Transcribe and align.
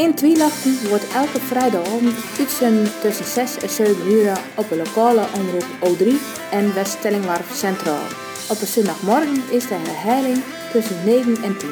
In 0.00 0.14
Twielachten 0.14 0.88
wordt 0.88 1.12
elke 1.14 1.40
vrijdagavond 1.40 2.14
uitzenden 2.38 3.00
tussen 3.00 3.24
6 3.24 3.58
en 3.58 3.68
7 3.68 4.12
uur 4.12 4.40
op 4.54 4.68
de 4.68 4.76
lokale 4.76 5.26
omroep 5.38 5.66
O3 5.84 6.04
en 6.50 6.74
West-Stellingwarf 6.74 7.54
Centraal. 7.54 8.06
Op 8.50 8.60
een 8.60 8.66
zondagmorgen 8.66 9.42
is 9.50 9.66
de 9.66 9.74
herhaling 9.74 10.42
tussen 10.72 11.04
9 11.04 11.42
en 11.42 11.58
10. 11.58 11.70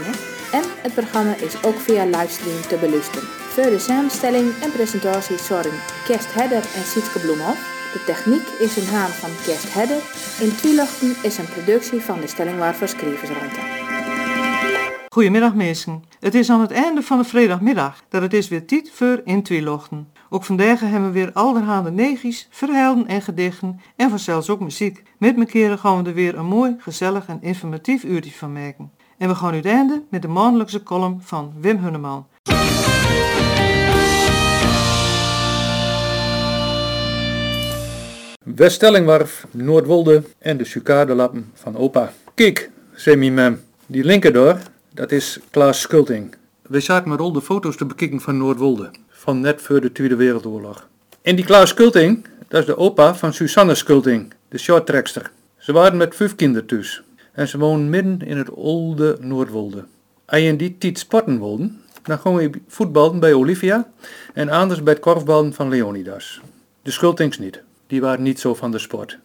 En 0.52 0.62
het 0.82 0.94
programma 0.94 1.34
is 1.34 1.62
ook 1.64 1.78
via 1.78 2.04
livestream 2.04 2.60
te 2.68 2.76
beluisteren. 2.76 3.28
Voor 3.28 3.70
de 3.70 3.78
samenstelling 3.78 4.52
en 4.62 4.72
presentatie 4.72 5.38
zorgen 5.38 5.80
Kerst 6.04 6.34
Hedder 6.34 6.62
en 6.76 6.84
Sietke 6.84 7.18
Bloemhoff. 7.18 7.60
De 7.92 8.04
techniek 8.06 8.46
is 8.58 8.76
in 8.76 8.86
haan 8.94 9.10
van 9.10 9.30
Kerst 9.44 9.74
Hedder. 9.74 10.00
In 10.40 10.56
Twielachten 10.56 11.16
is 11.22 11.38
een 11.38 11.52
productie 11.56 12.00
van 12.00 12.20
de 12.20 12.26
Stellingwarf 12.26 12.82
Schrijversruimte. 12.84 13.77
Goedemiddag 15.10 15.54
mensen. 15.54 16.02
Het 16.20 16.34
is 16.34 16.50
aan 16.50 16.60
het 16.60 16.70
einde 16.70 17.02
van 17.02 17.18
de 17.18 17.24
vrijdagmiddag 17.24 18.02
dat 18.08 18.22
het 18.22 18.32
is 18.32 18.48
weer 18.48 18.66
tijd 18.66 18.90
voor 18.90 19.20
in 19.24 19.42
Twielachten. 19.42 20.08
Ook 20.30 20.44
vandaag 20.44 20.80
hebben 20.80 21.04
we 21.04 21.10
weer 21.10 21.32
allerhande 21.32 21.90
negies, 21.90 22.48
verhalen 22.50 23.06
en 23.06 23.22
gedichten 23.22 23.80
en 23.96 24.10
vanzelfs 24.10 24.50
ook 24.50 24.60
muziek. 24.60 25.02
Met 25.18 25.36
mijn 25.36 25.48
keren 25.48 25.78
gaan 25.78 26.02
we 26.02 26.08
er 26.08 26.14
weer 26.14 26.38
een 26.38 26.46
mooi, 26.46 26.74
gezellig 26.78 27.26
en 27.26 27.42
informatief 27.42 28.04
uurtje 28.04 28.30
van 28.30 28.52
maken. 28.52 28.90
En 29.18 29.28
we 29.28 29.34
gaan 29.34 29.52
nu 29.52 29.60
einde 29.60 30.02
met 30.10 30.22
de 30.22 30.28
maandelijkse 30.28 30.82
column 30.82 31.20
van 31.22 31.52
Wim 31.60 31.76
Hunneman. 31.76 32.26
Weststellingwarf, 38.54 39.46
Noordwolde 39.50 40.22
en 40.38 40.56
de 40.56 40.64
sucadelappen 40.64 41.50
van 41.54 41.76
opa. 41.76 42.12
Kijk, 42.34 42.70
zei 42.94 43.30
mem, 43.30 43.60
die 43.86 44.04
linker 44.04 44.32
door, 44.32 44.58
dat 44.98 45.12
is 45.12 45.38
Klaas 45.50 45.80
Skulting. 45.80 46.34
We 46.62 46.80
zaten 46.80 47.08
met 47.08 47.20
al 47.20 47.32
de 47.32 47.42
foto's 47.42 47.76
te 47.76 47.84
bekijken 47.84 48.20
van 48.20 48.36
Noordwolde, 48.36 48.90
van 49.08 49.40
net 49.40 49.62
voor 49.62 49.80
de 49.80 49.92
Tweede 49.92 50.16
Wereldoorlog. 50.16 50.88
En 51.22 51.36
die 51.36 51.44
Klaas 51.44 51.68
Skulting, 51.68 52.26
dat 52.48 52.60
is 52.60 52.66
de 52.66 52.76
opa 52.76 53.14
van 53.14 53.32
Susanne 53.32 53.74
Skulting, 53.74 54.32
de 54.48 54.58
shorttrekster. 54.58 55.30
Ze 55.58 55.72
waren 55.72 55.96
met 55.96 56.14
vijf 56.16 56.34
kinderen 56.34 56.66
thuis 56.66 57.02
en 57.32 57.48
ze 57.48 57.58
woonden 57.58 57.90
midden 57.90 58.28
in 58.28 58.36
het 58.36 58.56
oude 58.56 59.16
Noordwolde. 59.20 59.84
Als 60.26 60.40
je 60.40 60.46
in 60.46 60.56
die 60.56 60.78
tijd 60.78 60.98
sporten 60.98 61.38
wilde, 61.38 61.70
dan 62.02 62.18
gewoon 62.18 62.38
we 62.38 62.60
voetballen 62.68 63.20
bij 63.20 63.34
Olivia 63.34 63.90
en 64.34 64.48
anders 64.48 64.82
bij 64.82 64.92
het 64.92 65.02
korfballen 65.02 65.52
van 65.52 65.68
Leonidas. 65.68 66.40
De 66.82 66.90
Skultings 66.90 67.38
niet 67.38 67.62
die 67.86 68.00
waren 68.00 68.22
niet 68.22 68.40
zo 68.40 68.54
van 68.54 68.70
de 68.70 68.78
sport. 68.78 69.18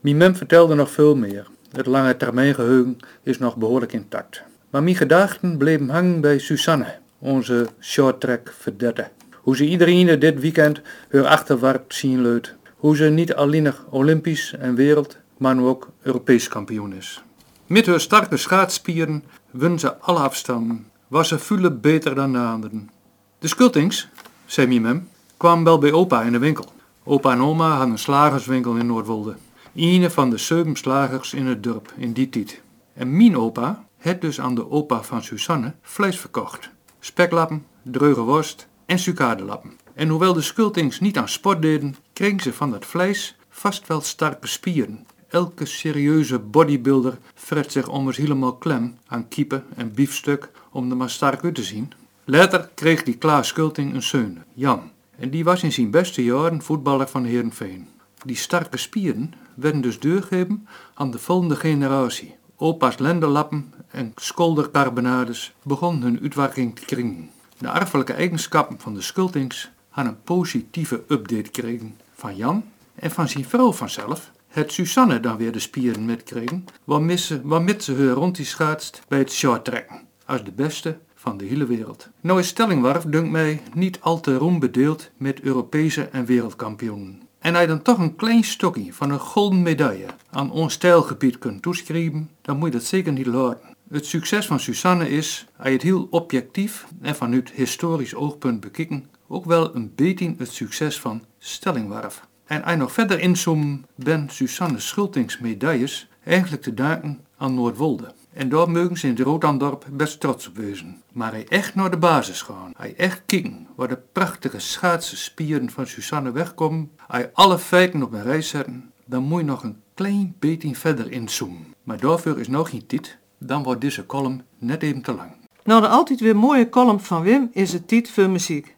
Mijn 0.00 0.16
mem 0.16 0.36
vertelde 0.36 0.74
nog 0.74 0.90
veel 0.90 1.16
meer. 1.16 1.46
Het 1.72 1.86
lange 1.86 2.16
termijn 2.16 2.54
geheugen 2.54 2.96
is 3.22 3.38
nog 3.38 3.56
behoorlijk 3.56 3.92
intact. 3.92 4.42
Maar 4.70 4.82
mijn 4.82 4.96
gedachten 4.96 5.56
bleven 5.56 5.88
hangen 5.88 6.20
bij 6.20 6.38
Susanne, 6.38 6.98
onze 7.18 7.66
shorttrack 7.80 8.54
verdette. 8.58 9.08
Hoe 9.34 9.56
ze 9.56 9.66
iedereen 9.66 10.18
dit 10.20 10.40
weekend 10.40 10.80
haar 11.10 11.26
achterwerp 11.26 11.92
zien 11.92 12.22
leut. 12.22 12.54
Hoe 12.76 12.96
ze 12.96 13.04
niet 13.04 13.34
alleen 13.34 13.72
Olympisch 13.90 14.54
en 14.58 14.74
wereld, 14.74 15.16
maar 15.36 15.58
ook 15.58 15.90
Europees 16.02 16.48
kampioen 16.48 16.92
is. 16.92 17.22
Met 17.66 17.86
haar 17.86 18.00
sterke 18.00 18.36
schaatspieren 18.36 19.24
won 19.50 19.78
ze 19.78 19.96
alle 19.96 20.18
afstanden. 20.18 20.86
Was 21.08 21.28
ze 21.28 21.38
voelen 21.38 21.80
beter 21.80 22.14
dan 22.14 22.32
de 22.32 22.38
anderen. 22.38 22.90
De 23.38 23.48
Skultings, 23.48 24.08
zei 24.44 24.66
mijn 24.66 24.82
mem, 24.82 25.08
kwam 25.36 25.64
wel 25.64 25.78
bij 25.78 25.92
opa 25.92 26.22
in 26.22 26.32
de 26.32 26.38
winkel. 26.38 26.64
Opa 27.04 27.32
en 27.32 27.40
oma 27.40 27.70
hadden 27.70 27.90
een 27.90 27.98
slagerswinkel 27.98 28.76
in 28.76 28.86
Noordwolde. 28.86 29.34
Een 29.74 30.10
van 30.10 30.30
de 30.30 30.38
zeven 30.38 30.76
slagers 30.76 31.34
in 31.34 31.46
het 31.46 31.62
dorp 31.62 31.92
in 31.96 32.12
die 32.12 32.28
tijd. 32.28 32.62
En 32.94 33.16
mijn 33.16 33.36
opa 33.36 33.84
had 34.06 34.20
dus 34.20 34.40
aan 34.40 34.54
de 34.54 34.70
opa 34.70 35.02
van 35.02 35.22
Susanne 35.22 35.74
vlees 35.82 36.18
verkocht. 36.18 36.70
Speklappen, 37.00 37.66
dreuge 37.82 38.20
worst 38.20 38.68
en 38.86 38.98
sucadelappen. 38.98 39.72
En 39.94 40.08
hoewel 40.08 40.32
de 40.32 40.40
skultings 40.40 41.00
niet 41.00 41.18
aan 41.18 41.28
sport 41.28 41.62
deden, 41.62 41.96
kregen 42.12 42.40
ze 42.40 42.52
van 42.52 42.70
dat 42.70 42.84
vlees 42.84 43.36
vast 43.48 43.86
wel 43.86 44.00
sterke 44.00 44.46
spieren. 44.46 45.06
Elke 45.28 45.66
serieuze 45.66 46.38
bodybuilder 46.38 47.18
fret 47.34 47.72
zich 47.72 47.88
ommers 47.88 48.16
helemaal 48.16 48.56
klem 48.56 48.98
aan 49.06 49.28
kiepen 49.28 49.64
en 49.76 49.92
biefstuk 49.92 50.50
om 50.70 50.90
er 50.90 50.96
maar 50.96 51.10
sterk 51.10 51.44
uit 51.44 51.54
te 51.54 51.62
zien. 51.62 51.92
Later 52.24 52.70
kreeg 52.74 53.02
die 53.02 53.16
Klaas 53.16 53.48
Skulting 53.48 53.94
een 53.94 54.02
zoon, 54.02 54.38
Jan. 54.54 54.90
En 55.18 55.30
die 55.30 55.44
was 55.44 55.62
in 55.62 55.72
zijn 55.72 55.90
beste 55.90 56.24
jaren 56.24 56.62
voetballer 56.62 57.08
van 57.08 57.24
Heerenveen. 57.24 57.88
Die 58.24 58.36
sterke 58.36 58.76
spieren 58.76 59.32
werden 59.54 59.80
dus 59.80 59.98
doorgegeven 59.98 60.68
aan 60.94 61.10
de 61.10 61.18
volgende 61.18 61.56
generatie. 61.56 62.34
Opa's 62.58 62.98
lenderlappen 62.98 63.72
en 63.90 64.12
skoldercarbonades 64.14 65.54
begonnen 65.62 66.02
hun 66.02 66.20
uitwerking 66.22 66.76
te 66.76 66.84
kringen. 66.84 67.30
De 67.58 67.68
erfelijke 67.68 68.12
eigenschappen 68.12 68.80
van 68.80 68.94
de 68.94 69.00
Skultings 69.00 69.70
hadden 69.88 70.12
een 70.12 70.22
positieve 70.22 71.02
update 71.08 71.44
gekregen 71.44 71.96
van 72.14 72.36
Jan 72.36 72.64
en 72.94 73.10
van 73.10 73.28
zijn 73.28 73.44
vrouw 73.44 73.72
vanzelf. 73.72 74.30
Het 74.48 74.72
Susanne 74.72 75.20
dan 75.20 75.36
weer 75.36 75.52
de 75.52 75.58
spieren 75.58 76.04
metkregen, 76.04 76.64
waarmee 76.84 77.16
ze, 77.16 77.74
ze 77.78 77.94
haar 77.94 78.06
rond 78.06 78.36
die 78.36 78.44
schaatst 78.44 79.02
bij 79.08 79.18
het 79.18 79.32
shorttrekken. 79.32 80.00
Als 80.26 80.44
de 80.44 80.52
beste 80.52 80.98
van 81.14 81.36
de 81.36 81.44
hele 81.44 81.66
wereld. 81.66 82.08
Nou 82.20 82.38
is 82.38 82.48
Stellingwarf, 82.48 83.04
dunkt 83.04 83.30
mij, 83.30 83.62
niet 83.74 84.00
al 84.00 84.20
te 84.20 84.36
roembedeeld 84.36 85.10
met 85.16 85.40
Europese 85.40 86.02
en 86.02 86.24
wereldkampioenen. 86.24 87.25
En 87.46 87.54
hij 87.54 87.66
dan 87.66 87.82
toch 87.82 87.98
een 87.98 88.16
klein 88.16 88.44
stokje 88.44 88.92
van 88.92 89.10
een 89.10 89.18
golden 89.18 89.62
medaille 89.62 90.06
aan 90.30 90.50
ons 90.50 90.72
stijlgebied 90.72 91.38
kunt 91.38 91.62
toeschrijven, 91.62 92.30
dan 92.42 92.56
moet 92.56 92.72
je 92.72 92.78
dat 92.78 92.86
zeker 92.86 93.12
niet 93.12 93.26
laten. 93.26 93.76
Het 93.88 94.06
succes 94.06 94.46
van 94.46 94.60
Susanne 94.60 95.08
is, 95.08 95.46
je 95.62 95.70
het 95.70 95.82
heel 95.82 96.06
objectief 96.10 96.86
en 97.00 97.16
vanuit 97.16 97.50
historisch 97.50 98.14
oogpunt 98.14 98.60
bekijken, 98.60 99.06
ook 99.26 99.44
wel 99.44 99.74
een 99.74 99.92
beetje 99.94 100.34
het 100.38 100.52
succes 100.52 101.00
van 101.00 101.24
Stellingwarf. 101.38 102.26
En 102.46 102.62
je 102.70 102.76
nog 102.76 102.92
verder 102.92 103.20
inzoomen, 103.20 103.86
ben 103.94 104.28
Susanne 104.30 104.78
Schultings 104.78 105.38
medailles 105.38 106.08
eigenlijk 106.24 106.62
te 106.62 106.74
danken 106.74 107.20
aan 107.36 107.54
Noordwolde. 107.54 108.14
En 108.32 108.48
daar 108.48 108.70
mogen 108.70 108.96
ze 108.96 109.06
in 109.06 109.14
het 109.14 109.22
Roodandorp 109.22 109.86
best 109.92 110.20
trots 110.20 110.48
op 110.48 110.56
wezen. 110.56 111.02
Maar 111.12 111.30
hij 111.30 111.46
echt 111.48 111.74
naar 111.74 111.90
de 111.90 111.96
basis 111.96 112.42
gaan. 112.42 112.72
Hij 112.76 112.94
echt 112.96 113.22
kijken 113.26 113.66
waar 113.76 113.88
de 113.88 113.98
prachtige 114.12 114.58
schaatsen 114.58 115.16
spieren 115.16 115.70
van 115.70 115.86
Susanne 115.86 116.32
wegkomen. 116.32 116.90
Hij 117.06 117.30
alle 117.32 117.58
feiten 117.58 118.02
op 118.02 118.12
een 118.12 118.22
rij 118.22 118.42
zetten. 118.42 118.92
Dan 119.04 119.22
moet 119.22 119.40
je 119.40 119.46
nog 119.46 119.62
een 119.62 119.80
klein 119.94 120.34
beetje 120.38 120.74
verder 120.74 121.12
inzoomen. 121.12 121.74
Maar 121.82 122.00
daarvoor 122.00 122.40
is 122.40 122.48
nog 122.48 122.70
geen 122.70 122.86
tijd. 122.86 123.18
Dan 123.38 123.62
wordt 123.62 123.80
deze 123.80 124.06
column 124.06 124.42
net 124.58 124.82
even 124.82 125.02
te 125.02 125.14
lang. 125.14 125.30
Nou, 125.64 125.80
de 125.80 125.88
altijd 125.88 126.20
weer 126.20 126.36
mooie 126.36 126.68
column 126.68 127.00
van 127.00 127.22
Wim 127.22 127.48
is 127.52 127.72
het 127.72 127.88
tijd 127.88 128.10
voor 128.10 128.30
muziek. 128.30 128.76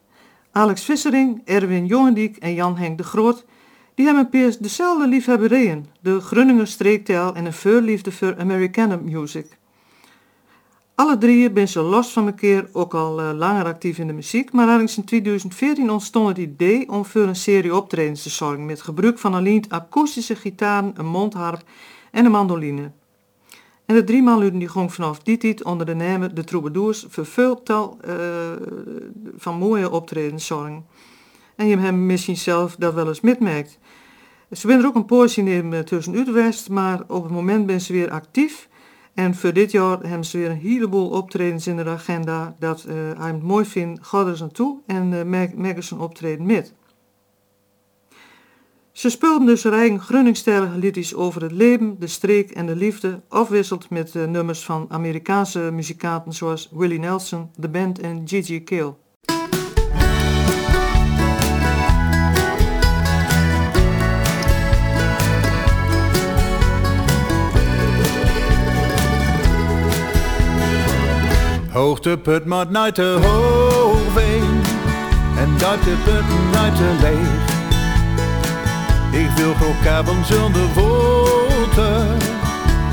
Alex 0.51 0.83
Vissering, 0.83 1.41
Erwin 1.45 1.85
Jongendiek 1.85 2.37
en 2.37 2.53
Jan 2.53 2.77
Henk 2.77 2.97
de 2.97 3.03
Groot 3.03 3.45
die 3.99 4.07
hebben 4.07 4.29
peers 4.29 4.57
dezelfde 4.57 5.07
liefhebberijen, 5.07 5.85
de 6.01 6.19
Grunninger 6.19 6.67
streektaal 6.67 7.35
en 7.35 7.45
een 7.45 7.53
voorliefde 7.53 8.11
voor 8.11 8.39
Americana 8.39 8.95
music. 8.95 9.57
Alle 10.99 11.17
drieën 11.17 11.51
zijn 11.53 11.67
ze 11.67 11.81
los 11.81 12.11
van 12.11 12.25
elkaar 12.25 12.65
ook 12.71 12.93
al 12.93 13.19
uh, 13.19 13.31
langer 13.33 13.65
actief 13.65 13.97
in 13.97 14.07
de 14.07 14.13
muziek, 14.13 14.51
maar 14.51 14.69
ergens 14.69 14.97
in 14.97 15.03
2014 15.03 15.89
ontstond 15.89 16.27
het 16.27 16.37
idee 16.37 16.89
om 16.89 17.05
voor 17.05 17.21
een 17.21 17.35
serie 17.35 17.75
optredens 17.75 18.23
te 18.23 18.29
zorgen 18.29 18.65
met 18.65 18.81
gebruik 18.81 19.19
van 19.19 19.33
alleen 19.33 19.63
akoestische 19.69 20.35
gitaren, 20.35 20.93
een 20.95 21.05
mondharp 21.05 21.63
en 22.11 22.25
een 22.25 22.31
mandoline. 22.31 22.91
En 23.85 23.95
de 23.95 24.03
drie 24.03 24.21
man 24.21 24.59
die 24.59 24.67
gong 24.67 24.93
vanaf 24.93 25.19
die 25.19 25.37
tijd 25.37 25.63
onder 25.63 25.85
de 25.85 25.93
naam 25.93 26.33
De 26.33 26.43
Troubadours 26.43 27.05
veel 27.09 27.63
tal 27.63 27.97
uh, 28.07 28.15
van 29.37 29.57
mooie 29.57 29.91
optredens 29.91 30.45
zorgen. 30.45 30.85
En 31.55 31.67
je 31.67 31.77
hebt 31.77 31.97
misschien 31.97 32.37
zelf 32.37 32.75
dat 32.75 32.93
wel 32.93 33.07
eens 33.07 33.21
metmerkt. 33.21 33.79
Ze 34.51 34.67
zijn 34.67 34.79
er 34.79 34.85
ook 34.85 34.95
een 34.95 35.05
poosje 35.05 35.41
in 35.43 35.83
tussen 35.85 36.15
Utrecht, 36.15 36.69
maar 36.69 37.03
op 37.07 37.23
het 37.23 37.31
moment 37.31 37.65
ben 37.65 37.81
ze 37.81 37.93
weer 37.93 38.11
actief. 38.11 38.68
En 39.13 39.35
voor 39.35 39.53
dit 39.53 39.71
jaar 39.71 39.99
hebben 40.01 40.25
ze 40.25 40.37
weer 40.37 40.49
een 40.49 40.57
heleboel 40.57 41.09
optredens 41.09 41.67
in 41.67 41.77
de 41.77 41.85
agenda. 41.85 42.55
Dat 42.59 42.85
uh, 42.87 42.93
hij 42.93 43.31
het 43.31 43.43
mooi 43.43 43.65
vindt, 43.65 44.07
ga 44.07 44.25
er 44.25 44.41
aan 44.41 44.51
toe 44.51 44.79
en 44.85 45.11
uh, 45.11 45.23
ze 45.83 45.93
een 45.93 45.99
optreden 45.99 46.45
met. 46.45 46.73
Ze 48.91 49.09
speelden 49.09 49.47
dus 49.47 49.65
eigen 49.65 49.99
Grunningstijlige 49.99 50.77
liedjes 50.77 51.15
over 51.15 51.41
het 51.41 51.51
leven, 51.51 51.99
de 51.99 52.07
streek 52.07 52.51
en 52.51 52.65
de 52.65 52.75
liefde, 52.75 53.21
afwisseld 53.27 53.89
met 53.89 54.15
uh, 54.15 54.25
nummers 54.25 54.65
van 54.65 54.85
Amerikaanse 54.89 55.59
muzikanten 55.59 56.33
zoals 56.33 56.69
Willie 56.71 56.99
Nelson, 56.99 57.51
The 57.59 57.69
Band 57.69 57.99
en 57.99 58.27
Gigi 58.27 58.63
Kale. 58.63 58.95
Hoogteput 71.71 72.45
moet 72.45 72.69
naar 72.69 72.91
te 72.91 73.19
hoog 73.21 74.17
en 75.37 75.57
de 75.57 75.97
putten 76.03 76.49
naar 76.51 76.73
te 76.73 76.95
leeg. 77.01 77.57
Ik 79.21 79.29
wil 79.37 79.53
groot 79.53 80.25
zonder 80.25 80.61
voeten, 80.73 82.17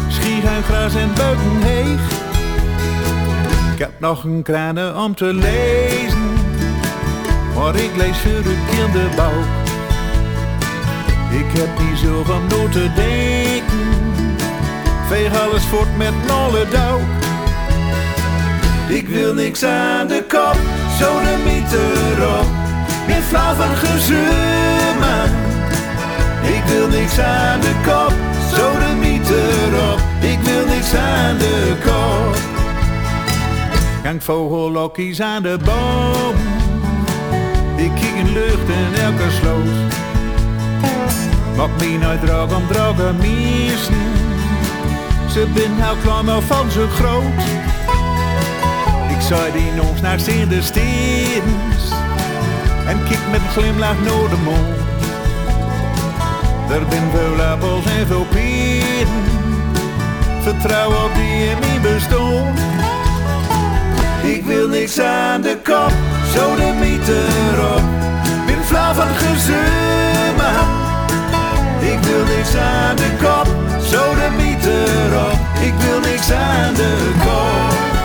schier 0.08 0.44
en 0.44 0.62
gras 0.62 0.94
en 0.94 1.14
buiten 1.14 1.62
heeg. 1.62 2.00
Ik 3.72 3.78
heb 3.78 4.00
nog 4.00 4.24
een 4.24 4.42
kranen 4.42 4.96
om 4.96 5.14
te 5.14 5.34
lezen, 5.34 6.32
maar 7.54 7.76
ik 7.76 7.96
lees 7.96 8.18
voor 8.18 8.52
het 8.52 8.70
kinderbouw. 8.70 9.40
Ik 11.30 11.58
heb 11.58 11.78
niet 11.78 11.98
zoveel 11.98 12.34
om 12.34 12.48
door 12.48 12.68
te 12.68 12.90
denken, 12.94 14.36
veeg 15.08 15.40
alles 15.40 15.64
voort 15.64 15.96
met 15.96 16.14
nolle 16.26 16.68
dauw. 16.68 17.25
Ik 18.88 19.08
wil 19.08 19.34
niks 19.34 19.64
aan 19.64 20.06
de 20.06 20.24
kop, 20.28 20.56
zo 20.98 21.20
de 21.20 21.42
mieter 21.44 22.38
op, 22.38 22.46
meer 23.06 23.22
flauw 23.22 23.54
van 23.54 23.76
gezeur, 23.76 24.94
man. 25.00 25.28
Ik 26.54 26.62
wil 26.64 26.88
niks 26.88 27.18
aan 27.18 27.60
de 27.60 27.74
kop, 27.84 28.12
zo 28.54 28.78
de 28.78 28.94
mieter 29.00 29.92
op, 29.92 30.00
ik 30.20 30.38
wil 30.40 30.66
niks 30.66 30.94
aan 30.94 31.38
de 31.38 31.74
kop. 31.84 32.36
Gang 34.02 34.22
vogellokjes 34.22 35.20
aan 35.20 35.42
de 35.42 35.58
boom, 35.64 36.34
ik 37.76 37.90
kijk 38.00 38.14
in 38.26 38.32
lucht 38.32 38.68
in 38.68 39.00
elke 39.02 39.30
sloot. 39.40 39.94
Maak 41.56 41.70
me 41.78 41.98
nooit 41.98 42.20
drag 42.20 42.56
om 42.56 42.66
droge 42.66 43.12
mensen, 43.18 43.94
ze 45.30 45.46
ben 45.54 45.72
heel 45.74 45.96
klein 46.02 46.24
maar 46.24 46.40
van 46.40 46.70
zo 46.70 46.86
groot. 46.86 47.74
Nog 49.26 50.00
naar 50.00 50.28
in 50.28 50.48
de 50.48 50.62
steens 50.62 51.90
en 52.86 52.98
kijk 53.08 53.20
met 53.30 53.40
een 53.40 53.48
glimlach 53.48 53.98
naar 53.98 54.28
de 54.30 54.36
mond. 54.44 54.76
Er 56.70 56.82
zijn 56.90 57.10
veel 57.10 57.44
appels 57.44 57.84
en 57.84 58.06
veel 58.06 58.26
peren, 58.30 59.24
vertrouw 60.40 60.88
op 61.04 61.10
die 61.14 61.44
in 61.44 61.58
mijn 61.58 61.82
bestond. 61.82 62.58
Ik 64.22 64.44
wil 64.44 64.68
niks 64.68 65.00
aan 65.00 65.40
de 65.40 65.56
kop, 65.62 65.92
zo 66.34 66.54
de 66.54 66.72
mieter 66.80 67.74
op. 67.74 67.82
Ben 68.46 68.64
flauw 68.64 68.94
van 68.94 69.14
gezeur, 69.14 70.34
maar 70.36 70.66
ik 71.80 71.98
wil 71.98 72.24
niks 72.36 72.56
aan 72.56 72.96
de 72.96 73.10
kop, 73.22 73.46
zo 73.88 74.14
de 74.14 74.28
mieter 74.36 75.18
op. 75.30 75.38
Ik 75.60 75.74
wil 75.78 76.00
niks 76.10 76.32
aan 76.32 76.74
de 76.74 77.12
kop. 77.24 77.95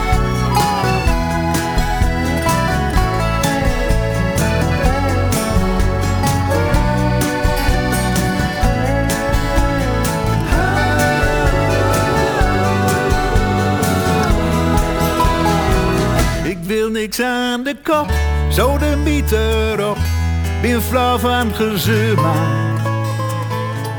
Niks 17.02 17.22
aan 17.22 17.64
de 17.64 17.76
kop, 17.84 18.12
zo 18.50 18.78
de 18.78 18.96
mieter 19.04 19.90
op. 19.90 19.98
Ben 20.62 20.82
flauw 20.82 21.18
van 21.18 21.54
gezeur, 21.54 22.22
maar 22.22 22.82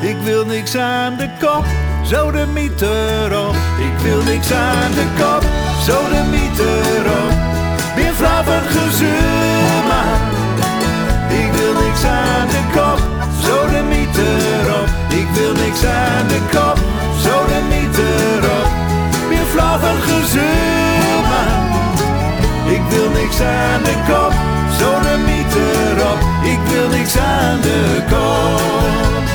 ik 0.00 0.16
wil 0.24 0.46
niks 0.46 0.76
aan 0.76 1.16
de 1.16 1.28
kop, 1.40 1.64
zo 2.04 2.30
de 2.30 2.46
mieter 2.46 3.46
op. 3.46 3.54
Ik 3.78 3.98
wil 4.02 4.22
niks 4.22 4.52
aan 4.52 4.90
de 4.90 5.06
kop, 5.18 5.42
zo 5.86 5.96
de 6.14 6.22
mieter 6.30 7.04
op. 7.22 7.32
Ben 7.96 8.14
flauw 8.14 8.42
van 8.42 8.62
gezeur, 8.76 9.82
maar 9.88 10.20
ik 11.42 11.52
wil 11.52 11.72
niks 11.84 12.04
aan 12.04 12.48
de 12.48 12.62
kop, 12.72 12.98
zo 13.44 13.66
de 13.66 13.82
mieter 13.88 14.80
op. 14.80 14.88
Ik 15.08 15.28
wil 15.34 15.52
niks 15.64 15.84
aan 15.84 16.28
de 16.28 16.40
kop, 16.50 16.78
zo 17.24 17.46
de 17.46 17.60
mieter 17.68 18.50
op. 18.60 18.70
Ben 19.28 19.46
flauw 19.46 19.78
van 19.78 19.96
gezeur, 20.02 20.72
ik 20.76 20.81
wil 22.92 23.10
niks 23.10 23.40
aan 23.40 23.82
de 23.82 23.96
kop, 24.08 24.32
zo. 24.78 24.90
Ik 26.52 26.58
wil 26.58 26.88
niks 26.88 27.18
aan 27.18 27.60
de 27.60 28.04
kop. 28.08 29.30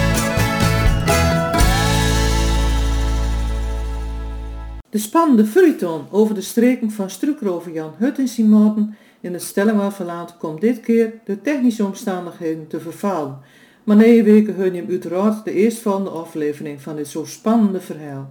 De 4.90 4.98
spannende 4.98 5.46
feuilleton 5.46 6.06
over 6.12 6.36
de 6.36 6.42
streken 6.42 6.92
van 6.92 7.10
Strukrover 7.10 7.72
Jan 7.72 7.94
Hut 7.98 8.18
en 8.18 8.28
Simoten 8.28 8.96
in 9.22 9.34
het 9.34 9.44
Stellingwaarverlaat 9.44 10.38
komt 10.38 10.62
dit 10.62 10.80
keer 10.80 11.14
de 11.26 11.42
technische 11.42 11.86
omstandigheden 11.86 12.68
te 12.68 12.80
vervalen. 12.80 13.40
Maar 13.84 13.96
negen 13.96 14.24
weken 14.24 14.56
hun 14.56 14.76
hem 14.76 14.90
uiteraard 14.90 15.46
de 15.46 15.54
eerstvolgende 15.54 16.10
aflevering 16.10 16.82
van 16.82 16.96
dit 16.96 17.08
zo 17.08 17.26
spannende 17.26 17.80
verhaal. 17.80 18.30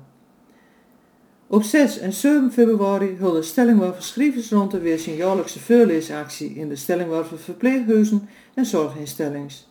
Op 1.48 1.62
6 1.62 1.98
en 1.98 2.12
7 2.12 2.52
februari 2.52 3.16
hulde 3.18 3.42
Stellingwerven 3.42 4.68
de 4.68 4.78
weer 4.78 4.98
zijn 4.98 5.16
jaarlijkse 5.16 5.60
voorleesactie 5.60 6.54
in 6.54 6.68
de 6.68 6.76
Stellingwerven 6.76 7.38
verpleeghuizen 7.38 8.28
en 8.54 8.66
zorginstellings. 8.66 9.68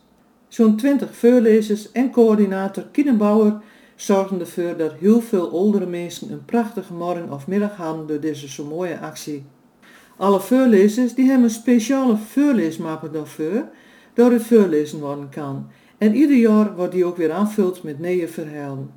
Zo'n 0.48 0.76
20 0.76 1.16
voorlezers 1.16 1.92
en 1.92 2.10
coördinator 2.10 2.84
Kienenbouwer 2.92 3.60
zorgden 3.94 4.40
ervoor 4.40 4.76
dat 4.76 4.92
heel 4.92 5.20
veel 5.20 5.50
oudere 5.50 5.86
mensen 5.86 6.30
een 6.30 6.44
prachtige 6.44 6.92
morgen 6.92 7.32
of 7.32 7.46
middag 7.46 7.76
hadden 7.76 8.06
door 8.06 8.20
deze 8.20 8.48
zo 8.48 8.64
mooie 8.64 8.98
actie. 8.98 9.44
Alle 10.16 10.40
voorlezers 10.40 11.14
die 11.14 11.26
hebben 11.26 11.44
een 11.44 11.50
speciale 11.50 12.16
voorleesmapper 12.16 13.12
daarvoor, 13.12 13.68
door 14.14 14.32
het 14.32 14.42
voorlezen 14.42 15.00
worden 15.00 15.28
kan. 15.28 15.66
En 15.98 16.14
ieder 16.14 16.36
jaar 16.36 16.76
wordt 16.76 16.92
die 16.92 17.04
ook 17.04 17.16
weer 17.16 17.32
aanvuld 17.32 17.82
met 17.82 17.98
nieuwe 17.98 18.28
verhalen. 18.28 18.95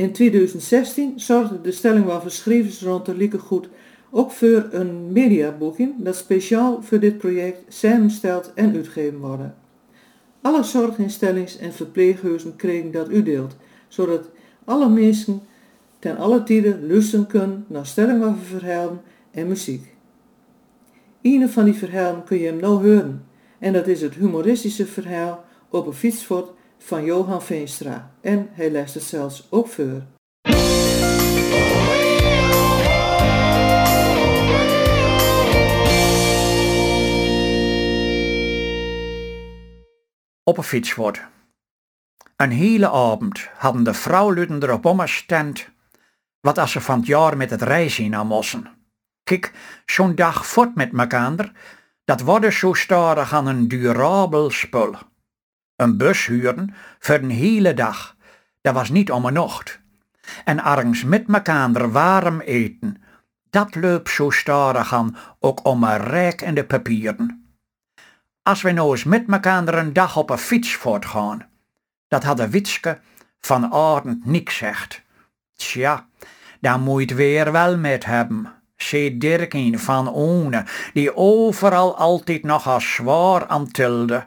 In 0.00 0.12
2016 0.12 1.20
zorgde 1.20 1.60
de 1.60 1.72
Stellingwaffe 1.72 2.28
schrijvers 2.28 2.82
rond 2.82 3.06
de 3.06 3.14
Liekegoed 3.14 3.68
ook 4.10 4.30
voor 4.30 4.68
een 4.70 5.12
mediaboeking 5.12 5.94
dat 5.98 6.16
speciaal 6.16 6.82
voor 6.82 7.00
dit 7.00 7.18
project 7.18 7.58
samensteld 7.68 8.52
en 8.54 8.74
uitgegeven 8.74 9.18
worden. 9.18 9.54
Alle 10.40 10.62
zorginstellings 10.62 11.58
en 11.58 11.72
verpleeghuizen 11.72 12.56
kregen 12.56 12.90
dat 12.90 13.08
uitdeeld, 13.08 13.56
zodat 13.88 14.30
alle 14.64 14.88
mensen 14.88 15.40
ten 15.98 16.16
alle 16.16 16.42
tijden 16.42 16.86
luisteren 16.86 17.26
kunnen 17.26 17.64
naar 17.68 17.86
Stellingwaffe 17.86 18.44
verhalen 18.44 19.00
en 19.30 19.48
muziek. 19.48 19.94
Een 21.22 21.48
van 21.48 21.64
die 21.64 21.74
verhalen 21.74 22.24
kun 22.24 22.38
je 22.38 22.46
hem 22.46 22.60
nou 22.60 22.86
horen 22.88 23.24
en 23.58 23.72
dat 23.72 23.86
is 23.86 24.00
het 24.00 24.14
humoristische 24.14 24.86
verhaal 24.86 25.44
op 25.68 25.86
een 25.86 25.92
fietsfort 25.92 26.50
van 26.82 27.04
Johan 27.04 27.42
Veenstra 27.42 28.10
en 28.20 28.48
hij 28.52 28.70
leest 28.70 28.94
het 28.94 29.02
zelfs 29.02 29.46
ook 29.50 29.68
voor. 29.68 30.02
op 40.50 40.58
een 40.58 40.64
fietswoord. 40.64 41.20
Een 42.36 42.50
hele 42.50 42.90
avond 42.90 43.48
hadden 43.56 43.82
de 43.82 43.94
vrouwluden 43.94 44.62
erop 44.62 44.84
omgestemd 44.84 45.68
wat 46.40 46.58
als 46.58 46.72
ze 46.72 46.80
van 46.80 46.98
het 46.98 47.06
jaar 47.06 47.36
met 47.36 47.50
het 47.50 47.62
reizen 47.62 48.10
naar 48.10 48.26
mossen. 48.26 48.70
Kijk, 49.22 49.52
zo'n 49.86 50.14
dag 50.14 50.46
voort 50.46 50.74
met 50.74 50.92
mekaar, 50.92 51.52
dat 52.04 52.20
worden 52.20 52.52
zo 52.52 52.72
stadig 52.72 53.32
aan 53.32 53.46
een 53.46 53.68
durabel 53.68 54.50
spul. 54.50 54.94
Een 55.80 55.96
bus 55.96 56.26
huren 56.26 56.74
voor 56.98 57.14
een 57.14 57.30
hele 57.30 57.74
dag, 57.74 58.16
dat 58.60 58.74
was 58.74 58.88
niet 58.88 59.10
om 59.10 59.24
een 59.24 59.32
nacht. 59.32 59.80
En 60.44 60.60
argens 60.60 61.04
met 61.04 61.26
mekaar 61.26 61.90
warm 61.90 62.40
eten, 62.40 63.02
dat 63.50 63.74
loopt 63.74 64.10
zo 64.10 64.30
stadig 64.30 64.94
aan 64.94 65.16
ook 65.38 65.66
om 65.66 65.84
een 65.84 65.96
rijk 65.96 66.40
in 66.40 66.54
de 66.54 66.64
papieren. 66.64 67.58
Als 68.42 68.62
we 68.62 68.70
nou 68.70 68.90
eens 68.90 69.04
met 69.04 69.26
mekaar 69.26 69.74
een 69.74 69.92
dag 69.92 70.16
op 70.16 70.30
een 70.30 70.38
fiets 70.38 70.74
voortgaan, 70.74 71.46
dat 72.08 72.24
had 72.24 72.36
de 72.36 72.50
Witske 72.50 73.00
van 73.40 73.72
avond 73.72 74.26
niks 74.26 74.56
zegt. 74.56 75.02
Tja, 75.54 76.08
daar 76.60 76.80
moet 76.80 77.10
weer 77.10 77.52
wel 77.52 77.76
met 77.76 78.04
hebben. 78.04 78.52
Zee 78.76 79.18
Dirkien 79.18 79.78
van 79.78 80.14
One, 80.14 80.64
die 80.92 81.16
overal 81.16 81.96
altijd 81.96 82.42
nog 82.42 82.68
als 82.68 82.94
zwaar 82.94 83.46
aan 83.46 83.70
tilde. 83.70 84.26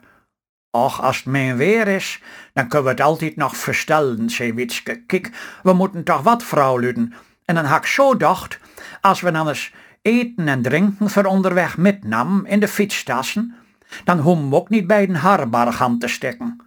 Och, 0.75 1.01
als 1.01 1.18
het 1.18 1.25
mijn 1.25 1.58
weer 1.58 1.88
is, 1.88 2.22
dan 2.53 2.68
kunnen 2.68 2.84
we 2.84 2.92
het 2.92 3.01
altijd 3.01 3.36
nog 3.36 3.58
verstellen, 3.58 4.30
zei 4.30 4.53
Witske. 4.53 5.03
Kijk, 5.06 5.32
we 5.63 5.74
moeten 5.74 6.03
toch 6.03 6.22
wat 6.22 6.44
vrouwluden. 6.44 7.13
En 7.46 7.56
dan 7.56 7.65
had 7.65 7.77
ik 7.77 7.86
zo 7.86 8.18
dacht, 8.18 8.60
als 9.01 9.22
we 9.22 9.32
dan 9.32 9.48
eens 9.48 9.74
eten 10.01 10.48
en 10.48 10.62
drinken 10.62 11.10
voor 11.10 11.25
onderweg 11.25 11.77
metnam 11.77 12.46
in 12.46 12.60
de 12.60 12.68
fietstassen, 12.68 13.56
dan 14.03 14.20
hoeven 14.20 14.50
we 14.50 14.56
ook 14.56 14.70
niet 14.70 14.88
bij 14.88 15.03
een 15.03 15.15
harbarg 15.15 15.82
aan 15.82 16.00
te 16.00 16.08
stekken. 16.08 16.58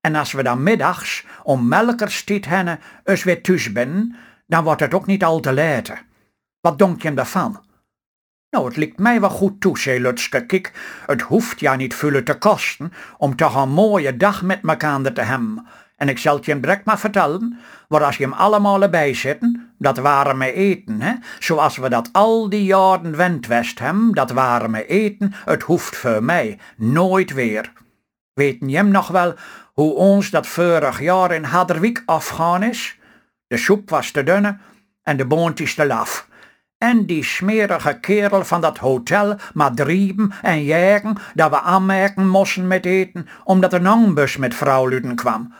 En 0.00 0.14
als 0.14 0.32
we 0.32 0.42
dan 0.42 0.62
middags 0.62 1.24
om 1.42 1.68
melkerstiet 1.68 2.46
hennen 2.46 2.80
eens 3.04 3.24
weer 3.24 3.42
thuis 3.42 3.72
binnen, 3.72 4.16
dan 4.46 4.64
wordt 4.64 4.80
het 4.80 4.94
ook 4.94 5.06
niet 5.06 5.24
al 5.24 5.40
te 5.40 5.52
later. 5.52 6.02
Wat 6.60 6.78
denk 6.78 7.02
je 7.02 7.14
daarvan? 7.14 7.63
Nou, 8.54 8.66
het 8.66 8.76
lijkt 8.76 8.98
mij 8.98 9.20
wel 9.20 9.30
goed 9.30 9.60
toe, 9.60 9.78
zei 9.78 10.00
Lutske. 10.00 10.46
Kijk, 10.46 10.72
het 11.06 11.22
hoeft 11.22 11.60
ja 11.60 11.76
niet 11.76 11.94
veel 11.94 12.22
te 12.22 12.38
kosten 12.38 12.92
om 13.18 13.36
toch 13.36 13.62
een 13.62 13.68
mooie 13.68 14.16
dag 14.16 14.42
met 14.42 14.62
mekaar 14.62 15.12
te 15.12 15.20
hebben. 15.20 15.66
En 15.96 16.08
ik 16.08 16.18
zal 16.18 16.36
het 16.36 16.44
je 16.44 16.60
direct 16.60 16.84
maar 16.84 16.98
vertellen, 16.98 17.58
waar 17.88 18.04
als 18.04 18.16
je 18.16 18.22
hem 18.22 18.32
allemaal 18.32 18.82
erbij 18.82 19.14
zitten, 19.14 19.72
dat 19.78 19.98
waren 19.98 20.38
me 20.38 20.52
eten, 20.52 21.00
hè? 21.00 21.12
zoals 21.38 21.76
we 21.76 21.88
dat 21.88 22.08
al 22.12 22.48
die 22.48 22.64
jaren 22.64 23.16
wend 23.16 23.46
west 23.46 23.78
hem, 23.78 24.14
dat 24.14 24.30
waren 24.30 24.70
me 24.70 24.86
eten, 24.86 25.32
het 25.44 25.62
hoeft 25.62 25.96
voor 25.96 26.24
mij 26.24 26.58
nooit 26.76 27.32
weer. 27.32 27.72
Weten 28.34 28.68
je 28.68 28.76
hem 28.76 28.88
nog 28.88 29.08
wel 29.08 29.34
hoe 29.72 29.94
ons 29.94 30.30
dat 30.30 30.46
vorig 30.46 31.00
jaar 31.00 31.32
in 31.32 31.44
Hadderwijk 31.44 32.02
afgaan 32.06 32.62
is? 32.62 32.98
De 33.46 33.56
soep 33.56 33.90
was 33.90 34.10
te 34.10 34.22
dunne 34.22 34.58
en 35.02 35.16
de 35.16 35.26
boontjes 35.26 35.74
te 35.74 35.86
laf. 35.86 36.28
En 36.84 37.06
die 37.06 37.24
smerige 37.24 38.00
kerel 38.00 38.44
van 38.44 38.60
dat 38.60 38.78
hotel 38.78 39.36
maar 39.54 39.74
drieben 39.74 40.32
en 40.42 40.64
jagen 40.64 41.16
dat 41.34 41.50
we 41.50 41.60
aanmerken 41.60 42.28
moesten 42.28 42.66
met 42.66 42.86
eten, 42.86 43.28
omdat 43.44 43.72
een 43.72 43.86
angbus 43.86 44.36
met 44.36 44.54
vrouwluden 44.54 45.14
kwam. 45.14 45.54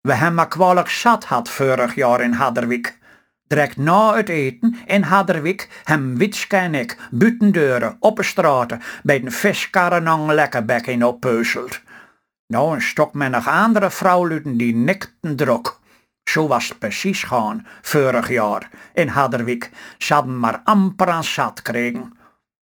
We 0.00 0.12
hem 0.12 0.34
maar 0.34 0.48
kwalijk 0.48 0.88
zat 0.88 1.24
had 1.24 1.48
vorig 1.48 1.94
jaar 1.94 2.20
in 2.20 2.32
Hadderwijk. 2.32 2.98
Direct 3.46 3.76
na 3.76 4.14
het 4.14 4.28
eten 4.28 4.76
in 4.86 5.02
Hadderwijk 5.02 5.82
hem 5.84 6.16
Witske 6.16 6.56
en 6.56 6.74
ik 6.74 6.98
buitendeuren 7.10 7.96
op 8.00 8.16
de 8.16 8.22
straten 8.22 8.80
bij 9.02 9.20
de 9.20 9.30
viskarrenang 9.30 10.30
lekkerbek 10.30 10.86
in 10.86 11.04
oppeuzeld. 11.04 11.80
Nou, 12.46 12.74
een 12.74 12.82
stok 12.82 13.14
met 13.14 13.30
nog 13.30 13.48
andere 13.48 13.90
vrouwluden 13.90 14.56
die 14.56 14.74
nikten 14.74 15.36
drok. 15.36 15.77
Zo 16.28 16.46
was 16.46 16.68
het 16.68 16.78
precies 16.78 17.22
gaan, 17.22 17.66
vorig 17.82 18.28
jaar, 18.28 18.70
in 18.94 19.08
Hadderwijk. 19.08 19.70
Ze 19.98 20.14
hadden 20.14 20.38
maar 20.38 20.60
amper 20.64 21.08
aan 21.08 21.24
zat 21.24 21.62
kregen. 21.62 22.12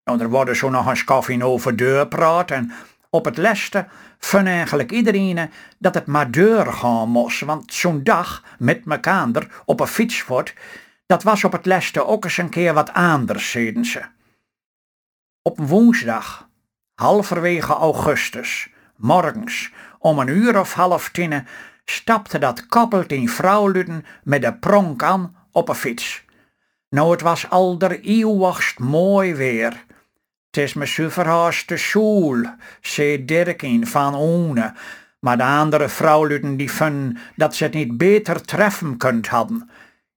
Nou, 0.04 0.20
er 0.20 0.28
worden 0.28 0.56
zo 0.56 0.70
nog 0.70 0.88
eens 0.88 1.04
koffie 1.04 1.44
over 1.44 1.76
deur 1.76 2.08
praat 2.08 2.50
en 2.50 2.72
op 3.10 3.24
het 3.24 3.36
leste 3.36 3.86
vond 4.18 4.46
eigenlijk 4.46 4.92
iedereen 4.92 5.50
dat 5.78 5.94
het 5.94 6.06
maar 6.06 6.30
deur 6.30 6.72
gaan 6.72 7.08
moest, 7.08 7.40
want 7.40 7.72
zo'n 7.72 8.02
dag 8.02 8.42
met 8.58 8.84
mekander 8.84 9.62
op 9.64 9.80
een 9.80 9.86
fietsvoort, 9.86 10.54
dat 11.06 11.22
was 11.22 11.44
op 11.44 11.52
het 11.52 11.66
leste 11.66 12.06
ook 12.06 12.24
eens 12.24 12.36
een 12.36 12.50
keer 12.50 12.74
wat 12.74 12.92
anders, 12.92 13.50
zeiden 13.50 13.84
ze. 13.84 14.02
Op 15.42 15.58
woensdag, 15.58 16.48
halverwege 16.94 17.72
augustus, 17.72 18.70
morgens, 18.96 19.72
om 19.98 20.18
een 20.18 20.28
uur 20.28 20.60
of 20.60 20.72
half 20.72 21.08
tien, 21.08 21.46
stapte 21.90 22.38
dat 22.38 22.66
koppeltien 22.66 23.28
vrouwluden 23.28 24.04
met 24.22 24.42
de 24.42 24.54
pronk 24.54 25.02
aan 25.02 25.36
op 25.52 25.68
een 25.68 25.74
fiets. 25.74 26.24
Nou, 26.90 27.10
het 27.10 27.20
was 27.20 27.50
al 27.50 27.78
der 27.78 28.00
eeuwigst 28.00 28.78
mooi 28.78 29.34
weer. 29.34 29.84
Het 30.46 30.56
is 30.56 30.74
me 30.74 30.86
zuverhaast 30.86 31.68
de 31.68 31.76
school, 31.76 32.44
zei 32.80 33.24
Dirkin 33.24 33.86
van 33.86 34.14
One, 34.14 34.74
maar 35.20 35.36
de 35.36 35.44
andere 35.44 35.88
vrouwluden 35.88 36.56
die 36.56 36.72
vonden 36.72 37.18
dat 37.36 37.54
ze 37.54 37.64
het 37.64 37.74
niet 37.74 37.96
beter 37.96 38.42
treffen 38.42 38.96
kunt 38.96 39.28
hadden. 39.28 39.70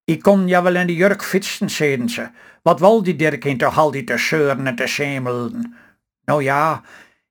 Ik 0.04 0.22
kon 0.22 0.48
ja 0.48 0.63
wel 0.63 0.75
in 0.75 0.88
de 0.88 0.96
jurk 0.96 1.24
fietsen, 1.24 1.70
zeiden 1.70 2.10
ze. 2.10 2.30
Wat 2.62 2.80
wou 2.80 3.04
die 3.04 3.16
Dirkin 3.16 3.58
toch 3.58 3.78
al 3.78 3.92
die 3.92 4.04
te 4.04 4.18
zeuren 4.18 4.68
en 4.68 4.75
te 4.75 4.88
zemelden? 4.88 5.75
Nou 6.25 6.44
ja, 6.44 6.82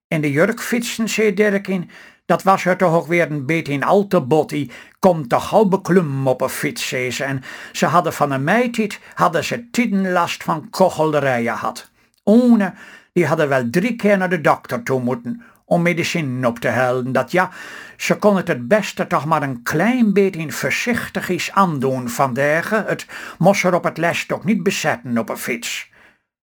in 0.09 0.21
de 0.21 0.31
jurk 0.31 0.61
fietsen, 0.61 1.09
zei 1.09 1.35
Dirkin, 1.35 1.91
dat 2.31 2.43
was 2.43 2.65
er 2.65 2.77
toch 2.77 2.95
ook 2.95 3.07
weer 3.07 3.31
een 3.31 3.47
beetje 3.47 3.73
in 3.73 3.85
al 3.85 4.07
te 4.07 4.21
bot. 4.21 4.55
komt 4.99 5.29
toch 5.29 5.49
gauw 5.49 5.65
beklum 5.65 6.27
op 6.27 6.41
een 6.41 6.49
fiets, 6.49 6.89
zei 6.89 7.11
ze. 7.11 7.25
En 7.25 7.43
ze 7.73 7.87
hadden 7.87 8.13
van 8.13 8.31
een 8.31 8.45
meitijd, 8.45 9.01
hadden 9.15 9.45
ze 9.45 9.71
tien 9.71 10.13
last 10.13 10.43
van 10.43 10.71
kochelderijen 10.71 11.55
had. 11.55 11.91
One, 12.25 12.75
die 13.13 13.27
hadden 13.27 13.49
wel 13.49 13.71
drie 13.71 13.97
keer 13.97 14.19
naar 14.19 14.29
de 14.29 14.41
dokter 14.41 14.83
toe 14.83 15.01
moeten 15.01 15.43
om 15.65 15.83
medicijn 15.83 16.47
op 16.47 16.59
te 16.59 16.69
helden. 16.69 17.13
Dat 17.13 17.33
ja, 17.33 17.51
ze 17.97 18.17
kon 18.17 18.37
het 18.37 18.49
het 18.49 18.69
beste 18.69 19.07
toch 19.07 19.25
maar 19.25 19.43
een 19.43 19.63
klein 19.63 20.13
beetje 20.13 20.53
voorzichtig 20.53 21.29
is 21.29 21.53
aandoen 21.53 22.09
vandaag. 22.09 22.71
Het 22.71 23.07
moest 23.39 23.65
er 23.65 23.75
op 23.75 23.85
het 23.85 23.99
les 23.99 24.27
toch 24.27 24.45
niet 24.45 24.63
bezetten 24.63 25.19
op 25.19 25.29
een 25.29 25.37
fiets. 25.37 25.91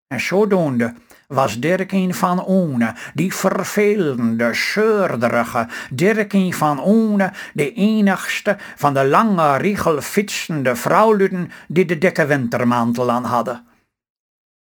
En 0.09 0.21
zodoende 0.21 0.95
was 1.28 1.61
Dirkien 1.61 2.14
van 2.14 2.49
Oene, 2.49 2.95
die 3.14 3.35
vervelende, 3.35 4.54
zeurderige 4.54 5.68
Dirkien 5.90 6.54
van 6.54 6.87
Oene, 6.87 7.33
de 7.54 7.73
enigste 7.73 8.56
van 8.76 8.95
de 8.95 9.06
lange 9.06 9.56
riegel 9.56 10.00
fietsende 10.00 10.76
vrouwluden 10.76 11.50
die 11.68 11.85
de 11.85 11.99
dikke 11.99 12.26
wintermantel 12.26 13.11
aan 13.11 13.25
hadden. 13.25 13.66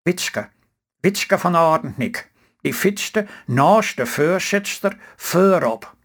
Witske, 0.02 0.50
Witske 1.00 1.38
van 1.38 1.56
Aardnik, 1.56 2.32
die 2.62 2.74
fietste 2.74 3.26
naast 3.46 3.98
de 3.98 4.06
voorzitster 4.06 4.98
voorop. 5.16 5.96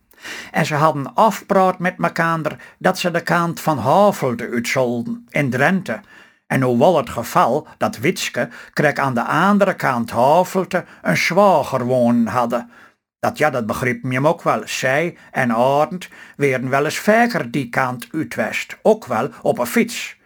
En 0.50 0.66
ze 0.66 0.74
hadden 0.74 1.14
afpraat 1.14 1.78
met 1.78 1.98
mekander 1.98 2.56
dat 2.78 2.98
ze 2.98 3.10
de 3.10 3.20
kant 3.20 3.60
van 3.60 3.78
Havelde 3.78 4.48
uitzolden 4.50 5.26
in 5.30 5.50
Drenthe, 5.50 6.00
en 6.46 6.62
hoe 6.62 6.78
wel 6.78 6.96
het 6.96 7.10
geval 7.10 7.66
dat 7.78 7.98
Witske 7.98 8.48
kreeg 8.72 8.94
aan 8.94 9.14
de 9.14 9.24
andere 9.24 9.74
kant 9.74 10.10
Havelte 10.10 10.84
een 11.02 11.16
zwager 11.16 11.84
wonen 11.84 12.26
hadden. 12.26 12.70
Dat 13.18 13.38
ja, 13.38 13.50
dat 13.50 13.66
begreep 13.66 14.02
je 14.02 14.08
hem 14.08 14.26
ook 14.26 14.42
wel. 14.42 14.62
Zij 14.64 15.16
en 15.30 15.52
Arend 15.52 16.08
werden 16.36 16.70
wel 16.70 16.84
eens 16.84 16.98
vaker 16.98 17.50
die 17.50 17.68
kant 17.68 18.08
uitwest, 18.12 18.78
ook 18.82 19.06
wel 19.06 19.30
op 19.42 19.58
een 19.58 19.66
fiets. 19.66 20.16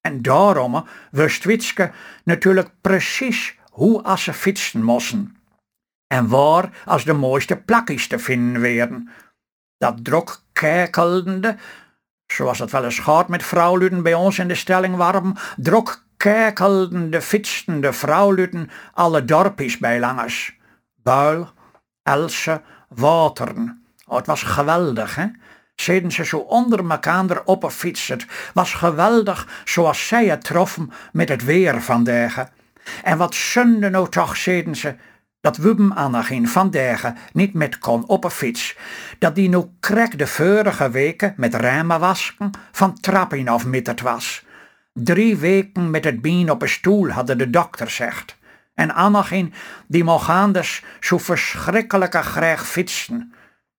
En 0.00 0.22
daarom 0.22 0.86
wist 1.10 1.44
Witske 1.44 1.90
natuurlijk 2.24 2.70
precies 2.80 3.58
hoe 3.70 4.02
als 4.02 4.22
ze 4.22 4.32
fietsen 4.32 4.82
moesten. 4.82 5.36
En 6.06 6.28
waar 6.28 6.70
als 6.84 7.04
de 7.04 7.12
mooiste 7.12 7.56
plakjes 7.56 8.06
te 8.06 8.18
vinden 8.18 8.62
werden. 8.62 9.08
Dat 9.78 10.04
drok 10.04 10.42
kerkelende 10.52 11.56
zoals 12.26 12.58
het 12.58 12.70
wel 12.70 12.84
eens 12.84 12.98
gaat 12.98 13.28
met 13.28 13.42
vrouwluden 13.42 14.02
bij 14.02 14.14
ons 14.14 14.38
in 14.38 14.48
de 14.48 14.54
stelling 14.54 14.96
warm, 14.96 15.34
drok 15.56 16.04
kerkelende, 16.16 17.22
fietsende 17.22 17.92
vrouwluden 17.92 18.70
alle 18.92 19.24
dorpjes 19.24 19.78
bij 19.78 20.00
langers. 20.00 20.58
Buil, 21.02 21.50
Else, 22.02 22.62
Wateren. 22.88 23.84
Oh, 24.06 24.16
het 24.16 24.26
was 24.26 24.42
geweldig, 24.42 25.14
hè? 25.14 25.26
Zeden 25.74 26.10
ze 26.10 26.24
zo 26.24 26.38
onder 26.38 26.84
mekander 26.84 27.44
op. 27.44 27.62
Het 27.62 28.26
was 28.54 28.74
geweldig 28.74 29.62
zoals 29.64 30.06
zij 30.06 30.26
het 30.26 30.44
troffen 30.44 30.92
met 31.12 31.28
het 31.28 31.44
weer 31.44 31.82
vandaag. 31.82 32.48
En 33.02 33.18
wat 33.18 33.34
zonde 33.34 33.90
nou 33.90 34.08
toch, 34.08 34.36
zeden 34.36 34.76
ze, 34.76 34.96
dat 35.46 35.56
Wubben 35.56 35.94
Annagien 35.94 36.48
van 36.48 36.70
Dergen 36.70 37.16
niet 37.32 37.54
met 37.54 37.78
kon 37.78 38.06
op 38.06 38.24
een 38.24 38.30
fiets, 38.30 38.76
dat 39.18 39.34
die 39.34 39.48
nu 39.48 39.62
krek 39.80 40.18
de 40.18 40.26
vorige 40.26 40.90
weken 40.90 41.34
met 41.36 41.54
ramen 41.54 42.00
wasken 42.00 42.50
van 42.72 43.00
trappen 43.00 43.48
afmitterd 43.48 44.00
was. 44.00 44.44
Drie 44.92 45.36
weken 45.36 45.90
met 45.90 46.04
het 46.04 46.20
been 46.20 46.50
op 46.50 46.62
een 46.62 46.68
stoel, 46.68 47.08
hadden 47.08 47.38
de 47.38 47.50
dokter 47.50 47.90
zegt. 47.90 48.36
En 48.74 48.94
Annagien, 48.94 49.54
die 49.86 50.04
mocht 50.04 50.28
anders 50.28 50.84
zo 51.00 51.18
verschrikkelijke 51.18 52.22
graag 52.22 52.66
fietsen. 52.66 53.32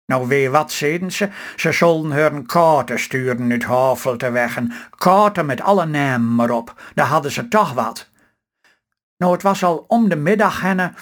Nou, 0.06 0.28
weet 0.28 0.50
wat, 0.50 0.72
zeiden 0.72 1.12
ze, 1.12 1.30
ze 1.56 1.72
zullen 1.72 2.12
hun 2.12 2.46
kaarten 2.46 3.00
sturen 3.00 3.52
uit 3.52 3.64
Havel 3.64 4.18
te 4.18 4.32
weg, 4.32 4.56
en 4.56 4.72
kaarten 4.98 5.46
met 5.46 5.62
alle 5.62 5.86
namen 5.86 6.46
erop, 6.46 6.82
daar 6.94 7.08
hadden 7.08 7.32
ze 7.32 7.48
toch 7.48 7.74
wat. 7.74 8.10
Nou, 9.18 9.34
het 9.34 9.42
was 9.42 9.64
al 9.64 9.86
om 9.88 10.10
de 10.10 10.16
middag 10.16 10.62
henne 10.62 10.94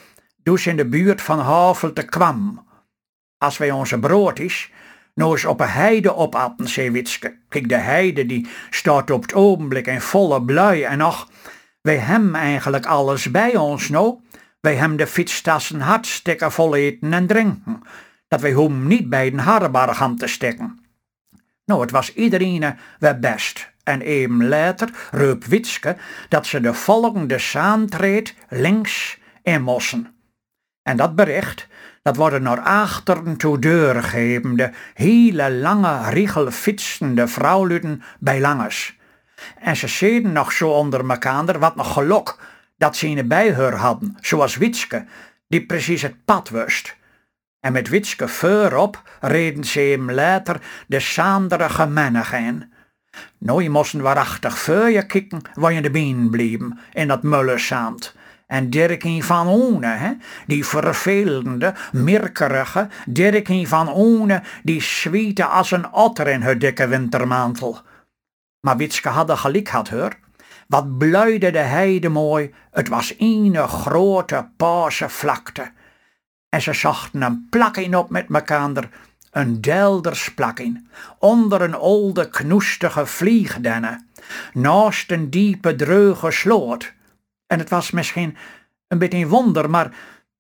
dus 0.46 0.68
in 0.68 0.78
de 0.78 0.86
buurt 0.86 1.22
van 1.22 1.40
Havelte 1.40 2.04
kwam. 2.04 2.66
Als 3.38 3.58
wij 3.58 3.72
onze 3.72 4.00
broodjes 4.00 4.72
nou 5.14 5.32
eens 5.32 5.46
op 5.46 5.60
een 5.60 5.70
heide 5.70 6.16
opaten, 6.16 6.68
zei 6.68 6.92
Witske. 6.92 7.38
Kijk, 7.50 7.70
de 7.70 7.76
heide 7.76 8.26
die 8.26 8.48
staat 8.70 9.12
op 9.12 9.22
het 9.22 9.34
ogenblik 9.34 9.88
in 9.88 10.02
volle 10.02 10.44
blui 10.44 10.84
en 10.84 11.02
ach, 11.02 11.30
wij 11.82 11.98
hem 11.98 12.36
eigenlijk 12.36 12.86
alles 12.86 13.32
bij 13.32 13.56
ons 13.56 13.90
nou. 13.90 14.20
Wij 14.62 14.76
hem 14.76 14.98
de 14.98 15.08
fietstassen 15.08 15.82
hartstikke 15.82 16.52
vol 16.52 16.76
eten 16.76 17.14
en 17.14 17.28
drinken, 17.28 17.82
dat 18.28 18.42
wij 18.42 18.52
hem 18.52 18.88
niet 18.88 19.10
bij 19.10 19.32
de 19.32 19.42
harrebar 19.42 19.96
gaan 19.96 20.16
te 20.18 20.28
steken. 20.28 20.80
Nou, 21.66 21.82
het 21.82 21.92
was 21.92 22.14
iedereen 22.14 22.76
wel 23.00 23.20
best. 23.20 23.74
En 23.84 24.02
even 24.02 24.48
later 24.48 24.90
reup 25.12 25.44
Witske 25.44 25.98
dat 26.30 26.46
ze 26.46 26.60
de 26.60 26.74
volgende 26.74 27.40
saantreed 27.40 28.36
links 28.50 29.20
in 29.44 29.62
mossen. 29.62 30.15
En 30.86 30.98
dat 30.98 31.16
bericht, 31.16 31.68
dat 32.02 32.16
worden 32.16 32.42
naar 32.42 32.60
achteren 32.60 33.38
toe 33.38 33.60
doorgegeven, 33.60 34.74
hele 34.94 35.52
lange 35.52 36.10
riegel 36.10 36.52
fietsende 36.52 37.28
vrouwluden 37.28 38.04
bij 38.20 38.40
langers. 38.40 38.98
En 39.60 39.76
ze 39.76 39.88
zeiden 39.88 40.32
nog 40.32 40.52
zo 40.52 40.70
onder 40.70 41.06
mekander 41.06 41.60
wat 41.60 41.76
nog 41.76 41.94
gelok 41.94 42.40
dat 42.78 42.96
ze 42.96 43.08
een 43.08 43.28
bij 43.28 43.54
haar 43.54 43.76
hadden, 43.76 44.18
zoals 44.22 44.58
Witske, 44.58 45.06
die 45.48 45.66
precies 45.66 46.02
het 46.02 46.26
pad 46.26 46.50
wist. 46.50 46.96
En 47.60 47.72
met 47.72 47.90
Witske 47.90 48.28
voorop 48.28 49.02
reden 49.22 49.64
ze 49.64 49.80
hem 49.80 50.12
later 50.12 50.62
de 50.88 51.00
saanderige 51.00 51.86
mannen 51.86 52.34
in. 52.34 52.74
Nou, 53.38 53.64
je 53.64 53.70
moesten 53.70 54.02
waarachtig 54.02 54.58
voor 54.58 54.90
je 54.90 55.06
kikken 55.06 55.42
waar 55.54 55.74
je 55.74 55.82
de 55.82 55.92
been 55.92 56.30
bleven 56.30 56.80
in 56.94 57.08
dat 57.08 57.24
mullensaand. 57.24 58.16
En 58.48 58.70
Dirkie 58.70 59.24
van 59.24 59.48
Oene, 59.48 59.88
hè? 59.88 60.12
die 60.48 60.66
vervelende, 60.66 61.74
mirkerige 61.92 62.88
Dirkie 63.06 63.68
van 63.68 63.98
Oene, 63.98 64.42
die 64.64 64.82
zwiette 64.82 65.46
als 65.46 65.72
een 65.72 65.94
otter 65.94 66.28
in 66.28 66.42
haar 66.42 66.58
dikke 66.58 66.88
wintermantel. 66.88 67.80
Maar 68.60 68.78
Witske 68.78 69.10
hadden 69.10 69.38
gelijk 69.38 69.68
had 69.68 69.90
hoor. 69.90 70.16
Wat 70.68 70.98
bluide 70.98 71.52
de 71.52 71.58
heide 71.58 72.10
mooi, 72.10 72.54
het 72.72 72.88
was 72.88 73.14
een 73.18 73.68
grote 73.68 74.50
paarse 74.58 75.10
vlakte. 75.10 75.72
En 76.50 76.62
ze 76.62 76.74
zochten 76.74 77.22
een 77.22 77.48
plakking 77.50 77.96
op 77.96 78.10
met 78.10 78.30
mekander, 78.30 78.90
een 79.32 79.62
deldersplakking, 79.62 80.88
onder 81.20 81.62
een 81.62 81.76
oude 81.76 82.30
knoestige 82.30 83.06
vliegdenne, 83.06 84.06
naast 84.54 85.12
een 85.12 85.30
diepe 85.30 85.76
dreuge 85.76 86.32
sloot. 86.32 86.94
En 87.48 87.60
het 87.60 87.70
was 87.70 87.92
misschien 87.92 88.38
een 88.88 88.98
beetje 88.98 89.18
een 89.18 89.28
wonder, 89.28 89.70
maar 89.70 89.96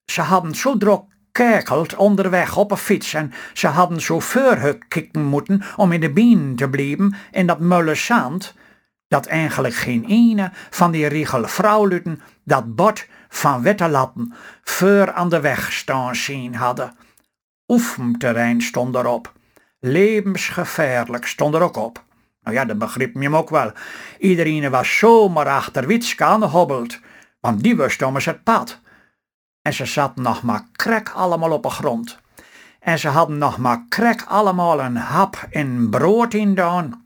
ze 0.06 0.22
hadden 0.22 0.56
zo 0.56 0.78
druk 0.78 1.02
kerkeld 1.32 1.96
onderweg 1.96 2.58
op 2.58 2.72
een 2.72 2.78
fiets 2.78 3.14
en 3.14 3.34
ze 3.54 3.68
hadden 3.68 4.02
zo 4.02 4.22
kikken 4.88 5.24
moeten 5.24 5.62
om 5.76 5.92
in 5.92 6.00
de 6.00 6.12
bien 6.12 6.56
te 6.56 6.70
blijven 6.70 7.16
in 7.32 7.48
dat 7.48 7.60
mulle 7.60 7.96
zand, 7.96 8.54
dat 9.08 9.26
eigenlijk 9.26 9.76
geen 9.76 10.06
ene 10.08 10.52
van 10.70 10.92
die 10.92 11.08
riegel 11.08 11.48
vrouwluten 11.48 12.22
dat 12.44 12.76
bord 12.76 13.08
van 13.30 13.62
witte 13.62 13.90
lappen 13.90 14.34
voor 14.64 15.14
aan 15.14 15.30
de 15.30 15.40
weg 15.40 15.72
staan 15.72 16.16
zien 16.16 16.56
hadden. 16.56 16.94
Oefenterrein 17.68 18.62
stond 18.62 18.96
erop. 18.96 19.34
Levensgevaarlijk 19.80 21.26
stond 21.26 21.56
er 21.56 21.62
ook 21.62 21.78
op. 21.78 22.05
Nou 22.46 22.58
ja, 22.58 22.66
dat 22.66 22.78
begreep 22.78 23.14
je 23.14 23.20
hem 23.20 23.36
ook 23.36 23.50
wel. 23.50 23.72
Iedereen 24.20 24.70
was 24.70 24.98
zomaar 24.98 25.48
achter 25.48 25.88
Witske 25.88 26.24
aangehobbeld, 26.24 27.00
want 27.40 27.64
die 27.64 27.76
was 27.76 27.96
Thomas 27.96 28.26
het 28.26 28.44
pad. 28.44 28.80
En 29.62 29.74
ze 29.74 29.86
zaten 29.86 30.24
nog 30.24 30.44
maar 30.44 30.66
krek 30.72 31.10
allemaal 31.10 31.52
op 31.52 31.64
de 31.64 31.70
grond. 31.70 32.20
En 32.80 33.00
ze 33.00 33.08
hadden 33.08 33.38
nog 33.38 33.58
maar 33.58 33.86
krek 33.90 34.24
allemaal 34.28 34.82
een 34.82 34.96
hap 34.96 35.48
in 35.50 35.90
brood 35.90 36.34
in 36.34 36.56
dan. 36.56 37.04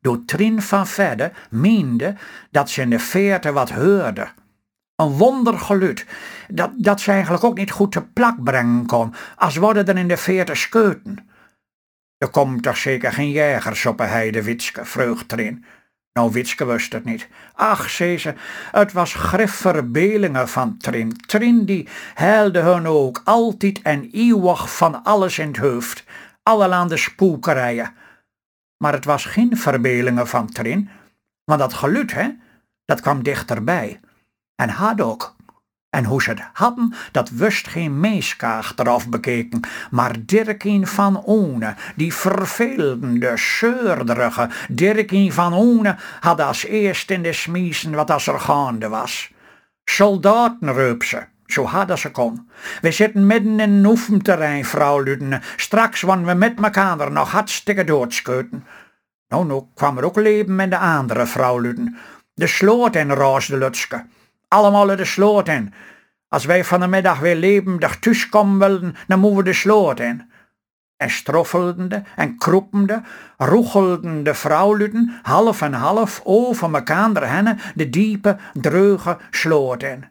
Door 0.00 0.24
Trin 0.24 0.62
van 0.62 0.86
Verder 0.86 1.32
meende 1.50 2.14
dat 2.50 2.70
ze 2.70 2.82
in 2.82 2.90
de 2.90 2.98
veerte 2.98 3.52
wat 3.52 3.70
hoorde. 3.70 4.28
Een 4.96 5.08
wondergeluid, 5.08 6.06
dat, 6.48 6.70
dat 6.76 7.00
ze 7.00 7.10
eigenlijk 7.10 7.44
ook 7.44 7.56
niet 7.56 7.70
goed 7.70 7.92
te 7.92 8.02
plak 8.02 8.42
brengen 8.42 8.86
kon, 8.86 9.14
als 9.36 9.56
worden 9.56 9.86
er 9.86 9.96
in 9.96 10.08
de 10.08 10.16
veerte 10.16 10.54
scheuten. 10.54 11.27
Er 12.18 12.28
komt 12.28 12.62
toch 12.62 12.76
zeker 12.76 13.12
geen 13.12 13.30
jagers 13.30 13.86
op 13.86 14.00
een 14.00 14.08
heide, 14.08 14.42
Witske, 14.42 14.84
vreugd 14.84 15.32
erin. 15.32 15.64
Nou, 16.12 16.32
Witske 16.32 16.64
wist 16.64 16.92
het 16.92 17.04
niet. 17.04 17.28
Ach, 17.54 17.90
zei 17.90 18.18
ze, 18.18 18.34
het 18.72 18.92
was 18.92 19.14
grifverbelingen 19.14 20.48
van 20.48 20.76
Trin. 20.76 21.16
Trin 21.16 21.64
die 21.64 21.88
heilde 22.14 22.60
hun 22.60 22.86
ook 22.86 23.20
altijd 23.24 23.82
en 23.82 24.08
eeuwig 24.12 24.76
van 24.76 25.04
alles 25.04 25.38
in 25.38 25.46
het 25.46 25.56
hoofd. 25.56 26.04
Allerlei 26.42 26.96
spookerijen. 26.98 27.94
Maar 28.76 28.92
het 28.92 29.04
was 29.04 29.24
geen 29.24 29.56
verbelingen 29.56 30.26
van 30.26 30.46
Trin, 30.46 30.88
want 31.44 31.60
dat 31.60 31.74
geluid, 31.74 32.12
hè, 32.12 32.28
dat 32.84 33.00
kwam 33.00 33.22
dichterbij. 33.22 34.00
En 34.54 34.68
had 34.68 35.00
ook. 35.00 35.36
En 35.90 36.04
hoe 36.04 36.22
ze 36.22 36.30
het 36.30 36.42
hadden, 36.52 36.94
dat 37.12 37.30
wist 37.30 37.68
geen 37.68 38.00
meeskaag 38.00 38.72
eraf 38.76 39.08
bekeken, 39.08 39.60
maar 39.90 40.16
Dirkien 40.20 40.86
van 40.86 41.22
Oene, 41.26 41.74
die 41.96 42.14
vervelende, 42.14 43.32
zeurderige 43.36 44.48
Dirkien 44.68 45.32
van 45.32 45.52
Oene, 45.52 45.96
had 46.20 46.40
als 46.40 46.64
eerst 46.64 47.10
in 47.10 47.22
de 47.22 47.32
smiesen 47.32 47.94
wat 47.94 48.10
als 48.10 48.26
er 48.26 48.40
gaande 48.40 48.88
was. 48.88 49.32
Soldaten 49.84 50.72
reup 50.72 51.02
ze, 51.02 51.26
zo 51.46 51.64
hadden 51.64 51.98
ze 51.98 52.10
kon. 52.10 52.50
We 52.80 52.90
zitten 52.90 53.26
midden 53.26 53.60
in 53.60 53.70
een 53.70 53.86
oefenterrein, 53.86 54.64
vrouw. 54.64 55.04
Straks 55.56 56.00
wanneer 56.00 56.26
we 56.26 56.34
met 56.34 56.60
mekaar 56.60 57.12
nog 57.12 57.30
hartstikke 57.30 57.84
doodscheuten. 57.84 58.66
Nou, 59.28 59.46
nou 59.46 59.64
kwam 59.74 59.98
er 59.98 60.04
ook 60.04 60.16
leven 60.16 60.54
met 60.54 60.70
de 60.70 60.78
andere 60.78 61.26
vrouw 61.26 61.58
Luden. 61.58 61.96
De 62.34 62.46
sloot 62.46 62.96
en 62.96 63.14
raasde 63.14 63.56
Lutske 63.56 64.04
allemaal 64.48 64.86
de 64.86 65.04
sloot 65.04 65.48
in. 65.48 65.72
Als 66.28 66.44
wij 66.44 66.64
van 66.64 66.80
de 66.80 66.86
middag 66.86 67.18
weer 67.18 67.36
levendig 67.36 67.98
thuiskomen 67.98 68.58
wilden, 68.58 68.96
dan 69.06 69.18
moeten 69.18 69.38
we 69.38 69.44
de 69.44 69.52
sloot 69.52 70.00
in. 70.00 70.30
En 70.96 71.10
stroffelende 71.10 72.02
en 72.16 72.38
kroepende, 72.38 73.02
roechelden 73.36 74.22
de 74.22 74.34
vrouwluten 74.34 75.20
half 75.22 75.62
en 75.62 75.72
half 75.72 76.20
over 76.24 76.70
mekaar 76.70 77.30
hennen 77.30 77.58
de 77.74 77.90
diepe, 77.90 78.36
dreuge 78.52 79.18
sloot 79.30 79.82
in. 79.82 80.02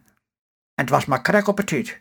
En 0.75 0.83
het 0.83 0.89
was 0.89 1.05
maar 1.05 1.21
krek 1.21 1.47
op 1.47 1.57
het. 1.57 1.97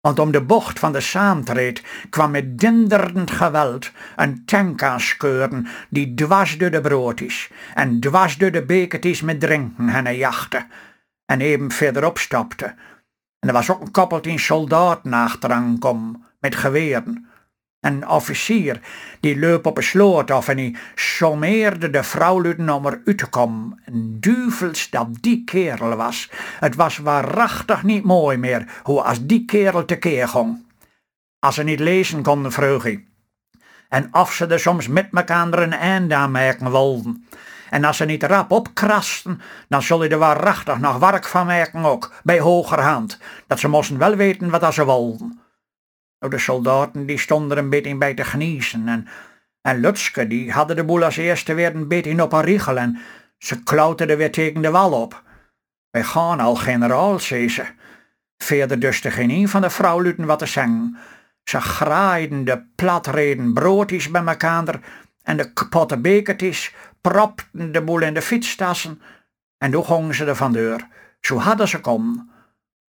Want 0.00 0.18
om 0.18 0.30
de 0.30 0.42
bocht 0.42 0.78
van 0.78 0.92
de 0.92 1.00
saamtreed 1.00 1.82
kwam 2.10 2.30
met 2.30 2.58
dinderend 2.58 3.30
geweld 3.30 3.90
een 4.16 4.44
tank 4.44 4.82
aanskeuren 4.82 5.66
die 5.90 6.14
dwars 6.14 6.58
door 6.58 6.70
de 6.70 6.80
broodjes 6.80 7.50
en 7.74 8.00
dwars 8.00 8.36
door 8.36 8.50
de 8.50 8.64
bekertjes 8.64 9.20
met 9.22 9.40
drinken 9.40 9.88
hennen 9.88 10.16
jachten 10.16 10.66
en 11.30 11.40
even 11.40 11.70
verderop 11.70 12.18
stapte. 12.18 12.74
En 13.38 13.48
er 13.48 13.52
was 13.52 13.70
ook 13.70 13.80
een 13.80 13.90
koppeltje 13.90 14.38
soldaten 14.38 15.12
achteraan 15.12 15.78
kom, 15.78 16.24
met 16.40 16.54
geweren. 16.54 17.28
Een 17.80 18.08
officier, 18.08 18.80
die 19.20 19.36
leup 19.36 19.66
op 19.66 19.76
een 19.76 19.82
sloot 19.82 20.30
af 20.30 20.48
en 20.48 20.56
die 20.56 20.76
sommeerde 20.94 21.90
de 21.90 22.02
vrouwluten 22.02 22.70
om 22.70 22.86
eruit 22.86 23.18
te 23.18 23.26
komen. 23.26 23.80
En 23.84 24.16
duvels 24.20 24.90
dat 24.90 25.08
die 25.20 25.44
kerel 25.44 25.96
was. 25.96 26.30
Het 26.60 26.74
was 26.74 26.98
waarachtig 26.98 27.82
niet 27.82 28.04
mooi 28.04 28.36
meer, 28.36 28.80
hoe 28.82 29.02
als 29.02 29.26
die 29.26 29.44
kerel 29.44 29.84
tekeer 29.84 30.28
ging. 30.28 30.66
Als 31.38 31.54
ze 31.54 31.62
niet 31.62 31.80
lezen 31.80 32.22
konden, 32.22 32.52
vroeg. 32.52 32.86
En 33.88 34.14
of 34.14 34.32
ze 34.32 34.46
er 34.46 34.60
soms 34.60 34.88
met 34.88 35.12
mekaar 35.12 35.58
een 35.58 35.72
einde 35.72 36.14
aan 36.14 36.30
merken 36.30 36.70
wilden. 36.70 37.26
En 37.70 37.84
als 37.84 37.96
ze 37.96 38.04
niet 38.04 38.22
rap 38.22 38.50
opkrasten, 38.50 39.40
dan 39.68 39.82
zul 39.82 40.02
je 40.02 40.08
er 40.08 40.18
waarachtig 40.18 40.78
nog 40.78 40.98
werk 40.98 41.26
van 41.26 41.46
merken 41.46 41.84
ook, 41.84 42.12
bij 42.22 42.40
hogerhand. 42.40 43.18
Dat 43.46 43.58
ze 43.58 43.68
moesten 43.68 43.98
wel 43.98 44.16
weten 44.16 44.50
wat 44.50 44.74
ze 44.74 44.84
wilden. 44.84 45.40
Nou, 46.18 46.32
de 46.32 46.38
soldaten 46.38 47.06
die 47.06 47.18
stonden 47.18 47.58
een 47.58 47.70
beetje 47.70 47.96
bij 47.96 48.14
te 48.14 48.24
geniezen 48.24 48.88
en, 48.88 49.08
en 49.62 49.80
Lutske 49.80 50.26
die 50.26 50.52
hadden 50.52 50.76
de 50.76 50.84
boel 50.84 51.04
als 51.04 51.16
eerste 51.16 51.54
weer 51.54 51.74
een 51.74 51.88
beetje 51.88 52.22
op 52.22 52.32
een 52.32 52.42
riegel 52.42 52.78
en 52.78 52.98
ze 53.38 53.62
klauterden 53.62 54.16
weer 54.16 54.32
tegen 54.32 54.62
de 54.62 54.70
wal 54.70 54.92
op. 54.92 55.22
Wij 55.90 56.04
gaan 56.04 56.40
al 56.40 56.54
generaal, 56.54 57.18
zei 57.18 57.48
ze. 57.48 57.64
Verder 58.36 58.80
dus 58.80 59.04
er 59.04 59.12
geen 59.12 59.30
een 59.30 59.48
van 59.48 59.60
de 59.60 59.70
vrouwluten 59.70 60.26
wat 60.26 60.38
te 60.38 60.46
zeggen. 60.46 60.96
Ze 61.44 61.60
graaiden 61.60 62.44
de 62.44 62.62
platreden 62.74 63.54
broodjes 63.54 64.10
bij 64.10 64.22
mekaar 64.22 64.80
en 65.22 65.36
de 65.36 65.52
kapotte 65.52 65.98
bekertjes 65.98 66.74
propten 67.00 67.72
de 67.72 67.82
boel 67.82 68.00
in 68.00 68.14
de 68.14 68.22
fietstassen 68.22 69.00
en 69.58 69.70
toen 69.70 69.84
gingen 69.84 70.14
ze 70.14 70.24
er 70.24 70.36
van 70.36 70.52
deur. 70.52 70.86
Zo 71.20 71.38
hadden 71.38 71.68
ze 71.68 71.80
kom. 71.80 72.30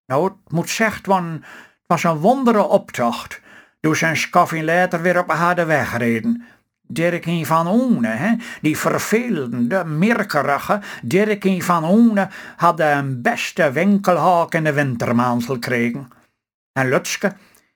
Nou, 0.06 0.24
het 0.24 0.52
moet 0.52 0.70
zegt 0.70 1.06
worden, 1.06 1.32
het 1.32 1.86
was 1.86 2.04
een 2.04 2.18
wondere 2.18 2.62
optocht. 2.62 3.40
Toen 3.80 3.96
zijn 3.96 4.16
skoffie 4.16 4.64
later 4.64 5.02
weer 5.02 5.18
op 5.18 5.30
harde 5.30 5.64
weg 5.64 5.96
reden. 5.96 6.44
Dirkie 6.88 7.46
van 7.46 7.66
Oene, 7.66 8.08
hè? 8.08 8.34
die 8.60 8.78
vervelende, 8.78 9.84
mirkerige 9.84 10.80
Dirkie 11.02 11.64
van 11.64 11.84
Oene 11.84 12.28
had 12.56 12.80
een 12.80 13.22
beste 13.22 13.72
winkelhaak 13.72 14.54
in 14.54 14.64
de 14.64 14.72
wintermaand 14.72 15.44
gekregen. 15.44 16.08
En 16.72 16.88
Lutske, 16.88 17.32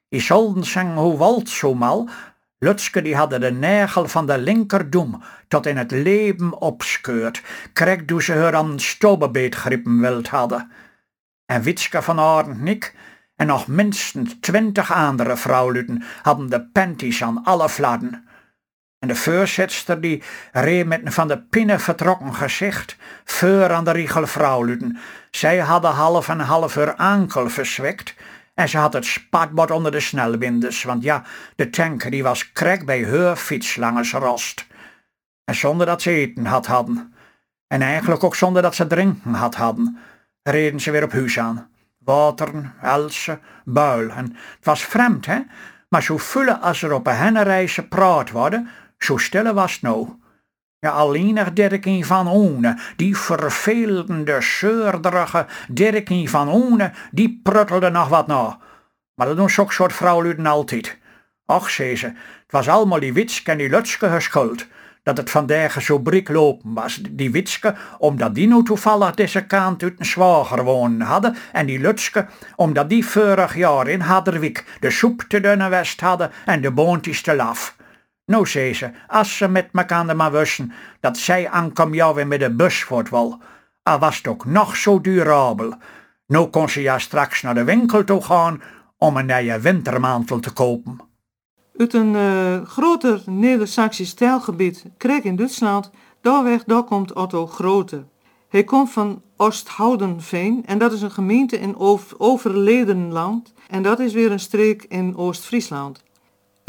die 0.09 0.21
zullen 0.21 0.65
zeggen 0.65 0.95
hoe 0.95 1.17
walt 1.17 1.49
zo 1.49 1.75
mal, 1.75 2.09
Lutske 2.63 3.03
die 3.03 3.17
hadden 3.17 3.41
de 3.41 3.53
nagel 3.53 4.09
van 4.09 4.27
de 4.27 4.39
linkerdoem 4.39 5.23
tot 5.49 5.67
in 5.67 5.77
het 5.77 5.91
leven 5.91 6.61
opscheurt, 6.61 7.43
kreeg 7.73 8.05
toen 8.05 8.23
ze 8.23 8.33
haar 8.33 8.55
aan 8.55 8.81
stobebeet 8.81 9.55
grippen 9.55 10.01
wild 10.01 10.29
hadden. 10.29 10.71
En 11.47 11.63
Witske 11.63 12.03
van 12.03 12.19
Arendnik 12.19 12.95
en 13.37 13.47
nog 13.47 13.67
minstens 13.67 14.37
twintig 14.41 14.93
andere 14.93 15.37
vrouwluten 15.37 16.03
hadden 16.23 16.51
de 16.51 16.67
panties 16.67 17.23
aan 17.23 17.45
alle 17.45 17.69
fladden. 17.69 18.29
En 18.99 19.09
de 19.09 19.15
voorzitster 19.17 20.01
die 20.01 20.23
reed 20.53 20.87
met 20.87 21.01
een 21.05 21.13
van 21.13 21.29
de 21.29 21.43
pinnen 21.43 21.81
vertrokken 21.81 22.35
gezicht, 22.35 22.97
voor 23.25 23.73
aan 23.73 23.85
de 23.85 23.91
riegel 23.91 24.27
vrouwluten. 24.27 24.99
Zij 25.31 25.59
hadden 25.59 25.91
half 25.91 26.29
en 26.29 26.41
half 26.41 26.75
haar 26.75 26.95
ankel 26.95 27.51
verzwikt 27.51 28.15
en 28.61 28.69
ze 28.69 28.79
had 28.79 28.93
het 28.93 29.05
spatbord 29.05 29.71
onder 29.71 29.93
de 29.93 30.01
snelbinders, 30.01 30.83
want 30.83 31.03
ja, 31.03 31.25
de 31.57 31.71
tanker 31.71 32.11
die 32.11 32.23
was 32.23 32.53
krek 32.53 32.85
bij 32.85 33.05
haar 33.05 33.37
fiets 33.37 33.77
langs 33.77 34.13
rost. 34.13 34.67
En 35.45 35.55
zonder 35.55 35.87
dat 35.87 36.03
ze 36.03 36.11
eten 36.11 36.47
had 36.47 36.67
hadden. 36.67 37.15
En 37.67 37.83
eigenlijk 37.83 38.25
ook 38.25 38.35
zonder 38.35 38.63
dat 38.63 38.75
ze 38.75 38.87
drinken 38.87 39.35
had 39.35 39.55
hadden, 39.55 39.99
reden 40.43 40.81
ze 40.81 40.91
weer 40.91 41.05
op 41.05 41.13
huis 41.13 41.39
aan. 41.39 41.71
Water, 41.99 42.73
elsen, 42.83 43.41
buil. 43.65 44.11
En 44.11 44.25
het 44.25 44.65
was 44.65 44.85
vreemd, 44.85 45.27
hè? 45.27 45.41
Maar 45.89 46.03
zo 46.03 46.19
vullen 46.19 46.61
als 46.61 46.83
er 46.83 46.93
op 46.93 47.07
een 47.07 47.17
hennenreizen 47.17 47.89
praat 47.89 48.31
worden, 48.31 48.69
zo 48.99 49.17
stille 49.17 49.55
was 49.55 49.73
het 49.73 49.83
nou. 49.83 50.09
Ja, 50.83 50.91
alleen 50.91 51.35
nog 51.35 51.53
Dirkie 51.53 52.07
van 52.07 52.29
Oene, 52.29 52.79
die 52.97 53.17
vervelende, 53.17 54.41
zeurderige 54.41 55.47
Dirkie 55.69 56.31
van 56.31 56.49
Oene, 56.49 56.93
die 57.11 57.41
pruttelde 57.43 57.91
nog 57.91 58.09
wat 58.09 58.27
na. 58.27 58.59
Maar 59.15 59.27
dat 59.27 59.37
doen 59.37 59.51
zo'n 59.51 59.71
soort 59.71 59.93
vrouwluden 59.93 60.47
altijd. 60.47 60.99
Och, 61.47 61.71
zei 61.71 61.97
ze, 61.97 62.07
het 62.07 62.51
was 62.51 62.69
allemaal 62.69 63.01
die 63.01 63.13
Witske 63.13 63.51
en 63.51 63.59
die 63.59 63.69
Lutske 63.69 64.09
geschuld. 64.09 64.67
Dat 65.03 65.17
het 65.17 65.31
vandaag 65.31 65.83
zo 65.83 65.99
brik 65.99 66.29
lopen 66.29 66.75
was. 66.75 67.01
Die 67.11 67.31
Witske, 67.31 67.75
omdat 67.99 68.35
die 68.35 68.47
nu 68.47 68.63
toevallig 68.63 69.15
deze 69.15 69.47
kant 69.47 69.83
uit 69.83 69.95
een 69.99 70.05
zwager 70.05 70.65
wonen 70.65 71.01
hadden. 71.07 71.37
En 71.53 71.67
die 71.67 71.81
Lutske, 71.81 72.27
omdat 72.57 72.89
die 72.89 73.07
vorig 73.07 73.57
jaar 73.57 73.89
in 73.89 74.01
Hadderwijk 74.01 74.65
de 74.81 74.91
soep 74.91 75.25
te 75.29 75.41
dunne 75.41 75.69
west 75.69 76.01
hadden 76.01 76.31
en 76.45 76.61
de 76.61 76.71
boontjes 76.71 77.23
te 77.23 77.35
laf. 77.35 77.79
Nou, 78.31 78.47
zei 78.47 78.75
ze, 78.75 78.91
als 79.07 79.37
ze 79.37 79.49
met 79.49 79.73
mekaar 79.73 80.17
maar 80.17 80.33
wisten 80.33 80.73
dat 81.01 81.19
zij 81.19 81.49
aankom 81.49 81.95
jou 81.95 82.25
met 82.25 82.41
de 82.41 82.51
bus 82.51 82.83
voor 82.83 82.99
het 82.99 83.09
wal. 83.09 83.39
Al 83.83 83.99
was 83.99 84.17
het 84.17 84.27
ook 84.27 84.45
nog 84.45 84.77
zo 84.77 85.01
durabel. 85.01 85.75
Nou 86.27 86.47
kon 86.47 86.69
ze 86.69 86.81
ja 86.81 86.99
straks 86.99 87.43
naar 87.43 87.55
de 87.55 87.65
winkel 87.65 88.05
toe 88.05 88.23
gaan 88.23 88.63
om 88.99 89.17
een 89.17 89.27
nieuwe 89.27 89.61
wintermantel 89.61 90.41
te 90.41 90.53
kopen. 90.53 90.99
Uit 91.77 91.95
een 91.95 92.15
uh, 92.15 92.67
groter 92.67 93.23
Neder-Saxisch 93.27 94.09
stijlgebied, 94.09 94.85
kreeg 94.97 95.23
in 95.23 95.37
Duitsland, 95.37 95.91
doorweg 96.21 96.65
daar 96.65 96.85
komt 96.85 97.13
Otto 97.13 97.47
Grote. 97.47 98.05
Hij 98.49 98.65
komt 98.65 98.91
van 98.91 99.23
Oosthoudenveen 99.37 100.63
en 100.67 100.79
dat 100.79 100.93
is 100.93 101.03
een 101.03 101.11
gemeente 101.11 101.59
in 101.59 101.75
Overledenland 102.19 103.53
en 103.69 103.83
dat 103.83 103.99
is 103.99 104.13
weer 104.13 104.33
een 104.33 104.41
streek 104.41 104.85
in 104.89 105.17
Oost-Friesland. 105.17 106.03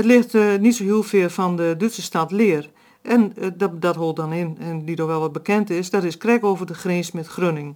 Het 0.01 0.09
ligt 0.09 0.33
uh, 0.33 0.55
niet 0.55 0.75
zo 0.75 0.83
heel 0.83 1.03
ver 1.03 1.29
van 1.29 1.55
de 1.55 1.75
Duitse 1.77 2.01
stad 2.01 2.31
Leer. 2.31 2.69
En 3.01 3.33
uh, 3.37 3.47
dat, 3.53 3.81
dat 3.81 3.95
hoort 3.95 4.15
dan 4.15 4.33
in, 4.33 4.57
en 4.59 4.85
die 4.85 4.95
toch 4.95 5.07
wel 5.07 5.19
wat 5.19 5.31
bekend 5.31 5.69
is, 5.69 5.89
dat 5.89 6.03
is 6.03 6.17
krek 6.17 6.43
over 6.43 6.65
de 6.65 6.73
grens 6.73 7.11
met 7.11 7.27
Grunning. 7.27 7.75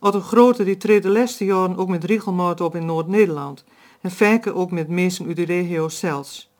Otto 0.00 0.20
Grote 0.20 0.64
die 0.64 0.76
treedt 0.76 1.02
de 1.02 1.08
laatste 1.08 1.44
jaren 1.44 1.76
ook 1.76 1.88
met 1.88 2.04
regelmaat 2.04 2.60
op 2.60 2.74
in 2.74 2.86
Noord-Nederland. 2.86 3.64
En 4.00 4.10
vaker 4.10 4.54
ook 4.54 4.70
met 4.70 4.88
mensen 4.88 5.26
uit 5.26 5.36
de 5.36 5.44
regio 5.44 5.88
zelfs. 5.88 6.50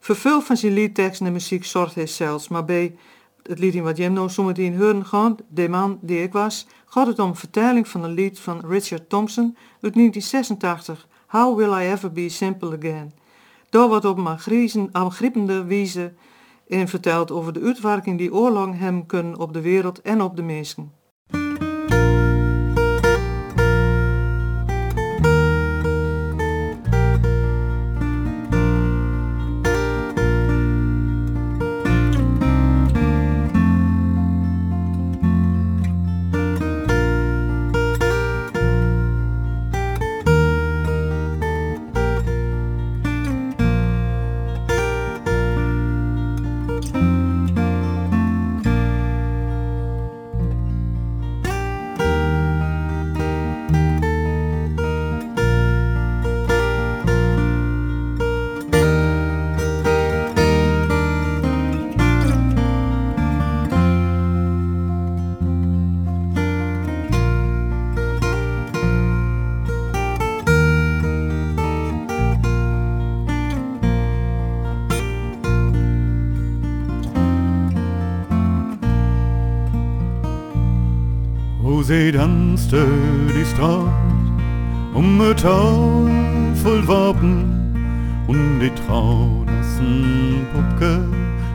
Vervul 0.00 0.40
van 0.40 0.56
zijn 0.56 0.72
liedteksten 0.72 1.26
en 1.26 1.32
muziek 1.32 1.64
zorgt 1.64 1.94
hij 1.94 2.06
zelfs, 2.06 2.48
maar 2.48 2.64
bij 2.64 2.96
het 3.42 3.58
lied 3.58 3.74
in 3.74 3.82
wat 3.82 3.96
Jem 3.96 4.12
nou 4.12 4.30
zometeen 4.30 4.76
horen 4.76 5.06
gaat, 5.06 5.40
De 5.48 5.68
man 5.68 5.98
die 6.00 6.22
ik 6.22 6.32
was, 6.32 6.66
gaat 6.86 7.06
het 7.06 7.18
om 7.18 7.28
een 7.28 7.36
vertaling 7.36 7.88
van 7.88 8.04
een 8.04 8.14
lied 8.14 8.40
van 8.40 8.60
Richard 8.68 9.08
Thompson 9.08 9.56
uit 9.80 9.94
1986, 9.94 11.08
How 11.26 11.56
Will 11.56 11.82
I 11.82 11.92
Ever 11.92 12.12
Be 12.12 12.28
Simple 12.28 12.76
Again. 12.76 13.21
Daar 13.72 13.88
wordt 13.88 14.04
op 14.04 14.18
een 14.18 14.88
aangriepende 14.92 15.64
wijze 15.64 16.12
in 16.66 16.88
verteld 16.88 17.30
over 17.30 17.52
de 17.52 17.60
uitwerking 17.60 18.18
die 18.18 18.34
oorlog 18.34 18.78
hem 18.78 19.06
kunnen 19.06 19.38
op 19.38 19.52
de 19.52 19.60
wereld 19.60 20.00
en 20.00 20.20
op 20.20 20.36
de 20.36 20.42
mensen. 20.42 20.92
Zij 81.92 82.10
danste 82.10 82.86
die 83.32 83.44
straat 83.44 83.84
um 84.94 85.20
het 85.20 85.40
voll 86.62 86.84
Wappen 86.86 87.44
und 88.26 88.60
die 88.60 88.72
traunassen 88.72 90.46
Puppke 90.52 91.00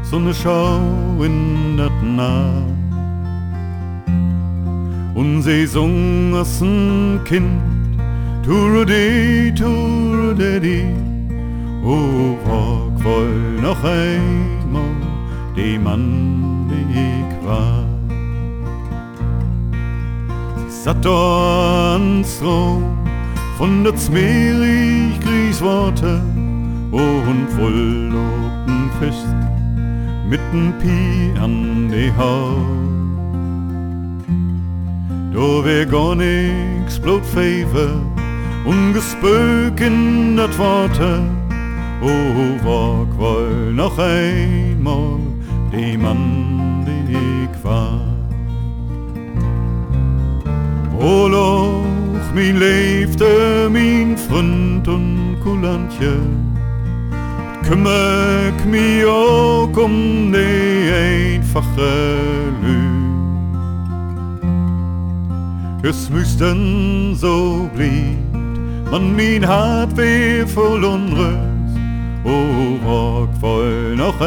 so 0.04 0.20
ne 0.20 0.34
Schau 0.34 1.24
in 1.24 1.78
dat 1.78 2.04
Nacht. 2.04 2.78
Und 5.16 5.42
sie 5.42 5.66
sung 5.66 6.36
as 6.36 6.62
ein 6.62 7.20
Kind, 7.24 7.98
Turudi, 8.44 9.52
Turudi, 9.56 10.84
oh, 11.84 12.38
wag 12.46 13.04
wohl 13.04 13.62
noch 13.62 13.84
einmal 13.84 14.96
die 15.56 15.80
Mann, 15.80 16.70
die 16.70 17.00
ich 17.00 17.48
war. 17.48 17.87
Satt 20.88 21.06
ans 21.06 22.42
Ro 22.42 22.82
von 23.58 23.84
der 23.84 23.94
Zmerig 23.98 25.20
Griesworte 25.20 26.22
und 26.92 27.48
voll 27.58 28.14
oben 28.16 28.90
fest 28.98 29.36
mitten 30.30 30.74
Pi 30.80 31.38
an 31.42 31.92
die 31.92 32.10
Haut. 32.18 32.88
Do 35.34 35.66
wär 35.66 35.86
gar 35.86 36.16
nix 36.16 36.98
blot 36.98 37.26
Fever 37.26 37.92
und 38.64 38.94
gespök 38.94 39.82
in 39.82 40.38
dat 40.38 40.58
Worte, 40.58 41.22
oh, 42.02 42.66
wag 42.66 43.10
wohl 43.20 43.74
noch 43.74 43.98
einmal 44.00 45.20
die 45.74 45.98
Mann, 45.98 46.86
die 46.88 47.12
ich 47.12 47.64
war. 47.66 48.17
Oorlog, 51.00 52.34
mijn 52.34 52.58
leefde, 52.58 53.68
mijn 53.72 54.18
vriend 54.18 54.88
en 54.88 55.36
coulantje. 55.44 56.16
Kümmer 57.62 58.48
ik 58.48 58.66
me 58.66 59.06
ook 59.06 59.80
om 59.80 60.32
de 60.32 60.90
einfache 60.94 62.16
Lü. 62.62 62.96
Es 65.82 66.10
müssten 66.10 67.16
so 67.16 67.70
blieb, 67.76 68.36
man 68.92 69.16
mein 69.16 69.44
Hart 69.44 69.96
weh 69.96 70.46
voll 70.46 70.84
Unrust. 70.84 71.78
Oh, 72.24 72.80
wag 72.84 73.30
voll 73.40 73.96
noch 73.96 74.20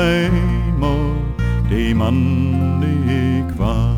die 1.69 1.95
Mann, 1.95 2.81
die 2.81 3.45
ich 3.45 3.59
war. 3.59 3.90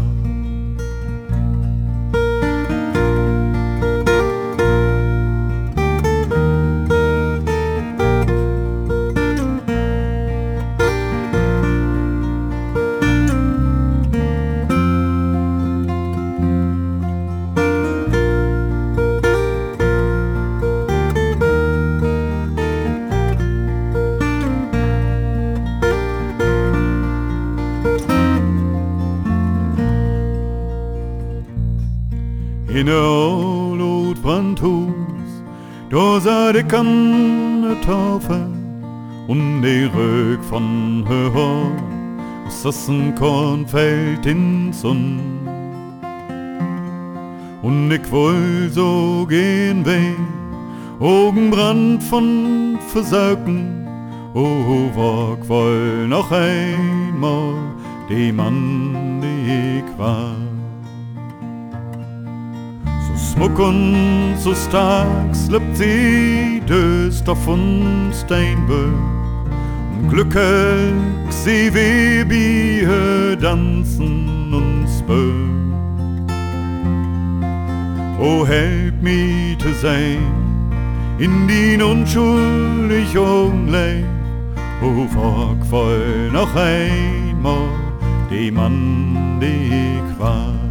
In 32.75 32.87
een 32.87 33.81
oud 33.81 34.21
brandhus, 34.21 35.33
da 35.89 36.21
sah 36.21 36.55
ik 36.55 36.73
an 36.73 37.61
de 37.63 37.77
Taufe 37.87 38.47
und 39.27 39.63
die 39.63 39.85
Rück 39.85 40.43
von 40.45 41.05
her 41.07 41.31
Haar, 41.35 41.71
das 42.63 42.89
ein 42.89 43.15
Kornfeld 43.15 44.25
in 44.27 44.73
Sonn. 44.73 45.21
Und 47.63 47.93
ich 47.93 48.11
woll 48.11 48.71
so 48.71 49.27
gehen 49.29 49.85
weh, 49.85 50.17
Augenbrand 50.99 52.03
von 52.03 52.79
Versaugen, 52.89 53.87
oh, 54.35 54.91
wag 54.95 55.49
woll 55.49 56.09
noch 56.09 56.31
einmal 56.33 57.55
die 58.09 58.33
man 58.33 59.21
die 59.21 59.79
ik 59.79 59.85
was. 59.97 60.42
So 63.33 63.39
smuk 63.39 63.59
und 63.59 64.35
so 64.39 64.55
stark 64.55 65.35
slippt 65.35 65.77
sie 65.77 66.61
döst 66.69 67.27
auf 67.29 67.49
uns 67.49 68.21
Steinböck. 68.21 68.93
Und 69.99 70.09
glücklich 70.11 70.93
sie 71.31 71.73
wie 71.73 72.29
wir 72.29 73.39
tanzen 73.41 74.53
und 74.53 74.87
spöck. 74.99 76.29
Oh, 78.21 78.45
help 78.47 79.01
me 79.03 79.57
to 79.59 79.73
sein 79.81 80.19
in 81.19 81.49
die 81.49 81.83
unschuldig 81.83 83.13
Junglein. 83.15 84.05
Oh, 84.83 85.07
frag 85.09 85.65
voll 85.71 86.31
noch 86.33 86.55
einmal 86.55 87.69
die 88.31 88.51
Mann, 88.51 89.39
die 89.41 89.97
ich 89.97 90.19
war. 90.21 90.62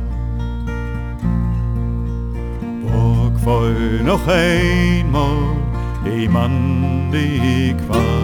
Voll 3.44 4.04
noch 4.04 4.28
einmal 4.28 5.58
die 6.06 6.30
Mann, 6.30 7.10
die 7.12 7.72
ich 7.72 7.88
war. 7.88 8.22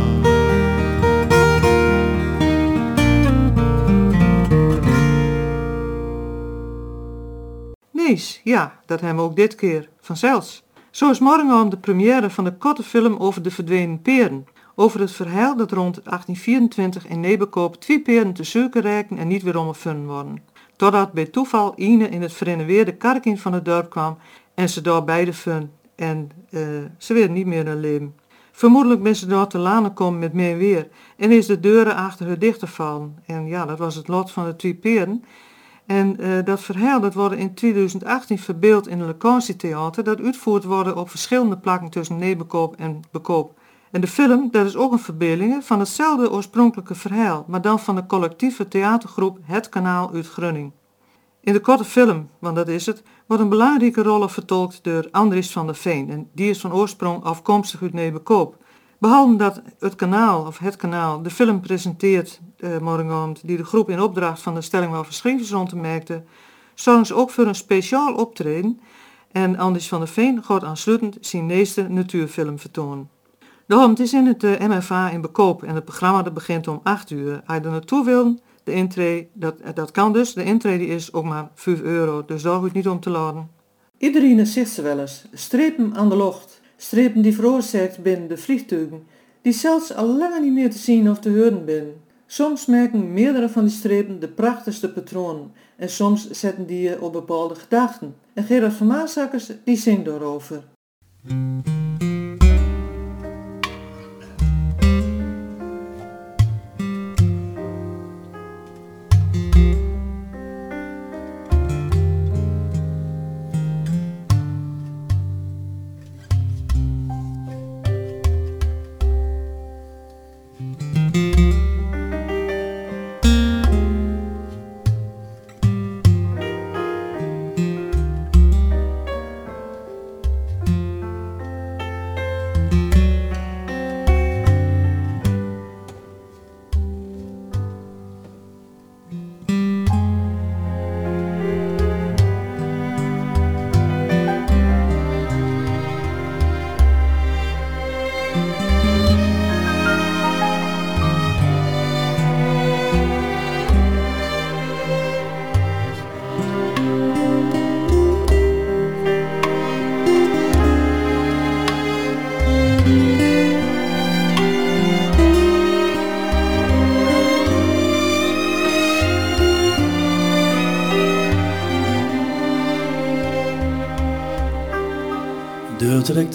Nees, 7.91 8.41
ja, 8.43 8.79
dat 8.85 9.01
hebben 9.01 9.23
we 9.23 9.29
ook 9.29 9.35
dit 9.35 9.55
keer, 9.55 9.89
vanzelfs. 9.99 10.63
Zo 10.91 11.09
is 11.09 11.19
morgen 11.19 11.69
de 11.69 11.77
première 11.77 12.29
van 12.29 12.43
de 12.43 12.53
korte 12.53 12.83
film 12.83 13.15
over 13.15 13.41
de 13.41 13.51
verdwenen 13.51 14.01
peren. 14.01 14.47
Over 14.75 14.99
het 14.99 15.11
verhaal 15.11 15.55
dat 15.55 15.71
rond 15.71 15.95
1824 16.03 17.07
in 17.07 17.19
Nebekoop 17.19 17.75
twee 17.75 18.01
peren 18.01 18.33
te 18.33 18.43
zoeken 18.43 18.81
reiken 18.81 19.17
en 19.17 19.27
niet 19.27 19.43
weer 19.43 19.57
omgevonden 19.57 20.07
worden. 20.07 20.43
Totdat 20.75 21.11
bij 21.11 21.25
toeval 21.25 21.73
Ine 21.75 22.09
in 22.09 22.21
het 22.21 22.33
verenoveerde 22.33 22.95
karkin 22.95 23.37
van 23.37 23.53
het 23.53 23.65
dorp 23.65 23.89
kwam 23.89 24.17
en 24.57 24.69
ze 24.69 24.81
daar 24.81 25.03
beide 25.03 25.33
vonden 25.33 25.71
en 25.95 26.29
eh, 26.49 26.61
ze 26.97 27.13
weer 27.13 27.29
niet 27.29 27.45
meer 27.45 27.67
in 27.67 27.79
leven. 27.79 28.15
Vermoedelijk 28.51 29.03
ben 29.03 29.15
ze 29.15 29.25
door 29.25 29.47
te 29.47 29.57
lanen 29.57 29.93
komen 29.93 30.19
met 30.19 30.33
meer 30.33 30.57
weer 30.57 30.87
en 31.17 31.31
is 31.31 31.45
de 31.45 31.59
deuren 31.59 31.95
achter 31.95 32.27
haar 32.27 32.39
dichtgevallen. 32.39 33.15
En 33.25 33.47
ja, 33.47 33.65
dat 33.65 33.77
was 33.77 33.95
het 33.95 34.07
lot 34.07 34.31
van 34.31 34.45
de 34.45 34.55
twee 34.55 34.73
peren. 34.73 35.23
En 35.85 36.19
eh, 36.19 36.45
dat 36.45 36.61
verhaal 36.61 36.99
dat 36.99 37.13
wordt 37.13 37.35
in 37.35 37.53
2018 37.53 38.39
verbeeld 38.39 38.87
in 38.87 38.99
een 38.99 39.05
lokatietheater 39.05 40.03
dat 40.03 40.21
uitvoerd 40.21 40.63
wordt 40.63 40.93
op 40.93 41.09
verschillende 41.09 41.57
plakken 41.57 41.89
tussen 41.89 42.17
Nebekoop 42.17 42.75
en 42.75 43.01
Bekoop. 43.11 43.59
En 43.91 44.01
de 44.01 44.07
film 44.07 44.47
dat 44.51 44.65
is 44.65 44.75
ook 44.75 44.91
een 44.91 44.99
verbeelding 44.99 45.63
van 45.63 45.79
hetzelfde 45.79 46.31
oorspronkelijke 46.31 46.95
verhaal, 46.95 47.45
maar 47.47 47.61
dan 47.61 47.79
van 47.79 47.95
de 47.95 48.05
collectieve 48.05 48.67
theatergroep 48.67 49.37
Het 49.43 49.69
Kanaal 49.69 50.11
uit 50.13 50.27
Grunning. 50.27 50.71
In 51.47 51.53
de 51.53 51.59
korte 51.59 51.83
film, 51.83 52.29
want 52.39 52.55
dat 52.55 52.67
is 52.67 52.85
het, 52.85 53.03
wordt 53.27 53.43
een 53.43 53.49
belangrijke 53.49 54.03
rol 54.03 54.27
vertolkt 54.27 54.79
door 54.83 55.07
Andries 55.11 55.51
van 55.51 55.65
der 55.65 55.75
Veen 55.75 56.09
en 56.09 56.29
die 56.33 56.49
is 56.49 56.59
van 56.59 56.73
oorsprong 56.73 57.23
afkomstig 57.23 57.81
uit 57.81 57.93
Nebekoop. 57.93 58.55
Behalve 58.99 59.35
dat 59.35 59.61
het 59.79 59.95
kanaal, 59.95 60.45
of 60.45 60.57
het 60.57 60.75
kanaal, 60.75 61.21
de 61.21 61.29
film 61.29 61.61
presenteert 61.61 62.39
morgenavond, 62.81 63.47
die 63.47 63.57
de 63.57 63.65
groep 63.65 63.89
in 63.89 64.01
opdracht 64.01 64.41
van 64.41 64.53
de 64.53 64.61
stelling 64.61 64.91
wel 64.91 65.03
verschrievers 65.03 65.51
rond 65.51 65.69
te 65.69 65.75
merkte, 65.75 66.23
zorgen 66.73 67.05
ze 67.05 67.13
ook 67.13 67.29
voor 67.29 67.45
een 67.45 67.55
speciaal 67.55 68.13
optreden 68.13 68.79
en 69.31 69.57
Andries 69.57 69.87
van 69.87 69.99
der 69.99 70.07
Veen 70.07 70.43
gaat 70.43 70.63
aansluitend 70.63 71.17
zijn 71.21 71.49
eerste 71.49 71.87
natuurfilm 71.89 72.59
vertonen. 72.59 73.09
Daarom, 73.67 73.89
het 73.89 73.99
is 73.99 74.13
in 74.13 74.25
het 74.25 74.43
uh, 74.43 74.59
MFA 74.59 75.09
in 75.09 75.21
Bekoop 75.21 75.63
en 75.63 75.75
het 75.75 75.85
programma 75.85 76.21
dat 76.21 76.33
begint 76.33 76.67
om 76.67 76.79
8 76.83 77.09
uur. 77.09 77.41
Als 77.45 77.57
je 77.57 77.63
er 77.63 77.71
naartoe 77.71 78.05
de 78.67 78.73
intree, 78.73 79.29
dat, 79.33 79.55
dat 79.73 79.91
kan 79.91 80.13
dus, 80.13 80.33
de 80.33 80.43
intree 80.43 80.87
is 80.87 81.13
ook 81.13 81.23
maar 81.23 81.49
5 81.53 81.81
euro, 81.81 82.25
dus 82.25 82.41
daar 82.41 82.59
hoeft 82.59 82.73
niet 82.73 82.87
om 82.87 82.99
te 82.99 83.09
laden. 83.09 83.49
Iedereen 83.97 84.45
ziet 84.45 84.69
ze 84.69 84.81
wel 84.81 84.99
eens, 84.99 85.25
strepen 85.33 85.95
aan 85.95 86.09
de 86.09 86.17
lucht, 86.17 86.61
strepen 86.77 87.21
die 87.21 87.35
veroorzaakt 87.35 88.03
binnen 88.03 88.27
de 88.27 88.37
vliegtuigen, 88.37 89.03
die 89.41 89.53
zelfs 89.53 89.93
al 89.93 90.17
langer 90.17 90.41
niet 90.41 90.53
meer 90.53 90.71
te 90.71 90.77
zien 90.77 91.09
of 91.09 91.19
te 91.19 91.29
horen 91.29 91.63
zijn. 91.65 91.87
Soms 92.25 92.65
merken 92.65 93.13
meerdere 93.13 93.49
van 93.49 93.63
die 93.63 93.73
strepen 93.73 94.19
de 94.19 94.27
prachtigste 94.27 94.91
patronen 94.91 95.51
en 95.75 95.89
soms 95.89 96.29
zetten 96.29 96.65
die 96.65 96.81
je 96.81 97.01
op 97.01 97.13
bepaalde 97.13 97.55
gedachten. 97.55 98.15
En 98.33 98.43
Gerard 98.43 98.73
van 98.73 98.87
Maasakkers 98.87 99.51
die 99.63 99.77
zingt 99.77 100.05
daarover. 100.05 100.63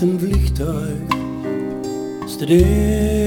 Er 0.03 0.09
trekt 0.09 0.23
een 0.23 0.29
vliegtuig 0.29 0.97
strepen 2.27 3.22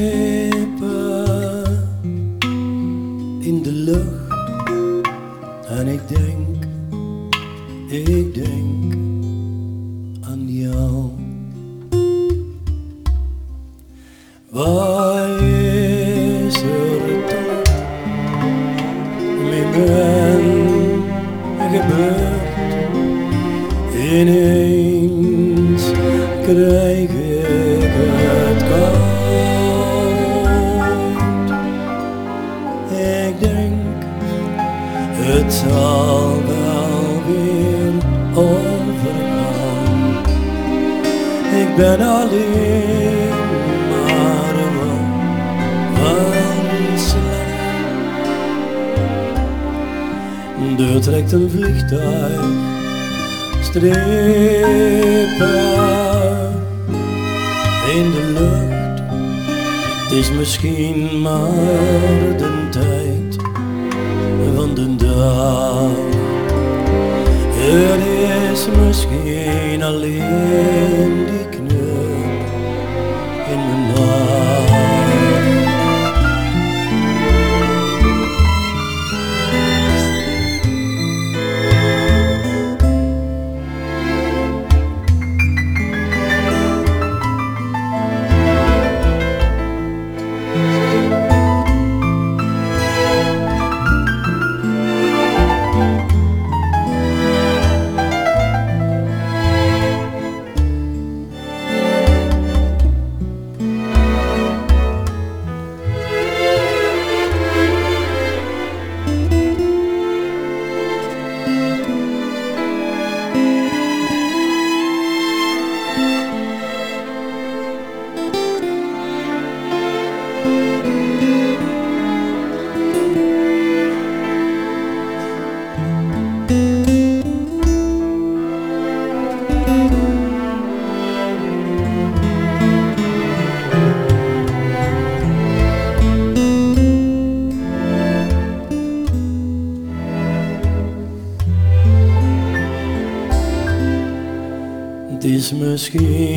is 145.94 146.35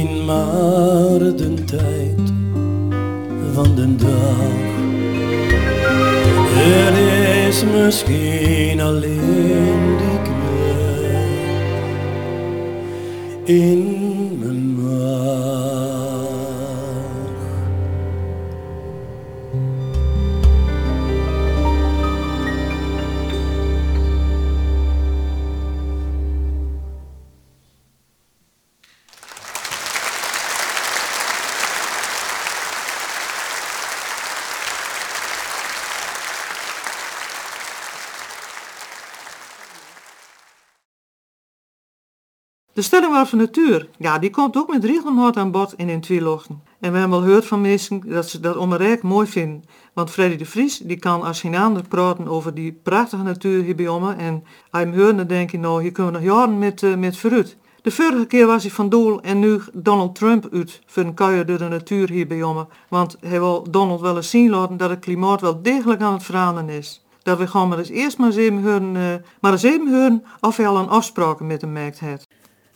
De 42.78 42.84
stelling 42.84 43.28
van 43.28 43.38
natuur, 43.38 43.88
ja, 43.96 44.18
die 44.18 44.30
komt 44.30 44.56
ook 44.56 44.72
met 44.72 44.84
regelmaat 44.84 45.36
aan 45.36 45.50
bod 45.50 45.74
in 45.76 45.88
in 45.88 46.00
Tweelochten. 46.00 46.62
En 46.80 46.92
we 46.92 46.98
hebben 46.98 47.18
al 47.18 47.24
gehoord 47.24 47.46
van 47.46 47.60
mensen 47.60 48.00
dat 48.04 48.28
ze 48.28 48.40
dat 48.40 48.56
om 48.56 48.72
een 48.72 48.78
rijk 48.78 49.02
mooi 49.02 49.26
vinden. 49.26 49.64
Want 49.92 50.10
Freddy 50.10 50.36
de 50.36 50.44
Vries, 50.44 50.78
die 50.78 50.98
kan 50.98 51.22
als 51.22 51.40
geen 51.40 51.54
ander 51.54 51.88
praten 51.88 52.28
over 52.28 52.54
die 52.54 52.72
prachtige 52.82 53.22
natuur 53.22 53.62
hier 53.62 53.74
bij 53.74 53.88
ons. 53.88 54.14
En 54.16 54.44
je 54.70 54.78
hem 54.78 54.94
hoort, 54.94 55.16
dan 55.16 55.26
denk 55.26 55.50
je, 55.50 55.58
nou, 55.58 55.82
hier 55.82 55.92
kunnen 55.92 56.12
we 56.12 56.18
nog 56.18 56.36
jaren 56.36 56.58
met, 56.58 56.82
uh, 56.82 56.96
met 56.96 57.16
vooruit. 57.16 57.56
De 57.82 57.90
vorige 57.90 58.26
keer 58.26 58.46
was 58.46 58.62
hij 58.62 58.72
van 58.72 58.88
doel 58.88 59.20
en 59.20 59.38
nu 59.38 59.60
Donald 59.72 60.14
Trump 60.14 60.48
uit 60.52 60.80
voor 60.86 61.02
een 61.02 61.14
kuier 61.14 61.46
door 61.46 61.58
de 61.58 61.68
natuur 61.68 62.10
hier 62.10 62.26
bij 62.26 62.42
ons. 62.42 62.64
Want 62.88 63.16
hij 63.20 63.40
wil 63.40 63.66
Donald 63.70 64.00
wel 64.00 64.16
eens 64.16 64.30
zien 64.30 64.50
laten 64.50 64.76
dat 64.76 64.90
het 64.90 64.98
klimaat 64.98 65.40
wel 65.40 65.62
degelijk 65.62 66.00
aan 66.02 66.12
het 66.12 66.22
veranderen 66.22 66.70
is. 66.70 67.04
Dat 67.22 67.38
we 67.38 67.46
gewoon 67.46 67.68
maar 67.68 67.78
eens 67.78 67.88
eerst 67.88 68.18
maar 68.18 68.26
eens 68.26 68.36
even 68.36 68.62
horen, 68.62 68.94
uh, 68.94 69.02
maar 69.40 69.52
eens 69.52 69.62
even 69.62 69.92
horen 69.92 70.24
of 70.40 70.56
hij 70.56 70.68
al 70.68 70.76
een 70.76 70.88
afspraken 70.88 71.46
met 71.46 71.60
hem 71.60 71.72
maakt 71.72 72.00
heeft. 72.00 72.27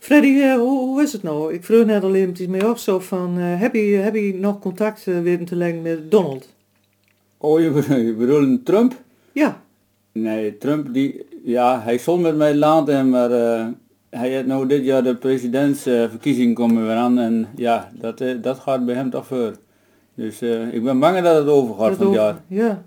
Freddy, 0.02 0.28
uh, 0.28 0.54
hoe, 0.54 0.78
hoe, 0.78 1.02
is 1.02 1.12
het 1.12 1.22
nou? 1.22 1.54
Ik 1.54 1.64
vroeg 1.64 1.84
net 1.84 2.02
al 2.02 2.14
eventjes 2.14 2.46
mee 2.46 2.68
op 2.68 2.76
zo 2.76 2.98
van, 2.98 3.38
uh, 3.38 3.60
heb, 3.60 3.74
je, 3.74 3.80
heb 3.80 4.14
je 4.14 4.34
nog 4.34 4.58
contact 4.58 5.06
uh, 5.06 5.20
weten 5.20 5.44
te 5.44 5.56
leggen 5.56 5.82
met 5.82 6.10
Donald? 6.10 6.48
Oh, 7.38 7.60
je, 7.60 7.84
je 8.06 8.14
bedoelt 8.18 8.64
Trump? 8.64 8.94
Ja. 9.32 9.62
Nee, 10.12 10.58
Trump, 10.58 10.94
die, 10.94 11.26
ja, 11.44 11.80
hij 11.80 11.98
zal 11.98 12.18
met 12.18 12.36
mij 12.36 12.54
laten, 12.54 13.10
maar 13.10 13.30
hij 14.10 14.28
heeft 14.30 14.46
nou 14.46 14.66
dit 14.66 14.84
jaar 14.84 15.02
de 15.02 15.16
presidentsverkiezingen 15.16 16.54
komen 16.54 16.86
weer 16.86 16.96
aan 16.96 17.18
en 17.18 17.48
ja, 17.56 17.90
dat, 17.94 18.24
dat 18.40 18.58
gaat 18.58 18.86
bij 18.86 18.94
hem 18.94 19.10
toch 19.10 19.26
voor. 19.26 19.52
Dus 20.14 20.42
ik 20.72 20.84
ben 20.84 20.98
bang 20.98 21.20
dat 21.20 21.36
het 21.36 21.48
overgaat 21.48 21.96
van 21.96 22.06
het 22.06 22.14
jaar. 22.14 22.42
Ja. 22.46 22.84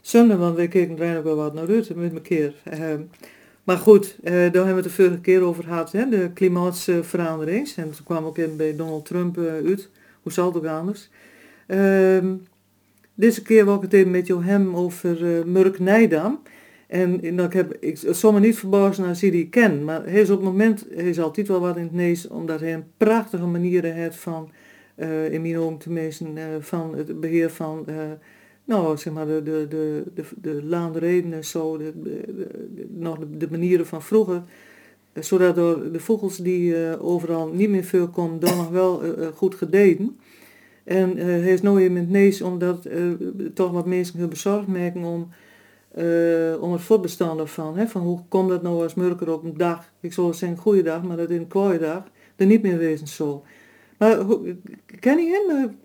Zonde, 0.00 0.36
want 0.36 0.56
we 0.56 0.68
keken 0.68 0.98
er 0.98 1.18
ook 1.18 1.24
wel 1.24 1.36
wat 1.36 1.54
naar 1.54 1.68
uit 1.68 1.94
met 1.94 2.12
elkaar. 2.12 2.52
Ehm, 3.66 3.76
maar 3.76 3.78
goed, 3.78 4.16
eh, 4.22 4.32
daar 4.32 4.42
hebben 4.42 4.62
we 4.62 4.74
het 4.74 4.84
de 4.84 4.90
vorige 4.90 5.20
keer 5.20 5.42
over 5.42 5.64
gehad, 5.64 5.92
hè, 5.92 6.08
de 6.08 6.30
klimaatsverandering. 6.34 7.72
En 7.76 7.90
toen 7.90 8.04
kwam 8.04 8.24
ook 8.24 8.38
in 8.38 8.56
bij 8.56 8.76
Donald 8.76 9.04
Trump 9.04 9.38
uh, 9.38 9.46
uit. 9.46 9.88
Hoe 10.22 10.32
zal 10.32 10.46
het 10.46 10.56
ook 10.56 10.66
anders? 10.66 11.08
Uh, 11.68 12.18
deze 13.14 13.42
keer 13.42 13.64
wil 13.64 13.74
ik 13.74 13.82
het 13.82 13.92
even 13.92 14.10
met 14.10 14.28
hem 14.28 14.76
over 14.76 15.22
uh, 15.22 15.44
Murk 15.44 15.78
Nijdam. 15.78 16.42
En, 16.86 17.22
en 17.22 17.38
heb, 17.52 17.76
ik 17.80 17.98
zal 18.10 18.32
me 18.32 18.40
niet 18.40 18.58
verbazen 18.58 19.06
als 19.06 19.20
hij 19.20 19.30
die 19.30 19.48
ken, 19.48 19.84
maar 19.84 20.04
hij 20.04 20.20
is 20.20 20.30
op 20.30 20.36
het 20.36 20.46
moment, 20.46 20.86
hij 20.94 21.08
is 21.08 21.20
altijd 21.20 21.48
wel 21.48 21.60
wat 21.60 21.76
in 21.76 21.82
het 21.82 21.92
nees, 21.92 22.28
omdat 22.28 22.60
hij 22.60 22.74
een 22.74 22.90
prachtige 22.96 23.46
manier 23.46 23.84
heeft 23.84 24.16
van, 24.16 24.50
uh, 24.96 25.32
in 25.32 25.42
mijn 25.42 25.58
ogen 25.58 26.38
van 26.60 26.94
het 26.96 27.20
beheer 27.20 27.50
van 27.50 27.86
nou, 28.66 28.96
zeg 28.96 29.12
maar, 29.12 29.26
de, 29.26 29.42
de, 29.42 29.66
de, 30.14 30.24
de, 30.36 30.64
laandereden 30.64 31.44
zo, 31.44 31.76
de, 31.78 31.92
de, 32.02 32.86
nog 32.88 33.18
de, 33.38 33.46
manieren 33.50 33.86
van 33.86 34.02
vroeger. 34.02 34.42
Eh, 35.12 35.22
zodat 35.22 35.54
door 35.54 35.92
de 35.92 36.00
vogels 36.00 36.36
die 36.36 36.74
uh, 36.74 37.04
overal 37.04 37.48
niet 37.48 37.68
meer 37.68 37.84
veel 37.84 38.08
komen, 38.08 38.40
dan 38.40 38.56
nog 38.56 38.68
wel 38.68 39.04
uh, 39.04 39.26
goed 39.34 39.54
gededen. 39.54 40.18
En 40.84 41.16
hij 41.16 41.52
is 41.52 41.62
nu 41.62 41.82
in 41.82 41.96
het 41.96 42.10
nees 42.10 42.42
omdat 42.42 42.88
toch 43.54 43.70
wat 43.70 43.86
mensen 43.86 44.28
bezorgd 44.28 44.66
merken 44.66 45.04
om, 45.04 45.28
om 46.60 46.72
het 46.72 46.80
voortbestaan 46.80 47.38
ervan. 47.38 47.76
Hè, 47.76 47.86
van 47.86 48.02
hoe 48.02 48.20
komt 48.28 48.48
dat 48.48 48.62
nou 48.62 48.82
als 48.82 48.94
Murker 48.94 49.32
op 49.32 49.44
een 49.44 49.56
dag, 49.56 49.92
ik 50.00 50.12
zou 50.12 50.32
zeggen 50.32 50.48
een 50.48 50.62
goede 50.62 50.82
dag, 50.82 51.02
maar 51.02 51.16
dat 51.16 51.30
in 51.30 51.36
een 51.36 51.46
kwaaie 51.46 51.78
dag, 51.78 52.02
er 52.36 52.46
niet 52.46 52.62
meer 52.62 52.78
wezen 52.78 53.06
zo. 53.06 53.42
Maar 53.98 54.18
ken 55.00 55.18
je 55.18 55.44
hem? 55.48 55.76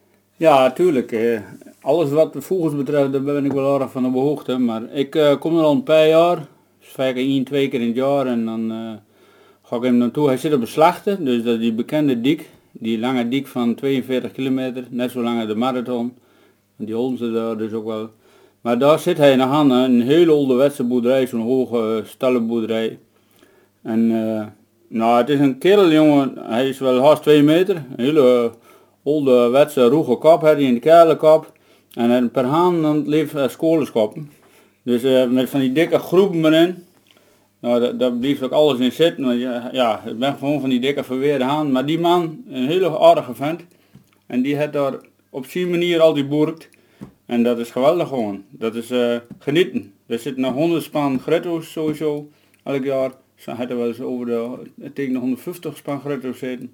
Ja, 0.42 0.72
tuurlijk. 0.72 1.42
Alles 1.82 2.10
wat 2.10 2.34
de 2.34 2.42
vogels 2.42 2.76
betreft, 2.76 3.12
daar 3.12 3.22
ben 3.22 3.46
ik 3.46 3.52
wel 3.52 3.82
erg 3.82 3.92
van 3.92 4.06
op 4.06 4.14
hoogte. 4.14 4.58
Maar 4.58 4.82
ik 4.94 5.16
uh, 5.16 5.40
kom 5.40 5.58
er 5.58 5.64
al 5.64 5.72
een 5.72 5.84
paar 5.84 6.08
jaar. 6.08 6.36
Dus 6.80 6.88
vaak 6.88 7.16
één, 7.16 7.44
twee 7.44 7.68
keer 7.68 7.82
in 7.82 7.88
het 7.88 7.96
jaar. 7.96 8.26
En 8.26 8.46
dan 8.46 8.72
uh, 8.72 8.92
ga 9.64 9.76
ik 9.76 9.84
hem 9.84 9.96
naartoe. 9.96 10.28
Hij 10.28 10.38
zit 10.38 10.54
op 10.54 10.60
de 10.60 10.66
slachten. 10.66 11.26
Dus 11.26 11.44
dat 11.44 11.60
die 11.60 11.74
bekende 11.74 12.22
dik. 12.22 12.50
Die 12.72 13.00
lange 13.00 13.28
dik 13.28 13.48
van 13.48 13.76
42 13.76 14.32
kilometer. 14.32 14.84
Net 14.90 15.12
zo 15.12 15.22
lang 15.22 15.40
als 15.40 15.48
de 15.48 15.56
marathon. 15.56 16.14
Die 16.76 16.96
holden 16.96 17.34
daar 17.34 17.58
dus 17.58 17.72
ook 17.72 17.86
wel. 17.86 18.10
Maar 18.62 18.80
daar 18.80 19.00
zit 19.00 19.18
hij 19.18 19.36
nog 19.36 19.52
aan. 19.52 19.72
Een 19.72 20.02
hele 20.02 20.32
ouderwetse 20.32 20.84
boerderij. 20.84 21.26
Zo'n 21.26 21.42
hoge 21.42 22.02
stallenboerderij. 22.06 23.00
En 23.82 24.08
nou, 24.88 25.18
het 25.18 25.30
is 25.30 25.40
een 25.40 25.58
kerel 25.58 25.92
jongen. 25.92 26.34
Hij 26.38 26.70
is 26.70 26.80
wel 26.80 27.02
haast 27.02 27.22
2 27.22 27.44
meter. 27.44 27.76
Een 27.76 28.04
hele 28.04 28.52
ouderwetse 29.04 29.84
roege 29.84 30.16
kop 30.16 30.42
had 30.42 30.56
hij 30.56 30.64
in 30.64 30.74
de 30.74 30.80
kerlenkop. 30.80 31.52
En 31.94 32.32
per 32.32 32.46
haan 32.46 32.82
dan 32.82 33.08
leeft 33.08 33.34
uh. 33.34 34.30
Dus 34.84 35.04
uh, 35.04 35.28
met 35.28 35.50
van 35.50 35.60
die 35.60 35.72
dikke 35.72 36.00
groepen 36.00 36.46
erin. 36.46 36.84
Nou, 37.60 37.98
daar 37.98 38.14
blijft 38.14 38.44
ook 38.44 38.52
alles 38.52 38.80
in 38.80 38.92
zitten. 38.92 39.24
Maar 39.24 39.36
ja, 39.36 39.70
ja, 39.72 40.04
ik 40.06 40.20
ben 40.20 40.38
gewoon 40.38 40.60
van 40.60 40.70
die 40.70 40.80
dikke 40.80 41.04
verweerde 41.04 41.44
haan. 41.44 41.72
Maar 41.72 41.86
die 41.86 42.00
man, 42.00 42.44
een 42.50 42.68
hele 42.68 43.00
aardige 43.00 43.34
vent. 43.34 43.62
En 44.28 44.42
die 44.42 44.56
heeft 44.56 44.74
daar 44.74 44.94
op 45.30 45.46
zijn 45.46 45.70
manier 45.70 46.00
al 46.00 46.14
die 46.14 46.26
boerkt. 46.26 46.70
En 47.26 47.44
dat 47.44 47.60
is 47.60 47.72
geweldig 47.72 48.08
gewoon. 48.08 48.44
Dat 48.50 48.76
is 48.76 48.92
genieten. 49.40 49.94
Er 50.06 50.20
zitten 50.20 50.42
nog 50.42 50.54
100 50.54 50.84
span 50.84 51.20
gretto's 51.20 51.72
sowieso 51.72 52.30
elk 52.64 52.84
jaar. 52.84 53.12
Ze 53.36 53.52
hadden 53.52 53.78
wel 53.78 53.88
eens 53.88 54.00
over 54.00 54.26
de 54.26 54.94
tegen 54.94 55.14
de 55.14 55.20
150 55.20 55.78
span 55.78 56.00
gretto's 56.00 56.40
zitten. 56.40 56.74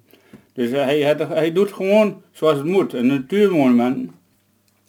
Dus 0.58 0.70
hij, 0.70 1.00
hij, 1.00 1.16
hij 1.28 1.52
doet 1.52 1.72
gewoon 1.72 2.22
zoals 2.32 2.56
het 2.56 2.66
moet. 2.66 2.92
Een 2.92 3.06
natuurmonument 3.06 4.10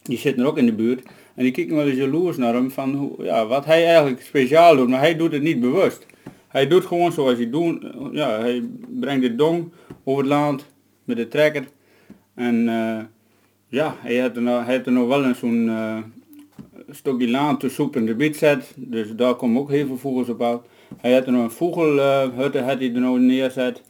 die 0.04 0.18
zitten 0.18 0.44
er 0.44 0.50
ook 0.50 0.58
in 0.58 0.66
de 0.66 0.74
buurt. 0.74 1.04
En 1.36 1.44
die 1.44 1.52
kijken 1.52 1.76
wel 1.76 1.88
eens 1.88 1.98
jaloers 1.98 2.38
naar 2.38 2.54
hem 2.54 2.72
van 2.72 3.16
ja, 3.20 3.48
wat 3.48 3.66
hij 3.66 3.86
eigenlijk 3.86 4.22
speciaal 4.22 4.76
doet. 4.76 4.90
Maar 4.90 5.00
hij 5.00 5.16
doet 5.16 5.32
het 5.32 5.42
niet 5.42 5.60
bewust. 5.60 6.06
Hij 6.48 6.68
doet 6.68 6.86
gewoon 6.86 7.12
zoals 7.12 7.38
hij 7.38 7.50
doet. 7.50 7.86
Ja, 8.12 8.40
hij 8.40 8.64
brengt 9.00 9.22
de 9.22 9.36
dong 9.36 9.72
over 10.04 10.24
het 10.24 10.32
land 10.32 10.66
met 11.04 11.18
de 11.18 11.28
trekker. 11.28 11.68
En 12.36 12.56
uh, 12.56 13.00
ja, 13.68 13.96
hij 14.00 14.14
heeft 14.14 14.36
er 14.36 14.42
nou, 14.42 14.72
er 14.72 14.92
nog 14.92 15.08
wel 15.08 15.24
een 15.24 15.36
zo'n 15.36 15.66
uh, 15.66 15.98
stukje 16.90 17.30
laan 17.30 17.58
te 17.58 17.70
soep 17.70 17.96
in 17.96 18.06
de 18.06 18.16
biet 18.16 18.38
zet. 18.38 18.74
Dus 18.76 19.16
daar 19.16 19.36
komen 19.36 19.62
ook 19.62 19.70
heel 19.70 19.88
veel 19.88 19.98
vogels 19.98 20.30
op 20.30 20.42
uit. 20.42 20.62
Hij 20.98 21.14
had 21.14 21.26
er 21.26 21.32
nog 21.32 21.44
een 21.44 21.52
vogelhutte 21.52 22.60
had 22.60 22.82
er 22.82 22.92
nog 22.92 23.18
neerzet. 23.18 23.82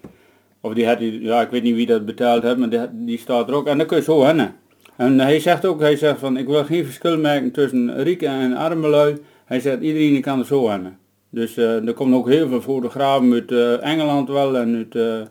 Of 0.61 0.73
die 0.73 0.87
had 0.87 0.97
ja 0.99 1.41
ik 1.41 1.49
weet 1.49 1.63
niet 1.63 1.75
wie 1.75 1.85
dat 1.85 2.05
betaald 2.05 2.43
heeft, 2.43 2.57
maar 2.57 2.69
die, 2.69 2.79
die 2.91 3.17
staat 3.17 3.47
er 3.47 3.53
ook. 3.53 3.67
En 3.67 3.77
dan 3.77 3.87
kun 3.87 3.97
je 3.97 4.03
zo 4.03 4.23
hennen. 4.23 4.55
En 4.95 5.19
hij 5.19 5.39
zegt 5.39 5.65
ook, 5.65 5.79
hij 5.79 5.95
zegt 5.95 6.19
van, 6.19 6.37
ik 6.37 6.47
wil 6.47 6.63
geen 6.63 6.85
verschil 6.85 7.19
maken 7.19 7.51
tussen 7.51 8.03
rijke 8.03 8.25
en 8.25 8.53
arme 8.53 8.87
lui. 8.87 9.17
Hij 9.45 9.59
zegt, 9.59 9.81
iedereen 9.81 10.21
kan 10.21 10.39
er 10.39 10.45
zo 10.45 10.69
aan. 10.69 10.97
Dus 11.29 11.57
uh, 11.57 11.87
er 11.87 11.93
komen 11.93 12.17
ook 12.17 12.27
heel 12.27 12.47
veel 12.47 12.61
fotografen 12.61 13.33
uit 13.33 13.51
uh, 13.51 13.85
Engeland 13.85 14.29
wel 14.29 14.57
en 14.57 14.75
uit 14.75 14.95
uh, 14.95 15.21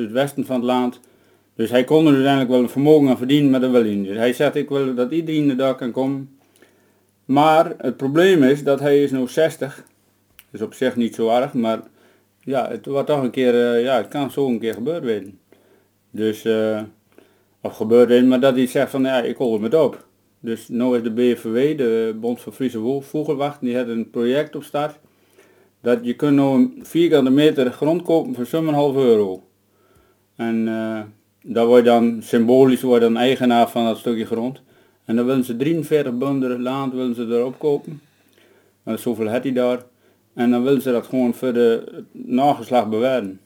het 0.00 0.12
westen 0.12 0.46
van 0.46 0.56
het 0.56 0.64
land. 0.64 1.00
Dus 1.54 1.70
hij 1.70 1.84
kon 1.84 2.06
er 2.06 2.12
uiteindelijk 2.12 2.50
wel 2.50 2.60
een 2.60 2.68
vermogen 2.68 3.08
aan 3.08 3.18
verdienen, 3.18 3.50
maar 3.50 3.60
dat 3.60 3.70
wil 3.70 3.82
hij 3.82 3.94
niet. 3.94 4.16
Hij 4.16 4.32
zegt, 4.32 4.54
ik 4.54 4.68
wil 4.68 4.94
dat 4.94 5.10
iedereen 5.10 5.50
er 5.50 5.56
daar 5.56 5.74
kan 5.74 5.90
komen. 5.90 6.38
Maar 7.24 7.74
het 7.78 7.96
probleem 7.96 8.42
is 8.42 8.64
dat 8.64 8.80
hij 8.80 9.02
is 9.02 9.10
nu 9.10 9.28
60. 9.28 9.76
Dat 10.36 10.60
is 10.60 10.62
op 10.62 10.74
zich 10.74 10.96
niet 10.96 11.14
zo 11.14 11.28
erg, 11.28 11.52
maar 11.52 11.80
ja, 12.48 12.68
het 12.68 12.86
wordt 12.86 13.06
toch 13.06 13.22
een 13.22 13.30
keer, 13.30 13.78
ja, 13.78 13.96
het 13.96 14.08
kan 14.08 14.30
zo 14.30 14.48
een 14.48 14.58
keer 14.58 14.74
gebeurd 14.74 15.02
worden. 15.04 15.38
Dus 16.10 16.46
of 17.60 17.76
gebeurde 17.76 18.16
in, 18.16 18.28
maar 18.28 18.40
dat 18.40 18.54
hij 18.54 18.66
zegt 18.66 18.90
van 18.90 19.02
ja, 19.02 19.22
ik 19.22 19.36
hol 19.36 19.62
het 19.62 19.74
op. 19.74 20.06
Dus 20.40 20.68
nu 20.68 20.94
is 20.94 21.02
de 21.02 21.10
BVW, 21.10 21.78
de 21.78 22.16
Bond 22.20 22.40
van 22.40 22.52
Friese 22.52 23.00
Vogelwacht, 23.00 23.60
die 23.60 23.74
heeft 23.74 23.88
een 23.88 24.10
project 24.10 24.56
op 24.56 24.62
start. 24.62 24.98
Dat 25.80 25.98
je 26.02 26.14
kunt 26.14 26.36
nou 26.36 26.58
een 26.58 26.78
vierkante 26.82 27.30
meter 27.30 27.72
grond 27.72 28.02
kopen 28.02 28.34
voor 28.34 28.62
7,5 28.62 28.98
euro. 28.98 29.42
En 30.36 30.66
uh, 30.66 31.00
daar 31.42 31.66
word 31.66 31.84
dan 31.84 32.22
symbolisch 32.22 32.82
word 32.82 33.00
dan 33.00 33.16
eigenaar 33.16 33.70
van 33.70 33.84
dat 33.84 33.98
stukje 33.98 34.26
grond. 34.26 34.60
En 35.04 35.16
dan 35.16 35.26
willen 35.26 35.44
ze 35.44 35.56
43 35.56 36.18
bunderen 36.18 36.62
land 36.62 36.92
willen 36.92 37.14
ze 37.14 37.26
erop 37.26 37.58
kopen. 37.58 38.00
En 38.82 38.98
zoveel 38.98 39.28
had 39.28 39.42
hij 39.42 39.52
daar. 39.52 39.82
En 40.38 40.50
dan 40.50 40.62
willen 40.62 40.82
ze 40.82 40.92
dat 40.92 41.06
gewoon 41.06 41.34
voor 41.34 41.52
de 41.52 42.02
nageslag 42.12 42.88
bewaarden. 42.88 43.40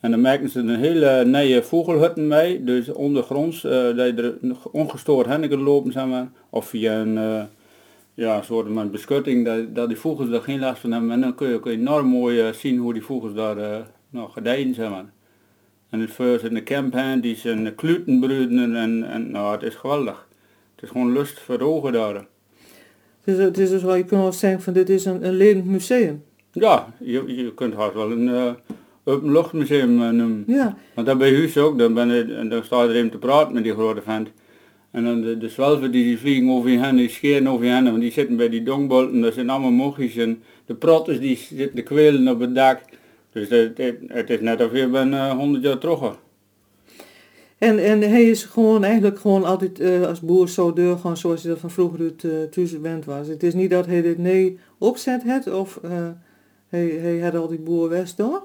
En 0.00 0.10
dan 0.10 0.20
maken 0.20 0.48
ze 0.48 0.58
een 0.58 0.76
hele 0.76 1.24
nieuwe 1.24 1.62
vogelhutten 1.62 2.28
mee, 2.28 2.64
dus 2.64 2.92
ondergronds, 2.92 3.64
eh 3.64 3.70
dat 3.70 3.96
je 3.96 4.38
er 4.42 4.56
ongestoord 4.72 5.26
heen 5.26 5.48
kunt 5.48 5.60
lopen, 5.60 5.92
zeg 5.92 6.06
maar. 6.06 6.30
Of 6.50 6.68
via 6.68 7.00
een 7.00 7.18
eh, 7.18 7.42
ja, 8.14 8.42
soort 8.42 8.66
van 8.72 8.90
beschutting, 8.90 9.44
dat, 9.44 9.74
dat 9.74 9.88
die 9.88 9.96
vogels 9.96 10.30
er 10.30 10.42
geen 10.42 10.58
last 10.60 10.80
van 10.80 10.92
hebben. 10.92 11.10
En 11.10 11.20
dan 11.20 11.34
kun 11.34 11.48
je 11.48 11.54
ook 11.54 11.66
enorm 11.66 12.06
mooi 12.06 12.40
eh, 12.40 12.52
zien 12.52 12.78
hoe 12.78 12.92
die 12.92 13.04
vogels 13.04 13.34
daar 13.34 13.56
eh 13.56 13.80
nou, 14.10 14.30
gedijen, 14.30 14.74
zeg 14.74 14.90
maar. 14.90 15.12
En 15.90 16.00
het 16.00 16.10
vuur 16.10 16.44
in 16.44 16.54
de 16.54 16.62
camp 16.62 16.96
die 17.22 17.36
zijn 17.36 17.74
kluten 17.74 18.20
broeden 18.20 18.76
en, 18.76 19.10
en 19.10 19.30
nou, 19.30 19.52
het 19.52 19.62
is 19.62 19.74
geweldig. 19.74 20.28
Het 20.74 20.84
is 20.84 20.90
gewoon 20.90 21.12
lust 21.12 21.40
voor 21.40 21.58
de 21.58 21.64
ogen 21.64 21.92
daar. 21.92 22.26
Dus 23.24 23.38
het 23.38 23.58
is 23.58 23.70
dus 23.70 23.80
je 23.80 23.88
kunt 23.88 24.10
wel 24.10 24.32
zeggen 24.32 24.62
van 24.62 24.72
dit 24.72 24.88
is 24.88 25.04
een, 25.04 25.24
een 25.24 25.62
museum. 25.66 26.28
Ja, 26.52 26.92
je, 26.98 27.36
je 27.36 27.54
kunt 27.54 27.74
haast 27.74 27.94
wel 27.94 28.10
een 28.10 28.28
uh, 28.28 28.52
openluchtmuseum 29.04 30.02
eh, 30.02 30.08
noemen. 30.08 30.44
Ja, 30.46 30.76
Want 30.94 31.06
dan 31.06 31.18
bij 31.18 31.34
huis 31.34 31.56
ook, 31.56 31.78
dan, 31.78 31.94
ben 31.94 32.08
je, 32.08 32.34
en 32.34 32.48
dan 32.48 32.64
sta 32.64 32.82
je 32.82 32.88
er 32.88 32.94
even 32.94 33.10
te 33.10 33.18
praten 33.18 33.54
met 33.54 33.62
die 33.62 33.72
grote 33.72 34.02
vent. 34.02 34.28
En 34.90 35.04
dan 35.04 35.20
de, 35.20 35.38
de 35.38 35.48
zwelven 35.48 35.90
die, 35.92 36.04
die 36.04 36.18
vliegen 36.18 36.50
over 36.50 36.70
je 36.70 36.84
heen, 36.84 36.96
die 36.96 37.08
scheren 37.08 37.48
over 37.48 37.66
je 37.66 37.72
heen, 37.72 37.84
want 37.84 38.00
die 38.00 38.12
zitten 38.12 38.36
bij 38.36 38.48
die 38.48 38.62
dongbolten, 38.62 39.20
dat 39.20 39.34
zijn 39.34 39.50
allemaal 39.50 39.70
mochies 39.70 40.16
en 40.16 40.42
de 40.66 40.74
protters 40.74 41.20
die 41.20 41.36
zitten 41.36 41.76
te 41.76 41.82
kwelen 41.82 42.28
op 42.28 42.40
het 42.40 42.54
dak. 42.54 42.80
Dus 43.32 43.48
het, 43.48 43.78
het, 43.78 43.96
het 44.06 44.30
is 44.30 44.40
net 44.40 44.64
of 44.64 44.72
je 44.72 44.88
bent 44.88 45.14
eh, 45.14 45.30
100 45.30 45.64
jaar 45.64 45.78
terug. 45.78 46.18
en, 47.58 47.78
en 47.78 48.00
hij 48.00 48.22
is 48.22 48.44
gewoon 48.44 48.84
eigenlijk 48.84 49.18
gewoon 49.18 49.44
altijd 49.44 49.80
eh, 49.80 50.06
als 50.06 50.20
boer 50.20 50.48
zo 50.48 50.72
deur, 50.72 50.96
gewoon 50.96 51.16
zoals 51.16 51.42
je 51.42 51.48
dat 51.48 51.58
van 51.58 51.70
vroeger 51.70 52.00
uit 52.00 52.56
uh, 52.56 52.68
gewend 52.68 53.04
was. 53.04 53.28
Het 53.28 53.42
is 53.42 53.54
niet 53.54 53.70
dat 53.70 53.86
hij 53.86 54.02
dit 54.02 54.18
nee 54.18 54.58
opzet 54.78 55.22
heeft 55.22 55.52
of 55.52 55.76
eh, 55.82 56.08
hij, 56.70 57.18
had 57.22 57.34
al 57.34 57.48
die 57.48 57.58
boer 57.58 57.88
west 57.88 58.16
door. 58.16 58.42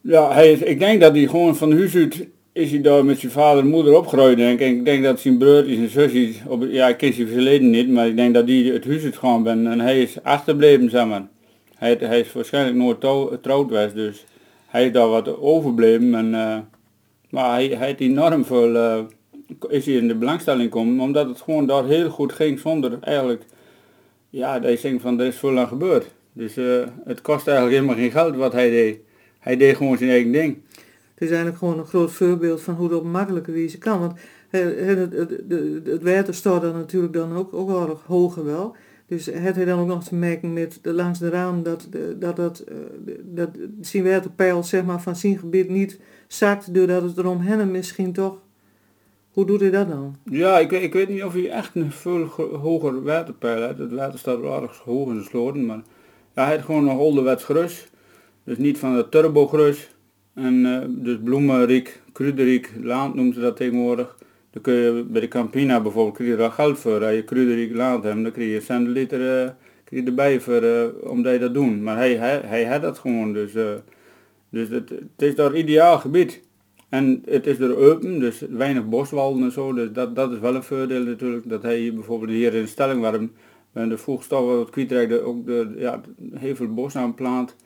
Ja, 0.00 0.32
hij 0.32 0.52
ik 0.52 0.78
denk 0.78 1.00
dat 1.00 1.14
hij 1.14 1.26
gewoon 1.26 1.56
van 1.56 1.72
huis 1.72 1.94
uit 1.94 2.26
is 2.52 2.70
hij 2.70 2.80
daar 2.80 3.04
met 3.04 3.18
zijn 3.18 3.32
vader 3.32 3.62
en 3.62 3.68
moeder 3.68 3.96
opgegroeid 3.96 4.36
denk 4.36 4.60
ik. 4.60 4.76
Ik 4.76 4.84
denk 4.84 5.02
dat 5.02 5.20
zijn 5.20 5.38
broertjes 5.38 5.76
en 5.76 5.90
zusjes, 5.90 6.36
op, 6.46 6.64
ja 6.70 6.88
ik 6.88 6.96
ken 6.96 7.12
zijn 7.12 7.28
verleden 7.28 7.70
niet, 7.70 7.88
maar 7.88 8.06
ik 8.06 8.16
denk 8.16 8.34
dat 8.34 8.46
die 8.46 8.72
het 8.72 8.84
huis 8.84 9.04
uit 9.04 9.16
gaan 9.16 9.42
ben 9.42 9.66
en 9.66 9.80
hij 9.80 10.02
is 10.02 10.22
achterbleven 10.22 10.90
zeg 10.90 11.06
maar. 11.06 11.28
Hij, 11.74 11.96
hij 12.00 12.20
is 12.20 12.32
waarschijnlijk 12.32 12.76
nooit 12.76 13.00
trouw- 13.00 13.26
getrouwd 13.26 13.94
dus 13.94 14.24
hij 14.66 14.86
is 14.86 14.92
daar 14.92 15.08
wat 15.08 15.38
overbleven 15.40 16.14
en 16.14 16.34
eh, 16.34 16.58
maar 17.30 17.50
hij, 17.50 17.66
hij 17.66 17.86
heeft 17.86 18.00
enorm 18.00 18.44
veel, 18.44 18.76
eh, 18.76 18.98
is 19.68 19.86
in 19.86 20.08
de 20.08 20.14
belangstelling 20.14 20.70
komen, 20.70 21.00
omdat 21.00 21.28
het 21.28 21.40
gewoon 21.40 21.66
daar 21.66 21.84
heel 21.84 22.10
goed 22.10 22.32
ging 22.32 22.58
zonder 22.58 22.98
eigenlijk, 23.00 23.42
ja 24.30 24.58
dat 24.58 24.72
je 24.72 24.88
denkt 24.88 25.02
van 25.02 25.20
er 25.20 25.26
is 25.26 25.36
veel 25.36 25.58
aan 25.58 25.68
gebeurd. 25.68 26.06
Dus 26.38 26.56
eh, 26.56 26.86
het 27.04 27.20
kost 27.20 27.46
eigenlijk 27.46 27.76
helemaal 27.76 28.02
geen 28.02 28.10
geld 28.10 28.36
wat 28.36 28.52
hij 28.52 28.70
deed. 28.70 28.98
Hij 29.38 29.56
deed 29.56 29.76
gewoon 29.76 29.98
zijn 29.98 30.10
eigen 30.10 30.32
ding. 30.32 30.58
Het 31.14 31.22
is 31.22 31.28
eigenlijk 31.28 31.58
gewoon 31.58 31.78
een 31.78 31.86
groot 31.86 32.12
voorbeeld 32.12 32.60
van 32.62 32.74
hoe 32.74 32.88
dat 32.88 33.00
op 33.00 33.06
makkelijke 33.06 33.52
wijze 33.52 33.78
kan. 33.78 34.00
Want 34.00 34.12
eh, 34.50 34.60
het, 34.60 35.12
het, 35.84 36.02
water 36.02 36.34
staat 36.34 36.62
dan 36.62 36.72
natuurlijk 36.72 37.12
dan 37.12 37.32
ook, 37.32 37.54
ook 37.54 37.68
wel 37.68 37.88
erg 37.88 38.02
hoger 38.02 38.44
wel. 38.44 38.76
Dus 39.06 39.26
het 39.26 39.34
heeft 39.34 39.66
dan 39.66 39.78
ook 39.78 39.86
nog 39.86 40.04
te 40.04 40.14
maken 40.14 40.52
met 40.52 40.78
de, 40.82 40.92
langs 40.92 41.18
de 41.18 41.28
raam 41.28 41.62
dat, 41.62 41.88
dat, 42.18 42.36
dat, 42.36 42.58
eh, 42.58 42.76
dat 43.22 43.50
zijn 43.80 44.04
waterpeil 44.04 44.62
zeg 44.62 44.84
maar, 44.84 45.00
van 45.02 45.16
zijn 45.16 45.38
gebied 45.38 45.68
niet 45.68 46.00
zakt 46.26 46.74
doordat 46.74 47.02
het 47.02 47.18
eromheen 47.18 47.70
misschien 47.70 48.12
toch... 48.12 48.42
Hoe 49.30 49.46
doet 49.46 49.60
hij 49.60 49.70
dat 49.70 49.88
dan? 49.88 50.16
Ja, 50.24 50.58
ik 50.58 50.70
weet, 50.70 50.82
ik 50.82 50.92
weet 50.92 51.08
niet 51.08 51.24
of 51.24 51.32
hij 51.32 51.50
echt 51.50 51.74
een 51.74 51.92
veel 51.92 52.24
hoger 52.60 53.02
waterpeil 53.02 53.66
heeft. 53.66 53.78
Het 53.78 53.92
water 53.92 54.18
staat 54.18 54.40
wel 54.40 54.62
erg 54.62 54.78
hoog 54.78 55.08
in 55.08 55.16
de 55.16 55.22
sloten, 55.22 55.66
maar 55.66 55.82
ja, 56.38 56.44
hij 56.44 56.52
heeft 56.52 56.64
gewoon 56.64 56.84
nog 56.84 56.98
ouderwets 56.98 57.44
grus. 57.44 57.88
Dus 58.44 58.58
niet 58.58 58.78
van 58.78 58.96
de 58.96 59.08
turbo 59.08 59.46
grus. 59.46 59.90
En 60.34 60.66
eh, 60.66 60.88
dus 60.88 61.16
bloemenriek, 61.24 62.00
kruidenriek, 62.12 62.72
land 62.82 63.14
noemen 63.14 63.34
ze 63.34 63.40
dat 63.40 63.56
tegenwoordig. 63.56 64.16
Dan 64.50 64.62
kun 64.62 64.74
je 64.74 65.04
bij 65.08 65.20
de 65.20 65.28
Campina 65.28 65.80
bijvoorbeeld, 65.80 66.14
krijg 66.14 66.30
je 66.30 66.36
daar 66.36 66.50
geld 66.50 66.78
voor. 66.78 67.04
Als 67.04 67.14
je 67.14 67.24
kruidenriek 67.24 67.74
land 67.74 68.04
hebt, 68.04 68.22
dan 68.22 68.32
krijg 68.32 68.50
je 68.50 68.60
centiliter 68.60 69.44
eh, 69.44 69.50
krijg 69.88 70.02
je 70.02 70.08
erbij 70.08 70.40
voor, 70.40 70.62
eh, 70.62 71.10
omdat 71.10 71.32
je 71.32 71.38
dat 71.38 71.54
doen. 71.54 71.82
Maar 71.82 71.96
hij, 71.96 72.16
hij, 72.16 72.40
hij 72.44 72.64
had 72.64 72.82
dat 72.82 72.98
gewoon, 72.98 73.32
dus, 73.32 73.54
eh, 73.54 73.74
dus 74.50 74.68
het, 74.68 74.88
het 74.90 75.22
is 75.22 75.34
daar 75.34 75.56
ideaal 75.56 75.98
gebied. 75.98 76.42
En 76.88 77.22
het 77.24 77.46
is 77.46 77.58
er 77.58 77.76
open, 77.76 78.18
dus 78.18 78.40
weinig 78.50 78.88
boswalden 78.88 79.42
en 79.42 79.52
zo, 79.52 79.72
dus 79.72 79.92
dat, 79.92 80.16
dat 80.16 80.32
is 80.32 80.38
wel 80.38 80.54
een 80.54 80.62
voordeel 80.62 81.02
natuurlijk. 81.02 81.48
Dat 81.48 81.62
hij 81.62 81.94
bijvoorbeeld 81.94 82.30
hier 82.30 82.54
in 82.54 82.68
Stelling, 82.68 83.30
bij 83.78 83.88
de 83.88 83.98
voegstoffen 83.98 84.56
wat 84.56 84.70
kwijtraakt, 84.70 85.22
ook 85.22 85.46
de, 85.46 85.74
ja, 85.76 86.00
heel 86.34 86.56
veel 86.56 86.74
bos 86.74 86.96
aanplant. 86.96 87.56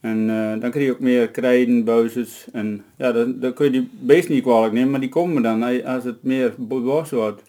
En 0.00 0.30
eh, 0.30 0.60
dan 0.60 0.70
krijg 0.70 0.86
je 0.86 0.92
ook 0.92 1.00
meer 1.00 1.28
krijden, 1.30 1.84
buizers 1.84 2.46
en 2.52 2.84
ja, 2.98 3.12
dan, 3.12 3.40
dan 3.40 3.52
kun 3.52 3.64
je 3.64 3.70
die 3.70 3.88
beest 4.00 4.28
niet 4.28 4.42
kwalijk 4.42 4.72
nemen, 4.72 4.90
maar 4.90 5.00
die 5.00 5.08
komen 5.08 5.42
dan 5.42 5.62
hij- 5.62 5.86
als 5.86 6.04
het 6.04 6.22
meer 6.22 6.54
bo- 6.58 6.80
bos 6.82 7.10
wordt. 7.10 7.42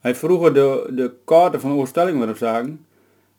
Hij 0.00 0.14
vroeger 0.14 0.54
de, 0.54 0.92
de 0.94 1.12
kaarten 1.24 1.60
van 1.60 1.72
Ooststelling 1.72 2.18
weer 2.18 2.28
op 2.28 2.36
zagen. 2.36 2.86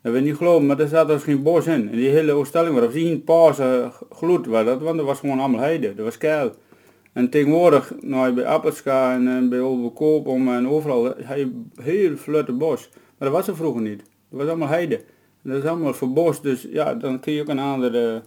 Dat 0.02 0.12
wil 0.12 0.22
niet 0.22 0.36
geloven, 0.36 0.66
maar 0.66 0.80
er 0.80 0.88
zat 0.88 1.08
dus 1.08 1.22
geen 1.22 1.42
bos 1.42 1.66
in. 1.66 1.88
En 1.90 1.96
die 1.96 2.08
hele 2.08 2.32
Ooststelling 2.32 2.74
weer 2.74 2.84
op 2.84 2.90
zien 2.92 3.24
paarse 3.24 3.90
gloed 4.10 4.46
was 4.46 4.64
dat, 4.64 4.80
want 4.82 4.96
dat 4.96 5.06
was 5.06 5.18
gewoon 5.20 5.38
allemaal 5.38 5.60
heide, 5.60 5.94
dat 5.94 6.04
was 6.04 6.18
keil. 6.18 6.52
En 7.12 7.30
tegenwoordig, 7.30 7.92
nou 8.00 8.32
bij 8.32 8.44
Appelska 8.46 9.14
en, 9.14 9.28
eh, 9.28 9.48
bij 9.48 9.60
Overkoop 9.60 10.26
om 10.26 10.48
en 10.48 10.68
overal, 10.68 11.04
je 11.36 11.62
heel 11.82 12.16
flutte 12.16 12.52
bos. 12.52 12.90
Maar 13.18 13.28
dat 13.28 13.36
was 13.38 13.48
er 13.48 13.56
vroeger 13.56 13.82
niet. 13.82 14.02
Dat 14.28 14.40
was 14.40 14.48
allemaal 14.48 14.68
heide. 14.68 14.96
En 15.42 15.50
dat 15.50 15.62
is 15.62 15.68
allemaal 15.68 15.94
verbos, 15.94 16.42
dus 16.42 16.66
ja, 16.70 16.94
dan 16.94 17.20
kun 17.20 17.32
je 17.32 17.40
ook 17.40 17.48
een 17.48 17.58
andere 17.58 18.22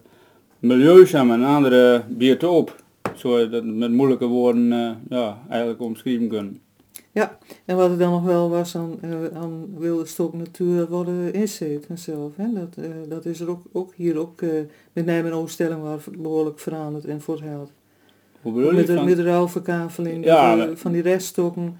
milieu 0.59 1.07
maar, 1.11 1.39
een 1.39 1.45
andere 1.45 2.03
biotoop. 2.09 2.83
Zo 3.15 3.39
je 3.39 3.49
dat 3.49 3.63
met 3.63 3.91
moeilijke 3.91 4.25
woorden 4.25 4.71
eh, 4.71 4.91
ja, 5.09 5.41
eigenlijk 5.49 5.81
omschrijven 5.81 6.27
kunnen. 6.27 6.61
Ja, 7.11 7.37
en 7.65 7.75
wat 7.75 7.91
er 7.91 7.97
dan 7.97 8.11
nog 8.11 8.23
wel 8.23 8.49
was 8.49 8.75
aan, 8.75 8.97
eh, 9.01 9.09
aan 9.33 9.67
wilde 9.77 10.05
stok 10.05 10.33
natuur, 10.33 10.87
worden 10.87 11.33
inzet 11.33 11.87
en 11.87 11.97
zelf. 11.97 12.35
Hè? 12.35 12.53
Dat, 12.53 12.85
eh, 12.85 12.89
dat 13.09 13.25
is 13.25 13.39
er 13.39 13.49
ook, 13.49 13.61
ook 13.71 13.93
hier 13.95 14.17
ook, 14.17 14.41
eh, 14.41 14.49
met 14.93 15.05
name 15.05 15.27
in 15.27 15.33
Ooststelling 15.33 15.81
waar 15.81 15.99
behoorlijk 16.17 16.59
veranderd 16.59 17.05
en 17.05 17.21
voortgeheld. 17.21 17.71
Hoe 18.41 18.53
bedoel 18.53 18.69
je 18.69 18.75
Met 18.75 18.87
de, 18.87 19.01
met 19.01 19.15
de 19.15 19.23
ruilverkaveling 19.23 20.25
Ja, 20.25 20.57
eh, 20.57 20.75
van 20.75 20.91
die 20.91 21.01
reststokken, 21.01 21.77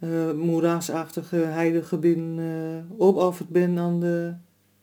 eh 0.00 0.08
moerasachtige 0.36 1.36
heidegebieden, 1.36 2.38
eh 2.38 3.00
opofferd 3.06 3.48
ben 3.48 3.78
aan 3.78 4.00
de, 4.00 4.32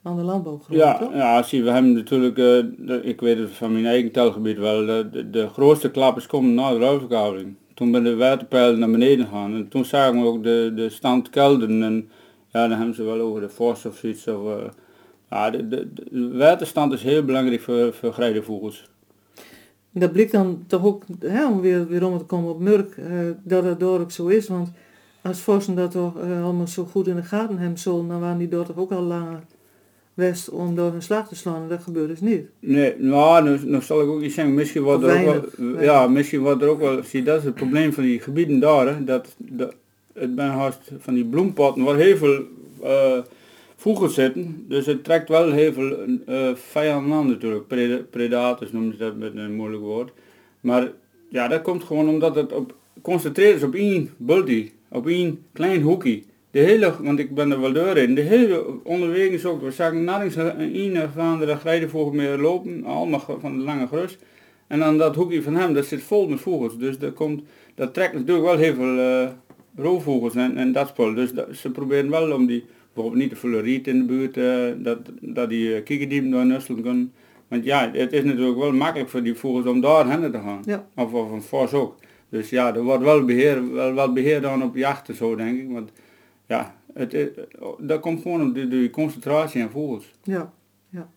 aan 0.03 0.15
de 0.15 0.22
landbouwgrond, 0.22 0.80
Ja, 0.80 0.97
toch? 0.97 1.13
ja, 1.13 1.43
zie, 1.43 1.63
we 1.63 1.72
hebben 1.72 1.93
natuurlijk, 1.93 2.38
eh, 2.38 2.43
de- 2.88 3.01
ik 3.03 3.22
weet 3.22 3.38
het 3.38 3.51
van 3.51 3.72
mijn 3.72 3.86
eigen 3.86 4.11
telgebied 4.11 4.57
wel, 4.57 4.86
de, 4.86 5.30
de, 5.30 5.47
grootste 5.49 5.91
klappers 5.91 6.26
komen 6.28 6.53
na 6.53 6.72
de 6.72 6.80
ruilverkaveling. 6.80 7.55
Toen 7.74 7.91
ben 7.91 8.03
de 8.03 8.15
waterpeilen 8.15 8.80
naar 8.80 8.91
beneden 8.91 9.26
gegaan 9.26 9.53
en 9.53 9.68
toen 9.68 9.86
zagen 9.86 10.22
we 10.22 10.28
ook 10.28 10.43
de, 10.43 10.72
de 10.76 10.89
stand 10.89 11.30
kelden 11.30 11.84
en 11.84 12.09
ja, 12.47 12.68
dan 12.68 12.78
hebben 12.78 12.95
ze 12.95 13.03
wel 13.03 13.20
over 13.20 13.41
de 13.41 13.49
fors 13.49 13.86
of 13.86 13.97
zoiets. 13.97 14.28
Of, 14.28 14.72
ja, 15.30 15.49
de, 15.49 15.68
de, 15.68 15.88
de 16.11 16.38
waterstand 16.38 16.93
is 16.93 17.03
heel 17.03 17.24
belangrijk 17.26 17.61
voor, 17.61 17.93
voor 17.93 18.13
grijdenvogels. 18.13 18.89
Dat 19.91 20.11
blijkt 20.11 20.32
dan 20.32 20.63
toch 20.68 20.86
ook, 20.86 21.03
hè, 21.20 21.47
om 21.47 21.61
weer, 21.61 21.88
weer 21.88 22.05
om 22.05 22.18
te 22.18 22.24
komen 22.24 22.49
op 22.51 22.59
Murk, 22.59 22.95
dat 23.43 23.63
het 23.63 23.84
ook 23.84 24.11
zo 24.11 24.28
is. 24.28 24.47
Want 24.47 24.72
als 25.22 25.39
Vossen 25.39 25.76
dat 25.76 25.91
toch 25.91 26.20
eh, 26.20 26.43
allemaal 26.43 26.68
zo 26.68 26.84
goed 26.84 27.07
in 27.07 27.15
de 27.15 27.24
gaten 27.24 27.57
hebben 27.57 27.80
zullen, 27.80 28.07
dan 28.07 28.20
waren 28.20 28.38
die 28.38 28.47
daar 28.47 28.65
toch 28.65 28.78
ook 28.78 28.91
al 28.91 29.01
langer 29.03 29.39
west 30.13 30.49
om 30.49 30.76
door 30.76 30.91
hun 30.91 31.01
slag 31.01 31.28
te 31.28 31.36
slaan. 31.36 31.61
En 31.61 31.68
dat 31.70 31.84
gebeurt 31.84 32.07
dus 32.07 32.22
niet. 32.22 32.41
Nee, 32.59 32.93
nou, 32.97 33.59
nu 33.65 33.82
zal 33.82 34.01
ik 34.01 34.07
ook 34.07 34.22
iets 34.22 34.36
zeggen, 34.36 34.53
misschien 34.53 34.82
wordt 34.82 35.03
er 35.03 35.20
ook 35.20 35.26
wel, 35.26 35.45
weinig, 35.57 35.84
ja, 35.84 36.07
misschien 36.07 36.39
wordt 36.39 36.61
er 36.61 36.68
ook 36.68 36.80
wel, 36.80 37.03
zie 37.03 37.24
dat 37.24 37.38
is 37.39 37.43
het 37.43 37.55
probleem 37.55 37.93
van 37.93 38.03
die 38.03 38.20
gebieden 38.20 38.59
daar, 38.59 38.88
hè, 38.88 39.03
dat, 39.03 39.36
dat 39.38 39.76
het 40.13 40.36
ben 40.36 40.49
haast 40.49 40.91
van 40.99 41.13
die 41.13 41.26
bloempotten 41.26 41.84
waar 41.84 41.95
heel 41.95 42.18
veel 42.18 42.43
eh 42.84 43.18
vogels 43.80 44.13
zitten, 44.13 44.65
dus 44.68 44.86
het 44.86 45.03
trekt 45.03 45.30
wel 45.30 45.51
heel 45.51 45.74
veel 45.74 45.97
eh 46.26 46.49
vijanden 46.55 47.18
aan 47.18 47.28
natuurlijk, 47.28 47.68
Preda- 47.68 48.03
predators 48.09 48.72
noemen 48.72 48.91
ze 48.91 48.97
dat 48.97 49.15
met 49.18 49.36
een 49.36 49.55
moeilijk 49.55 49.84
woord, 49.84 50.11
maar 50.61 50.91
ja, 51.30 51.47
dat 51.47 51.61
komt 51.61 51.84
gewoon 51.84 52.09
omdat 52.09 52.36
het 52.36 52.53
op, 52.53 52.76
concentreert 53.01 53.55
is 53.55 53.63
op 53.63 53.74
één 53.74 54.09
bultie, 54.18 54.74
op 54.90 55.08
één 55.08 55.46
klein 55.54 55.82
hoekje. 55.82 56.24
De 56.52 56.60
hele, 56.60 56.94
want 57.02 57.20
ik 57.20 57.36
ben 57.36 57.52
er 57.52 57.62
wel 57.62 57.74
door 57.74 57.98
in, 57.98 58.16
de 58.16 58.22
hele 58.22 58.84
onderweg 58.84 59.30
is 59.30 59.46
ook, 59.46 59.62
we 59.62 59.72
zagen 59.72 60.04
nergens 60.04 60.36
een 60.58 61.02
of 61.02 61.18
andere 61.18 61.56
grijdenvogel 61.56 62.12
meer 62.12 62.38
lopen, 62.38 62.84
allemaal 62.84 63.38
van 63.40 63.58
de 63.58 63.64
lange 63.64 63.88
grus. 63.88 64.18
En 64.68 64.80
dan 64.80 64.98
dat 64.98 65.16
hoekje 65.16 65.42
van 65.42 65.56
hem, 65.56 65.74
dat 65.74 65.86
zit 65.86 66.02
vol 66.02 66.28
met 66.28 66.40
vogels, 66.40 66.78
dus 66.78 67.00
dat, 67.00 67.14
komt, 67.14 67.42
dat 67.76 67.94
trekt 67.94 68.14
natuurlijk 68.14 68.46
wel 68.46 68.58
heel 68.58 68.74
veel 68.74 69.00
eh, 69.00 69.28
roofvogels 69.76 70.36
en, 70.36 70.58
en 70.58 70.72
dat 70.72 70.88
spul. 70.88 71.14
Dus 71.14 71.34
dat, 71.34 71.48
ze 71.56 71.72
proberen 71.72 72.10
wel 72.10 72.32
om 72.32 72.46
die, 72.46 72.66
bijvoorbeeld 72.94 73.22
niet 73.22 73.30
te 73.30 73.36
veel 73.36 73.60
riet 73.60 73.88
in 73.88 74.00
de 74.00 74.06
buurt, 74.06 74.38
eh, 74.38 74.84
dat, 74.84 74.98
dat 75.22 75.50
die 75.50 75.84
uh, 75.90 76.32
door 76.32 76.46
nusselen 76.46 76.82
kunnen. 76.82 77.14
Want 77.48 77.64
ja, 77.64 77.92
het 77.94 78.14
is 78.14 78.24
natuurlijk 78.24 78.58
wel 78.58 78.74
makkelijk 78.74 79.10
voor 79.10 79.24
die 79.24 79.36
vogels 79.36 79.66
om 79.66 79.82
daar 79.82 80.10
heen 80.10 80.32
te 80.32 80.38
gaan. 80.38 80.62
Ja. 80.66 80.88
Of, 80.96 81.14
of 81.14 81.32
een 81.32 81.42
vos 81.42 81.74
ook. 81.74 81.96
Dus 82.30 82.49
ja, 82.49 82.75
er 82.75 82.84
wordt 82.84 83.03
wel 83.03 83.25
beheer, 83.25 83.71
wel, 83.73 83.93
wel 83.93 84.13
beheer 84.13 84.41
dan 84.41 84.63
op 84.63 84.75
jachten 84.75 85.15
zo 85.15 85.36
denk 85.36 85.59
ik. 85.59 85.71
Want 85.71 85.91
ja, 86.45 86.75
het, 86.93 87.13
is- 87.13 87.30
dat 87.80 87.99
komt 87.99 88.21
gewoon 88.21 88.47
op 88.47 88.55
de, 88.55 88.89
concentratie 88.91 89.63
aan 89.63 89.69
vogels. 89.69 90.13
Ja, 90.23 90.53
ja. 90.89 91.09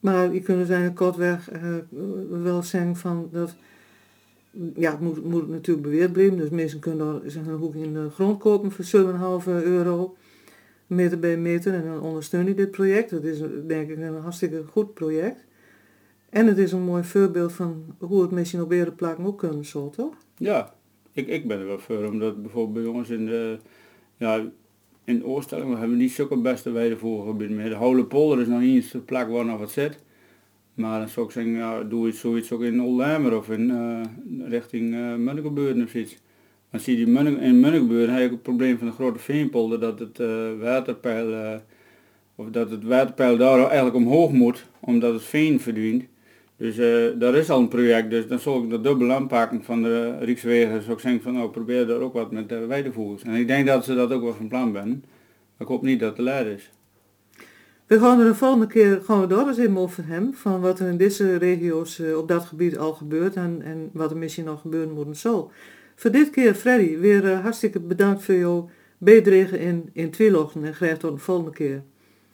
Maar 0.00 0.32
je 0.34 0.40
kunt 0.40 0.58
dus 0.58 0.68
eigenlijk 0.68 0.96
kortweg 0.96 1.50
eh, 1.50 1.74
wel 2.42 2.62
zeggen 2.62 2.96
van 2.96 3.28
dat... 3.32 3.54
Ja, 4.76 4.90
het 4.90 5.00
moet, 5.00 5.24
moet 5.24 5.48
natuurlijk 5.48 5.86
beweerd 5.86 6.12
blijven. 6.12 6.36
Dus 6.36 6.48
mensen 6.50 6.78
kunnen 6.78 7.22
er 7.24 7.36
een 7.36 7.54
hoek 7.54 7.74
in 7.74 7.92
de 7.94 8.10
grond 8.10 8.38
kopen 8.38 8.70
voor 8.72 9.44
7,5 9.44 9.46
euro. 9.64 10.16
Meter 10.86 11.18
bij 11.18 11.36
meter. 11.36 11.74
En 11.74 11.84
dan 11.84 12.00
ondersteun 12.00 12.46
je 12.46 12.54
dit 12.54 12.70
project. 12.70 13.10
Dat 13.10 13.24
is 13.24 13.38
denk 13.66 13.90
ik 13.90 13.98
een 13.98 14.16
hartstikke 14.16 14.62
goed 14.70 14.94
project. 14.94 15.44
En 16.32 16.46
het 16.46 16.58
is 16.58 16.72
een 16.72 16.82
mooi 16.82 17.04
voorbeeld 17.04 17.52
van 17.52 17.84
hoe 17.98 18.22
het 18.22 18.30
misschien 18.30 18.62
op 18.62 18.72
ook 19.24 19.38
kunnen 19.38 19.64
zo, 19.64 19.90
toch? 19.90 20.14
Ja, 20.36 20.74
ik, 21.12 21.26
ik 21.26 21.48
ben 21.48 21.58
er 21.58 21.66
wel 21.66 21.78
voor, 21.78 22.04
omdat 22.04 22.42
bijvoorbeeld 22.42 22.84
bij 22.84 22.94
ons 22.94 23.10
in 23.10 23.26
de, 23.26 23.58
ja, 24.16 24.44
in 25.04 25.24
Oorstelling 25.24 25.70
we 25.70 25.78
hebben 25.78 25.96
niet 25.96 26.12
zulke 26.12 26.36
beste 26.36 26.70
weidevoergebieden 26.70 27.56
meer. 27.56 27.68
De 27.68 27.74
Holle 27.74 28.04
Polder 28.04 28.40
is 28.40 28.46
nog 28.46 28.60
niet 28.60 28.74
eens 28.74 28.90
de 28.90 28.98
plek 28.98 29.28
waar 29.28 29.44
nog 29.44 29.58
wat 29.58 29.70
zit. 29.70 29.98
Maar 30.74 30.98
dan 30.98 31.08
zou 31.08 31.26
ik 31.26 31.32
zeggen, 31.32 31.52
ja, 31.52 31.82
doe 31.82 32.08
iets, 32.08 32.20
zoiets 32.20 32.52
ook 32.52 32.62
in 32.62 32.82
Oldhamer 32.82 33.36
of 33.36 33.50
in 33.50 33.70
uh, 33.70 34.48
richting 34.48 34.94
uh, 34.94 35.82
of 35.82 35.94
iets. 35.94 36.18
Dan 36.70 36.80
zie 36.80 36.98
je 36.98 37.06
Munnik, 37.06 37.40
in 37.40 37.60
Munnikenbuurt 37.60 38.10
heb 38.10 38.18
je 38.18 38.28
het 38.28 38.42
probleem 38.42 38.78
van 38.78 38.86
de 38.86 38.92
grote 38.92 39.18
veenpolder 39.18 39.80
dat 39.80 39.98
het 39.98 40.18
uh, 40.18 40.60
waterpeil, 40.60 41.60
of 42.34 42.50
dat 42.50 42.70
het 42.70 42.84
waterpeil 42.84 43.36
daar 43.36 43.58
eigenlijk 43.58 43.96
omhoog 43.96 44.32
moet, 44.32 44.66
omdat 44.80 45.12
het 45.12 45.22
veen 45.22 45.60
verdwijnt. 45.60 46.10
Dus 46.62 46.78
uh, 46.78 47.20
dat 47.20 47.34
is 47.34 47.50
al 47.50 47.58
een 47.58 47.68
project, 47.68 48.10
dus 48.10 48.26
dan 48.26 48.38
zal 48.38 48.62
ik 48.62 48.70
de 48.70 48.80
dubbele 48.80 49.12
aanpakken 49.12 49.64
van 49.64 49.82
de 49.82 50.18
Rijkswegen, 50.18 50.82
zou 50.82 50.92
ik 50.92 51.00
zeggen 51.00 51.22
van 51.22 51.32
nou 51.32 51.50
probeer 51.50 51.86
daar 51.86 52.00
ook 52.00 52.12
wat 52.12 52.32
met 52.32 52.48
de 52.48 52.66
weidevoers. 52.66 53.22
En 53.22 53.34
ik 53.34 53.46
denk 53.46 53.66
dat 53.66 53.84
ze 53.84 53.94
dat 53.94 54.12
ook 54.12 54.22
wel 54.22 54.34
van 54.34 54.48
plan 54.48 54.72
zijn. 54.72 55.04
Ik 55.58 55.66
hoop 55.66 55.82
niet 55.82 56.00
dat 56.00 56.08
het 56.08 56.16
te 56.16 56.22
laat 56.22 56.46
is. 56.46 56.70
We 57.86 57.98
gaan 57.98 58.20
er 58.20 58.26
de 58.26 58.34
volgende 58.34 58.66
keer 58.66 59.00
gaan 59.04 59.20
we 59.20 59.26
door 59.26 59.48
eens 59.48 59.58
even 59.58 59.76
over 59.76 60.06
hem, 60.06 60.34
van 60.34 60.60
wat 60.60 60.78
er 60.78 60.88
in 60.88 60.96
deze 60.96 61.36
regio's 61.36 61.98
uh, 61.98 62.18
op 62.18 62.28
dat 62.28 62.44
gebied 62.44 62.78
al 62.78 62.92
gebeurt 62.92 63.36
en, 63.36 63.62
en 63.62 63.90
wat 63.92 64.10
er 64.10 64.16
misschien 64.16 64.44
nog 64.44 64.60
gebeuren 64.60 64.94
moet 64.94 65.06
en 65.06 65.16
zo. 65.16 65.50
Voor 65.94 66.10
dit 66.10 66.30
keer, 66.30 66.54
Freddy, 66.54 66.98
weer 66.98 67.24
uh, 67.24 67.40
hartstikke 67.40 67.80
bedankt 67.80 68.22
voor 68.22 68.34
jouw 68.34 68.70
bijdrage 68.98 69.58
in, 69.58 69.90
in 69.92 70.10
Tweelochten 70.10 70.64
en 70.64 70.74
graag 70.74 70.98
tot 70.98 71.12
de 71.12 71.18
volgende 71.18 71.52
keer. 71.52 71.82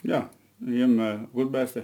Ja, 0.01 0.31
hem 0.64 1.01
uh, 1.01 1.14
goed 1.33 1.51
beste. 1.51 1.83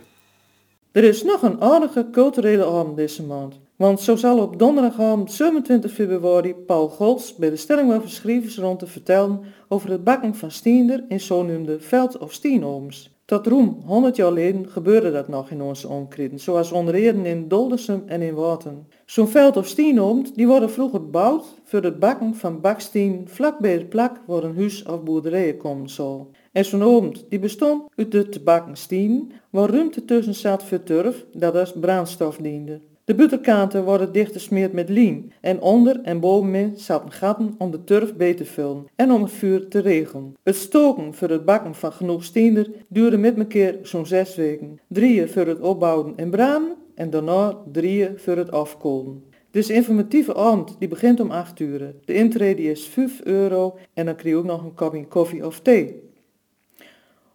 Er 0.94 1.04
is 1.04 1.22
nog 1.22 1.42
een 1.42 1.60
aardige 1.60 2.08
culturele 2.10 2.64
avond 2.64 2.96
deze 2.96 3.22
maand. 3.22 3.60
Want 3.76 4.00
zo 4.00 4.16
zal 4.16 4.38
op 4.38 4.58
donderdagavond 4.58 5.32
27 5.32 5.92
februari 5.92 6.54
Paul 6.54 6.88
Golds 6.88 7.34
bij 7.34 7.50
de 7.50 7.56
stelling 7.56 7.92
van 7.92 8.08
schrijvers 8.08 8.58
rond 8.58 8.78
te 8.78 8.86
vertellen 8.86 9.40
over 9.68 9.90
het 9.90 10.04
bakken 10.04 10.34
van 10.34 10.50
stiender 10.50 11.04
in 11.08 11.20
zogenoemde 11.20 11.80
veld- 11.80 12.18
of 12.18 12.32
stienovens. 12.32 13.10
Tot 13.24 13.46
roem 13.46 13.82
100 13.86 14.16
jaar 14.16 14.28
geleden 14.28 14.68
gebeurde 14.68 15.12
dat 15.12 15.28
nog 15.28 15.50
in 15.50 15.62
onze 15.62 15.88
omkritten, 15.88 16.40
zoals 16.40 16.72
onder 16.72 16.94
andere 16.94 17.28
in 17.28 17.48
Doldersum 17.48 18.02
en 18.06 18.22
in 18.22 18.34
Waten. 18.34 18.88
Zo'n 19.04 19.28
veld- 19.28 19.56
of 19.56 19.66
stienoom 19.66 20.26
die 20.34 20.46
worden 20.46 20.70
vroeger 20.70 21.00
gebouwd 21.00 21.44
voor 21.64 21.82
het 21.82 21.98
bakken 21.98 22.34
van 22.34 22.60
baksteen 22.60 23.22
vlak 23.28 23.58
bij 23.58 23.78
de 23.78 23.86
plak 23.86 24.20
waar 24.26 24.44
een 24.44 24.56
huis 24.56 24.82
of 24.82 25.02
boerderijen 25.02 25.56
komen 25.56 25.88
zal. 25.88 26.30
En 26.54 26.64
zo'n 26.64 26.82
oond 26.82 27.24
die 27.28 27.38
bestond 27.38 27.82
uit 27.96 28.12
de 28.12 28.28
te 28.28 28.40
bakken 28.40 28.76
steen, 28.76 29.32
waar 29.50 29.70
ruimte 29.70 30.04
tussen 30.04 30.34
zat 30.34 30.62
voor 30.62 30.82
turf 30.82 31.24
dat 31.32 31.54
als 31.54 31.72
brandstof 31.80 32.36
diende. 32.36 32.80
De 33.04 33.14
butterkanten 33.14 33.84
worden 33.84 34.12
dicht 34.12 34.32
gesmeerd 34.32 34.72
met 34.72 34.88
lien 34.88 35.32
en 35.40 35.60
onder 35.60 36.00
en 36.02 36.20
bovenin 36.20 36.72
zaten 36.76 37.12
gaten 37.12 37.54
om 37.58 37.70
de 37.70 37.84
turf 37.84 38.14
beter 38.14 38.46
te 38.46 38.52
vullen 38.52 38.86
en 38.96 39.12
om 39.12 39.22
het 39.22 39.32
vuur 39.32 39.68
te 39.68 39.78
regelen. 39.78 40.34
Het 40.42 40.56
stoken 40.56 41.14
voor 41.14 41.28
het 41.28 41.44
bakken 41.44 41.74
van 41.74 41.92
genoeg 41.92 42.24
steender 42.24 42.70
duurde 42.88 43.16
met 43.16 43.46
keer 43.46 43.78
zo'n 43.82 44.06
zes 44.06 44.34
weken. 44.34 44.78
Drieën 44.88 45.28
voor 45.28 45.46
het 45.46 45.60
opbouwen 45.60 46.12
en 46.16 46.30
braden 46.30 46.74
en 46.94 47.10
daarna 47.10 47.58
drieën 47.72 48.18
voor 48.18 48.36
het 48.36 48.50
afkoelen. 48.50 49.24
Dus 49.50 49.70
informatieve 49.70 50.34
avond 50.34 50.76
die 50.78 50.88
begint 50.88 51.20
om 51.20 51.30
8 51.30 51.60
uur. 51.60 51.94
De 52.04 52.14
intrede 52.14 52.62
is 52.62 52.86
5 52.86 53.20
euro 53.24 53.76
en 53.94 54.06
dan 54.06 54.14
krijg 54.14 54.34
je 54.34 54.40
ook 54.40 54.46
nog 54.46 54.64
een 54.64 54.74
kopje 54.74 55.06
koffie 55.06 55.46
of 55.46 55.60
thee. 55.60 56.12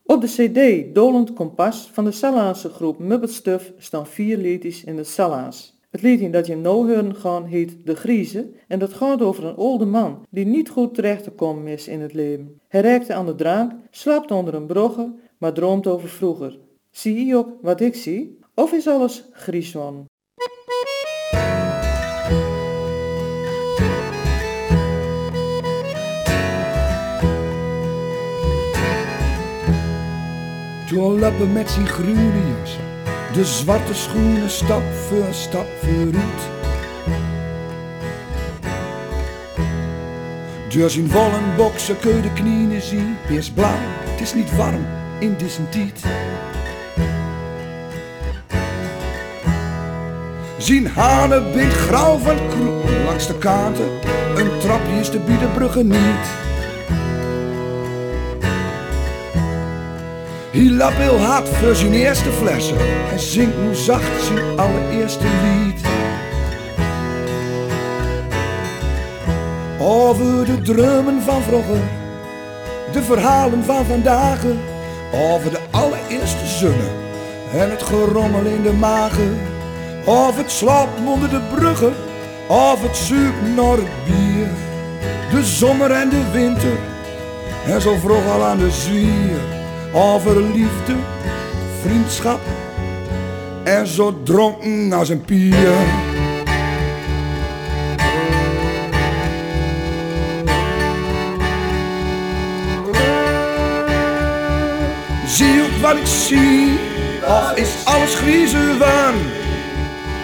Op 0.10 0.22
de 0.22 0.28
cd 0.28 0.96
Dolend 0.96 1.34
Kompas 1.34 1.90
van 1.94 2.04
de 2.04 2.12
Salaanse 2.12 2.70
groep 2.70 3.00
Muppet 3.00 3.32
Stuff 3.32 3.72
staan 3.78 4.08
vier 4.08 4.38
liedjes 4.38 4.84
in 4.84 4.98
het 4.98 5.08
Salaans. 5.08 5.80
Het 5.90 6.02
liedje 6.02 6.30
dat 6.30 6.48
je 6.48 6.56
nou 6.56 6.76
horen 6.76 7.16
gaan 7.16 7.46
heet 7.46 7.86
De 7.86 7.96
Griezen 7.96 8.54
en 8.68 8.80
dat 8.80 8.94
gaat 8.94 9.22
over 9.22 9.46
een 9.46 9.56
oude 9.56 9.86
man 9.86 10.26
die 10.30 10.46
niet 10.46 10.70
goed 10.70 10.94
terecht 10.94 11.24
te 11.24 11.32
komen 11.32 11.68
is 11.68 11.88
in 11.88 12.02
het 12.02 12.14
leven. 12.14 12.60
Hij 12.68 12.82
reikte 12.82 13.14
aan 13.14 13.26
de 13.26 13.36
drank, 13.36 13.72
slaapt 13.90 14.32
onder 14.32 14.54
een 14.54 14.66
brugge, 14.66 15.14
maar 15.38 15.54
droomt 15.54 15.88
over 15.88 16.10
vroeger. 16.10 16.60
Zie 16.92 17.26
je 17.26 17.36
ook 17.36 17.50
wat 17.62 17.82
ik 17.82 17.96
zie? 17.96 18.40
Of 18.54 18.72
is 18.72 18.88
alles 18.88 19.26
griezwan? 19.32 20.06
Toen 30.90 31.20
lappen 31.20 31.54
met 31.54 31.70
zijn 31.70 31.88
groene 31.88 32.42
jas, 32.60 32.78
de 33.34 33.46
zwarte 33.46 33.94
schoenen 33.94 34.50
stap 34.50 34.82
voor 35.08 35.28
stap 35.32 35.68
vooruit. 35.82 36.42
Door 40.70 40.90
zijn 40.90 41.12
wollen 41.12 41.56
boksen 41.58 42.00
kun 42.00 42.16
je 42.16 42.22
de 42.22 42.34
knieën 42.34 42.82
zien, 42.82 43.16
eerst 43.30 43.54
blauw, 43.54 43.78
het 44.04 44.22
is 44.22 44.34
niet 44.34 44.56
warm 44.56 44.86
in 45.20 45.36
deze 45.38 45.70
tijd. 45.70 46.04
Zijn 50.58 50.88
hanen 50.88 51.52
bindt 51.54 51.74
grauw 51.74 52.18
van 52.18 52.38
kroep 52.50 52.90
langs 53.06 53.28
de 53.28 53.38
kaarten, 53.38 53.90
een 54.36 54.60
trapje 54.60 55.00
is 55.00 55.12
de 55.12 55.20
biedenbruggen 55.20 55.88
niet. 55.88 56.49
Hij 60.52 60.70
lapt 60.70 60.96
heel 60.96 61.20
hard 61.20 61.50
voor 61.50 61.76
zijn 61.76 61.94
eerste 61.94 62.32
flessen 62.32 62.78
en 63.12 63.20
zingt 63.20 63.58
nu 63.58 63.76
zacht 63.76 64.24
zijn 64.24 64.60
allereerste 64.60 65.26
lied. 65.44 65.82
Over 69.80 70.46
de 70.46 70.62
drummen 70.62 71.22
van 71.22 71.42
vroeger, 71.42 71.82
de 72.92 73.04
verhalen 73.04 73.64
van 73.64 73.86
vandaag, 73.86 74.44
over 75.14 75.52
de 75.52 75.60
allereerste 75.72 76.46
zonne 76.46 76.90
en 77.54 77.70
het 77.70 77.84
gerommel 77.84 78.46
in 78.46 78.62
de 78.62 78.74
magen. 78.74 79.38
Of 80.06 80.38
het 80.38 80.52
slaap 80.52 80.90
onder 81.06 81.30
de 81.30 81.42
bruggen, 81.56 81.94
of 82.48 82.82
het 82.82 82.98
zoekt 82.98 83.56
naar 83.56 83.78
het 83.78 84.06
bier. 84.06 84.48
De 85.32 85.44
zomer 85.44 85.92
en 85.92 86.10
de 86.10 86.32
winter, 86.32 86.78
en 87.66 87.82
zo 87.82 87.96
vroeg 87.96 88.28
al 88.28 88.44
aan 88.44 88.58
de 88.58 88.72
zwier 88.72 89.58
over 89.92 90.42
liefde, 90.42 90.96
vriendschap 91.82 92.40
en 93.64 93.88
zo 93.88 94.24
dronken 94.24 94.94
als 94.94 95.10
een 95.10 95.22
pier. 95.22 95.74
Zie 105.28 105.62
ook 105.62 105.82
wat 105.82 105.96
ik 105.96 106.06
zie, 106.06 106.80
of 107.28 107.56
is 107.56 107.70
alles 107.84 108.16
griezelwaan? 108.16 109.14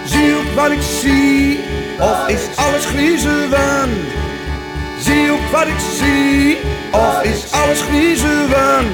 Zie 0.06 0.36
ook 0.36 0.56
wat 0.56 0.72
ik 0.72 0.82
zie, 0.82 1.60
of 2.00 2.28
is 2.28 2.56
alles 2.56 2.86
griezelwaan? 2.86 3.90
Zie 5.00 5.32
ook 5.32 5.52
wat 5.52 5.68
ik 5.68 5.80
zie, 5.98 6.58
of 6.92 7.24
is 7.24 7.52
alles 7.52 7.82
griezelwaan? 7.82 8.86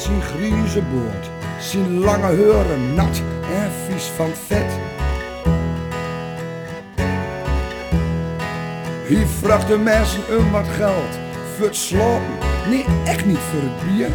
Met 0.00 0.08
zijn 0.08 0.22
grieze 0.22 0.82
boord. 0.82 1.30
Zijn 1.58 1.98
lange 1.98 2.26
heuren 2.26 2.94
nat 2.94 3.22
en 3.52 3.70
vies 3.86 4.04
van 4.04 4.30
vet. 4.46 4.78
Hij 9.06 9.26
vraagt 9.26 9.68
de 9.68 9.78
mensen 9.78 10.22
om 10.38 10.50
wat 10.50 10.68
geld 10.68 11.18
voor 11.56 11.66
het 11.66 11.76
slapen. 11.76 12.38
Nee, 12.68 12.84
echt 13.04 13.26
niet 13.26 13.38
voor 13.38 13.60
het 13.62 13.96
bier. 13.96 14.08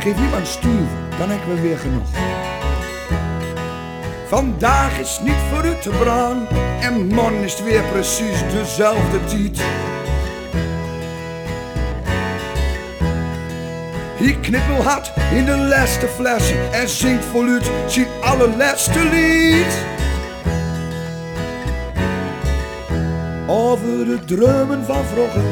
Geef 0.00 0.24
iemand 0.24 0.46
stuur, 0.46 0.86
dan 1.18 1.30
hebben 1.30 1.54
we 1.54 1.60
weer 1.60 1.78
genoeg. 1.78 2.08
Vandaag 4.26 4.98
is 4.98 5.20
niet 5.22 5.40
voor 5.52 5.64
u 5.64 5.78
te 5.80 5.90
braan 5.90 6.46
en 6.80 7.06
morgen 7.06 7.44
is 7.44 7.52
het 7.52 7.64
weer 7.64 7.82
precies 7.82 8.40
dezelfde 8.52 9.24
tijd. 9.24 9.60
Hij 14.30 14.40
knippelt 14.40 14.84
hard 14.84 15.12
in 15.34 15.44
de 15.44 15.56
laatste 15.56 16.06
fles 16.06 16.52
en 16.72 16.88
zingt 16.88 17.24
voluit 17.24 17.70
zijn 17.86 18.06
allerlaatste 18.20 18.98
lied. 18.98 19.84
Over 23.46 24.04
de 24.04 24.18
dromen 24.24 24.84
van 24.84 25.04
vroeger, 25.04 25.42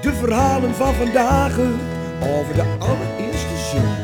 de 0.00 0.12
verhalen 0.12 0.74
van 0.74 0.94
vandaag, 0.94 1.58
over 2.20 2.54
de 2.54 2.64
allereerste 2.78 3.56
zon 3.70 3.94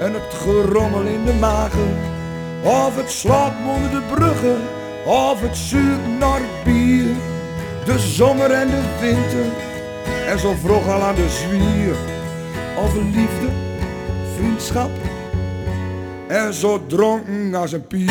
en 0.00 0.12
het 0.12 0.34
gerommel 0.34 1.02
in 1.02 1.24
de 1.24 1.34
magen. 1.34 1.96
Of 2.62 2.96
het 2.96 3.10
slaap 3.10 3.52
onder 3.66 3.90
de 3.90 4.02
bruggen, 4.14 4.60
of 5.04 5.40
het 5.40 5.56
zuur 5.56 5.98
naar 6.18 6.40
bier. 6.64 7.06
De 7.84 7.98
zomer 7.98 8.50
en 8.50 8.68
de 8.68 8.82
winter, 9.00 9.52
en 10.26 10.38
zo 10.38 10.54
vroeg 10.62 10.88
al 10.88 11.02
aan 11.02 11.14
de 11.14 11.28
zwier. 11.28 12.20
Over 12.82 13.02
liefde, 13.02 13.48
vriendschap, 14.36 14.90
en 16.28 16.54
zo 16.54 16.86
dronken 16.86 17.54
als 17.54 17.72
een 17.72 17.86
pier. 17.86 18.10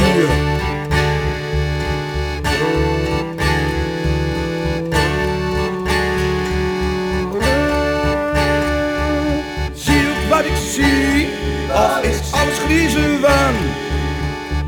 Zie 9.74 10.08
ook 10.10 10.30
wat 10.30 10.46
ik 10.46 10.56
zie, 10.56 11.28
of 11.74 12.02
is 12.02 12.32
alles 12.32 12.58
griezen 12.66 13.20
van? 13.22 13.54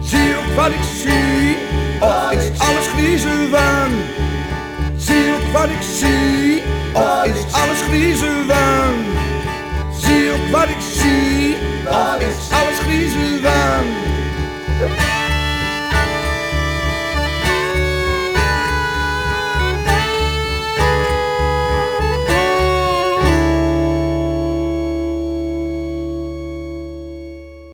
Zie 0.02 0.36
ook 0.38 0.56
wat 0.56 0.72
ik 0.72 0.84
zie, 1.02 1.56
of 2.02 2.32
is 2.32 2.60
alles 2.60 2.88
griezen 2.88 3.50
van? 3.52 3.92
Zie 4.98 5.34
ook 5.34 5.54
wat 5.54 5.70
ik 5.70 5.82
zie, 5.82 6.62
of 6.94 7.26
is 7.26 7.54
alles 7.54 7.82
griezen 7.82 8.28
van? 8.28 8.32
Zie 8.32 8.42
ook 8.42 8.43
wat 10.54 10.70
ik 10.70 10.80
zie, 10.80 11.56
of 11.88 12.20
is 12.20 12.52
alles 12.52 12.80
griezen 12.80 13.42
van? 13.42 13.86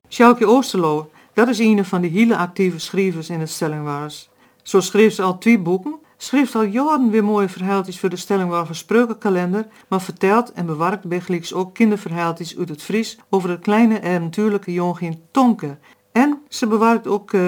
Sjoukje 0.08 0.46
Oosterlo, 0.46 1.10
dat 1.34 1.48
is 1.48 1.58
een 1.58 1.84
van 1.84 2.00
de 2.00 2.08
hele 2.08 2.36
actieve 2.36 2.78
schrijvers 2.78 3.30
in 3.30 3.40
het 3.40 3.50
Stellingwaars. 3.50 4.28
Zo 4.62 4.80
schreef 4.80 5.14
ze 5.14 5.22
al 5.22 5.38
twee 5.38 5.58
boeken, 5.58 5.98
schreef 6.22 6.54
al 6.54 6.62
jaren 6.62 7.10
weer 7.10 7.24
mooie 7.24 7.48
verhaaltjes 7.48 8.00
voor 8.00 8.08
de 8.08 8.16
Stellingwaar 8.16 8.74
Spreukenkalender, 8.74 9.66
maar 9.88 10.00
vertelt 10.00 10.52
en 10.52 10.66
bewaart 10.66 11.02
bijgelijks 11.02 11.54
ook 11.54 11.74
kinderverhaaltjes 11.74 12.58
uit 12.58 12.68
het 12.68 12.82
Fries 12.82 13.18
over 13.30 13.50
het 13.50 13.60
kleine 13.60 14.02
avontuurlijke 14.02 14.72
jongetje 14.72 15.18
Tonke. 15.30 15.78
En 16.12 16.42
ze 16.48 16.66
bewaart 16.66 17.06
ook 17.06 17.32
eh, 17.32 17.40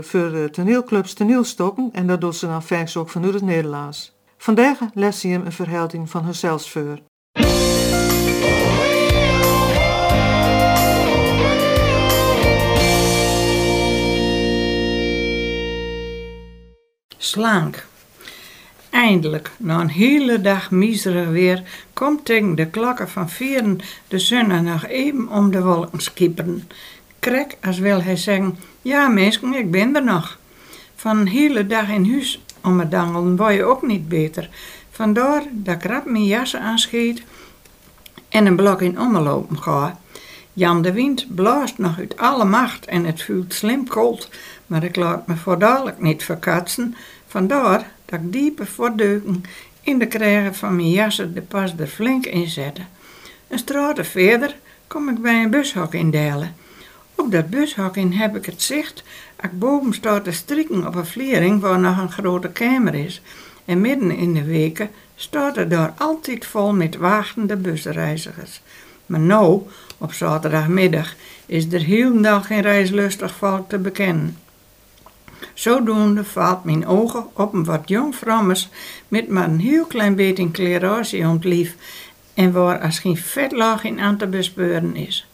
voor 0.00 0.30
de 0.30 0.48
toneelclubs 0.50 1.12
toneelstokken 1.12 1.88
en 1.92 2.06
dat 2.06 2.20
doet 2.20 2.36
ze 2.36 2.46
dan 2.46 2.62
vaak 2.62 2.96
ook 2.96 3.08
vanuit 3.08 3.34
het 3.34 3.42
Nederlands. 3.42 4.16
Vandaag 4.36 4.78
les 4.94 5.20
ze 5.20 5.28
hem 5.28 5.46
een 5.46 5.52
verhaling 5.52 6.10
van 6.10 6.24
haarzelf 6.24 6.70
voor. 6.70 6.98
Slank. 17.18 17.86
Eindelijk, 18.98 19.50
na 19.56 19.80
een 19.80 19.88
hele 19.88 20.40
dag 20.40 20.70
miserig 20.70 21.28
weer, 21.28 21.62
komt 21.92 22.24
tegen 22.24 22.54
de 22.54 22.66
klokken 22.66 23.08
van 23.08 23.30
vieren 23.30 23.78
de 24.08 24.18
zon 24.18 24.64
nog 24.64 24.86
even 24.86 25.28
om 25.28 25.50
de 25.50 25.62
wolken 25.62 26.00
skipperen. 26.00 26.68
Krek 27.18 27.56
als 27.62 27.78
wil 27.78 28.02
hij 28.02 28.16
zeggen, 28.16 28.58
ja 28.82 29.08
mensen, 29.08 29.54
ik 29.54 29.70
ben 29.70 29.96
er 29.96 30.04
nog. 30.04 30.38
Van 30.94 31.18
een 31.18 31.28
hele 31.28 31.66
dag 31.66 31.88
in 31.88 32.10
huis 32.10 32.42
om 32.62 32.78
het 32.78 32.90
dangelen 32.90 33.36
word 33.36 33.54
je 33.54 33.64
ook 33.64 33.82
niet 33.82 34.08
beter. 34.08 34.48
Vandaar 34.90 35.42
dat 35.52 35.74
ik 35.74 35.84
rap 35.84 36.04
mijn 36.04 36.24
jassen 36.24 36.60
aanscheet 36.60 37.22
en 38.28 38.46
een 38.46 38.56
blok 38.56 38.82
in 38.82 39.00
omlopen 39.00 39.58
ga. 39.58 39.98
Jan 40.52 40.82
de 40.82 40.92
wind 40.92 41.34
blaast 41.34 41.78
nog 41.78 41.98
uit 41.98 42.16
alle 42.16 42.44
macht 42.44 42.86
en 42.86 43.04
het 43.04 43.22
voelt 43.22 43.54
slim 43.54 43.88
koud, 43.88 44.30
maar 44.66 44.84
ik 44.84 44.96
laat 44.96 45.26
me 45.26 45.36
voor 45.36 45.58
dadelijk 45.58 46.00
niet 46.00 46.24
verkatsen. 46.24 46.94
Vandaar 47.26 47.96
dat 48.08 48.20
ik 48.20 48.32
diepe 48.32 48.66
voordeuken 48.66 49.44
in 49.80 49.98
de 49.98 50.06
krijgen 50.06 50.54
van 50.54 50.76
mijn 50.76 50.90
jassen 50.90 51.34
de 51.34 51.42
pas 51.42 51.74
er 51.78 51.86
flink 51.86 52.26
in 52.26 52.48
zette. 52.48 52.80
Een 53.48 53.58
straat 53.58 54.06
verder 54.06 54.56
kom 54.86 55.08
ik 55.08 55.22
bij 55.22 55.42
een 55.42 55.50
bushok 55.50 55.94
indelen. 55.94 56.54
Op 57.14 57.30
dat 57.32 57.50
bushok 57.50 57.96
in 57.96 58.12
heb 58.12 58.36
ik 58.36 58.46
het 58.46 58.62
zicht, 58.62 59.02
ik 59.42 59.58
boven 59.58 59.94
sta 59.94 60.20
te 60.20 60.32
strikken 60.32 60.86
op 60.86 60.94
een 60.94 61.06
vliering 61.06 61.60
waar 61.60 61.78
nog 61.78 61.98
een 61.98 62.12
grote 62.12 62.48
kamer 62.48 62.94
is. 62.94 63.22
En 63.64 63.80
midden 63.80 64.10
in 64.10 64.34
de 64.34 64.44
weken 64.44 64.90
staat 65.16 65.56
er 65.56 65.68
daar 65.68 65.94
altijd 65.96 66.46
vol 66.46 66.72
met 66.72 66.96
wachtende 66.96 67.56
busreizigers. 67.56 68.60
Maar 69.06 69.20
nou, 69.20 69.62
op 69.98 70.12
zaterdagmiddag, 70.12 71.14
is 71.46 71.72
er 71.72 71.80
heel 71.80 72.22
dag 72.22 72.46
geen 72.46 72.60
reislustig 72.60 73.34
volk 73.34 73.68
te 73.68 73.78
bekennen. 73.78 74.36
Zodoende 75.58 76.24
valt 76.24 76.64
mijn 76.64 76.86
ogen 76.86 77.26
op 77.32 77.52
een 77.52 77.64
wat 77.64 77.88
jong 77.88 78.16
vrouwmes 78.16 78.68
met 79.08 79.28
maar 79.28 79.44
een 79.44 79.60
heel 79.60 79.84
klein 79.84 80.14
beetje 80.14 80.50
kleratie 80.50 81.26
ontlief 81.26 81.74
en 82.34 82.52
waar 82.52 82.80
als 82.80 82.98
geen 82.98 83.16
vetlaag 83.16 83.84
in 83.84 84.00
aan 84.00 84.16
te 84.16 84.26
bespeuren 84.26 84.96
is. 84.96 85.28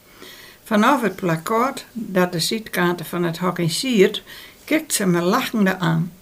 Vanaf 0.62 1.02
het 1.02 1.16
plakkaat 1.16 1.84
dat 1.92 2.32
de 2.32 2.38
zitkaarten 2.38 3.06
van 3.06 3.22
het 3.22 3.38
hok 3.38 3.58
siert, 3.66 4.22
kijkt 4.64 4.92
ze 4.92 5.06
me 5.06 5.20
lachende 5.20 5.78
aan. 5.78 6.12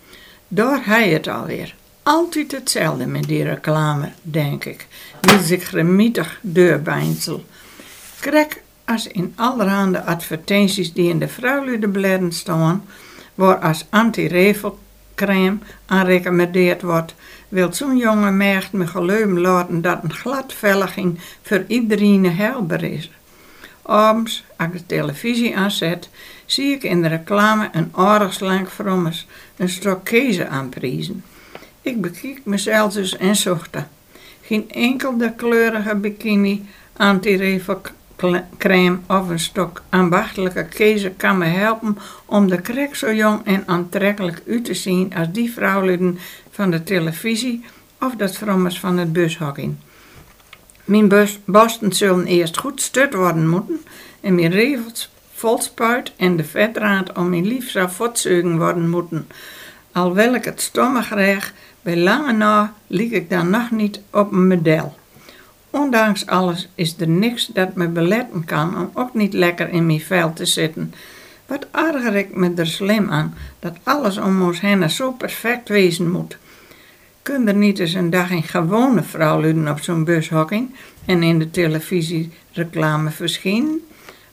Daar 0.49 0.87
hij 0.87 1.09
het 1.09 1.29
alweer. 1.29 1.75
Altijd 2.03 2.53
hetzelfde 2.53 3.07
met 3.07 3.25
die 3.25 3.45
reclame, 3.45 4.13
denk 4.23 4.65
ik. 4.65 4.87
Met 5.27 5.45
zich 5.45 5.69
gemietig 5.69 6.39
deurbeinsel. 6.41 7.45
Krek 8.21 8.63
als 8.85 9.07
in 9.07 9.33
allerhande 9.37 10.05
advertenties 10.05 10.93
die 10.93 11.09
in 11.09 11.19
de 11.19 11.29
vrouwludenbladen 11.29 12.33
staan, 12.33 12.85
waar 13.35 13.57
als 13.57 13.87
anti-revelcrème 13.91 15.59
aan 15.87 16.07
recommendeerd 16.07 16.83
wordt, 16.83 17.15
wil 17.49 17.73
zo'n 17.73 17.97
jonge 17.97 18.31
meid 18.31 18.73
me 18.73 18.87
geloven 18.87 19.41
laten 19.41 19.83
dat 19.83 19.99
een 20.03 20.13
gladvelliging 20.13 21.19
voor 21.43 21.65
iedereen 21.67 22.37
helder 22.37 22.83
is. 22.83 23.11
Abends, 23.83 24.45
als 24.57 24.69
ik 24.69 24.73
de 24.73 24.87
televisie 24.87 25.57
aanzet, 25.57 26.09
zie 26.47 26.75
ik 26.75 26.83
in 26.83 27.03
de 27.03 27.09
reclame 27.09 27.69
een 27.73 27.91
aardig 27.95 28.33
slank 28.33 28.71
vrommes 28.71 29.27
een 29.57 29.69
stok 29.69 30.05
kezen 30.05 30.51
aanprijzen. 30.51 31.25
Ik 31.81 32.01
bekijk 32.01 32.41
mezelf 32.45 32.93
dus 32.93 33.17
en 33.17 33.37
zocht 33.37 33.77
Geen 34.43 34.71
enkele 34.71 35.33
kleurige 35.37 35.95
bikini, 35.95 36.65
anti-revelcrème 38.23 38.99
of 39.07 39.29
een 39.29 39.39
stok 39.39 39.83
ambachtelijke 39.89 40.65
kezen 40.65 41.17
kan 41.17 41.39
me 41.39 41.45
helpen 41.45 41.99
om 42.25 42.49
de 42.49 42.61
krek 42.61 42.95
zo 42.95 43.13
jong 43.13 43.41
en 43.45 43.63
aantrekkelijk 43.67 44.43
uit 44.49 44.65
te 44.65 44.75
zien 44.75 45.15
als 45.15 45.29
die 45.33 45.53
vrouwleden 45.53 46.19
van 46.51 46.71
de 46.71 46.83
televisie 46.83 47.65
of 48.01 48.15
dat 48.15 48.37
vrommes 48.37 48.81
van 48.81 48.99
het 48.99 49.13
bushokking. 49.13 49.75
Mijn 50.85 51.09
borsten 51.45 51.93
zullen 51.93 52.27
eerst 52.27 52.59
goed 52.59 52.81
stut 52.81 53.15
worden 53.15 53.49
moeten 53.49 53.81
en 54.21 54.35
mijn 54.35 54.51
revels 54.51 55.11
volspuit 55.35 56.13
en 56.17 56.37
de 56.37 56.45
vetraad 56.45 57.13
om 57.13 57.29
mijn 57.29 57.47
lief 57.47 57.71
zou 57.71 57.91
voortzeugen 57.91 58.59
worden 58.59 58.91
moeten. 58.91 59.29
Alwel 59.93 60.35
ik 60.35 60.45
het 60.45 60.61
stomme 60.61 61.03
graag, 61.03 61.53
bij 61.83 61.97
lange 61.97 62.33
na 62.33 62.75
liep 62.87 63.13
ik 63.13 63.31
dan 63.31 63.51
nog 63.51 63.71
niet 63.71 64.01
op 64.11 64.33
een 64.33 64.47
model. 64.47 65.01
Ondanks 65.73 66.27
alles 66.27 66.69
is 66.75 66.95
er 66.99 67.09
niks 67.09 67.47
dat 67.47 67.75
me 67.75 67.89
beletten 67.89 68.45
kan 68.45 68.79
om 68.79 68.91
ook 68.95 69.15
niet 69.15 69.33
lekker 69.33 69.69
in 69.69 69.87
mijn 69.87 70.01
vel 70.01 70.33
te 70.33 70.45
zitten. 70.45 70.95
Wat 71.47 71.67
erger 71.71 72.17
ik 72.17 72.37
me 72.37 72.53
er 72.57 72.67
slim 72.67 73.11
aan 73.11 73.35
dat 73.59 73.77
alles 73.83 74.19
om 74.19 74.43
ons 74.43 74.61
heen 74.61 74.91
zo 74.91 75.13
perfect 75.13 75.69
wezen 75.69 76.11
moet. 76.11 76.39
Kun 77.23 77.49
er 77.49 77.55
niet 77.55 77.79
eens 77.79 77.93
een 77.93 78.11
dag 78.11 78.31
een 78.31 78.43
gewone 78.43 79.03
vrouwluden 79.03 79.69
op 79.69 79.81
zo'n 79.81 80.05
bus 80.05 80.29
hokken 80.29 80.75
en 81.05 81.23
in 81.23 81.39
de 81.39 81.51
televisie 81.51 82.31
reclame 82.53 83.11
verschijnen? 83.11 83.81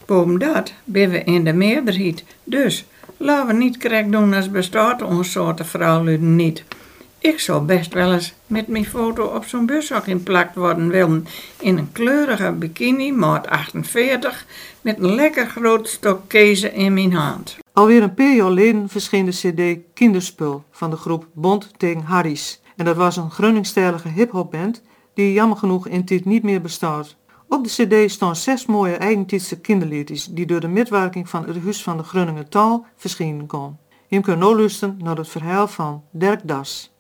Boven 0.05 0.39
dat 0.39 0.73
ben 0.83 1.09
we 1.09 1.23
in 1.23 1.43
de 1.43 1.53
meerderheid. 1.53 2.23
Dus 2.43 2.85
laten 3.17 3.47
we 3.47 3.53
niet 3.53 3.77
krek 3.77 4.11
doen 4.11 4.33
als 4.33 4.51
bestaat 4.51 5.01
ons 5.01 5.31
soorten 5.31 5.65
vrouwluden 5.65 6.35
niet. 6.35 6.63
Ik 7.22 7.39
zou 7.39 7.63
best 7.63 7.93
wel 7.93 8.13
eens 8.13 8.34
met 8.47 8.67
mijn 8.67 8.86
foto 8.86 9.26
op 9.26 9.45
zo'n 9.45 9.65
bushok 9.65 10.05
inplakt 10.05 10.55
worden 10.55 10.88
willen. 10.88 11.28
In 11.59 11.78
een 11.78 11.91
kleurige 11.91 12.51
bikini, 12.51 13.11
maat 13.11 13.47
48, 13.47 14.45
met 14.82 14.99
een 14.99 15.15
lekker 15.15 15.47
groot 15.47 15.88
stok 15.88 16.22
kezen 16.28 16.74
in 16.74 16.93
mijn 16.93 17.13
hand. 17.13 17.57
Alweer 17.74 18.03
een 18.03 18.13
paar 18.13 18.34
jaar 18.36 18.45
geleden 18.45 18.89
verscheen 18.89 19.26
de 19.26 19.32
cd 19.32 19.80
Kinderspul 19.93 20.63
van 20.72 20.89
de 20.89 20.95
groep 20.95 21.28
Bond 21.34 21.72
tegen 21.78 22.01
Harry's. 22.01 22.61
En 22.76 22.86
dat 22.86 22.95
was 22.95 23.17
een 23.17 23.32
Groningstijlige 23.32 24.09
hip-hop-band 24.09 24.82
die 25.13 25.34
jammer 25.34 25.57
genoeg 25.57 25.88
in 25.88 26.01
dit 26.05 26.26
niet 26.26 26.43
meer 26.43 26.61
bestaat. 26.61 27.15
Op 27.47 27.63
de 27.63 27.86
cd 27.86 28.11
staan 28.11 28.36
zes 28.36 28.65
mooie 28.65 28.95
eigentijdse 28.95 29.59
kinderliedjes 29.59 30.26
die 30.26 30.45
door 30.45 30.59
de 30.59 30.67
metwerking 30.67 31.30
van 31.30 31.47
het 31.47 31.63
Huis 31.63 31.84
van 31.84 31.97
de 31.97 32.03
Groningen 32.03 32.49
Taal 32.49 32.86
verschenen 32.95 33.45
kon. 33.45 33.78
Je 34.07 34.22
kunt 34.22 34.39
nu 34.39 34.55
luisteren 34.55 34.97
naar 35.03 35.17
het 35.17 35.30
verhaal 35.30 35.67
van 35.67 36.03
Dirk 36.11 36.39
Das. 36.43 36.91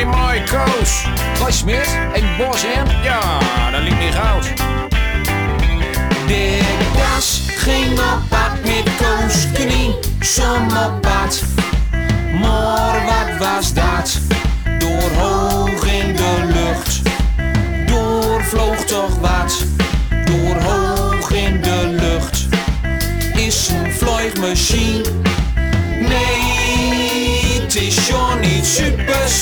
Hey, 0.00 0.08
mooi 0.08 0.42
Koos. 0.44 1.04
Hoi 1.38 1.52
Smit. 1.52 1.98
En 2.12 2.36
Bos 2.36 2.62
hem? 2.62 2.86
Ja, 3.02 3.20
dat 3.70 3.80
liep 3.80 3.98
niet 3.98 4.14
goud. 4.14 4.52
Dirk 6.26 6.94
Das 6.96 7.40
ging 7.46 7.98
op 7.98 8.28
pad 8.28 8.52
met 8.62 8.90
Koos 8.96 9.46
knie, 9.52 9.94
som 10.20 10.62
op 10.62 11.00
pad. 11.00 11.42
Maar 12.40 13.04
wat 13.04 13.48
was 13.48 13.72
dat? 13.74 14.18
Door 14.78 15.10
hoog 15.18 15.84
in 15.84 16.16
de 16.16 16.50
lucht. 16.54 17.00
Door 17.86 18.42
vloog 18.44 18.84
toch 18.84 19.18
wat? 19.18 19.64
Door 20.24 20.62
hoog 20.62 21.30
in 21.30 21.60
de 21.62 21.96
lucht. 22.00 22.46
Is 23.34 23.68
een 23.68 23.92
vliegmachine. 23.92 25.02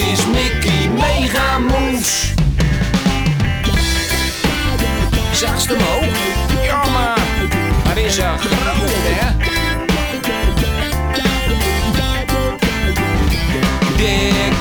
Is 0.00 0.26
Mickey 0.26 0.88
Mega 0.88 1.58
Moves. 1.58 2.34
Zagst 5.32 5.68
hem 5.68 5.76
ook? 5.76 6.14
Ja, 6.62 6.84
maar, 6.90 7.18
is 7.96 8.18
er 8.18 8.38
groot, 8.38 8.90
hè? 9.04 9.36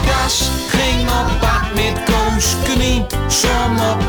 Das 0.06 0.50
ging 0.68 1.10
op 1.10 1.40
pad 1.40 1.74
met 1.76 2.04
Koos 2.04 2.56
knie, 2.64 3.06
som 3.28 3.80
op 3.80 4.08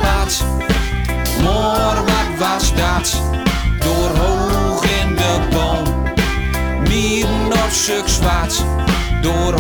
was 2.39 2.75
dat? 2.75 3.23
Door 3.81 4.17
hoog 4.17 4.85
in 4.85 5.17
de 5.17 5.39
boom, 5.51 6.03
mieren 6.89 7.47
op 7.47 7.71
stuk 7.71 8.09
zwart. 8.09 8.65
Door 9.23 9.53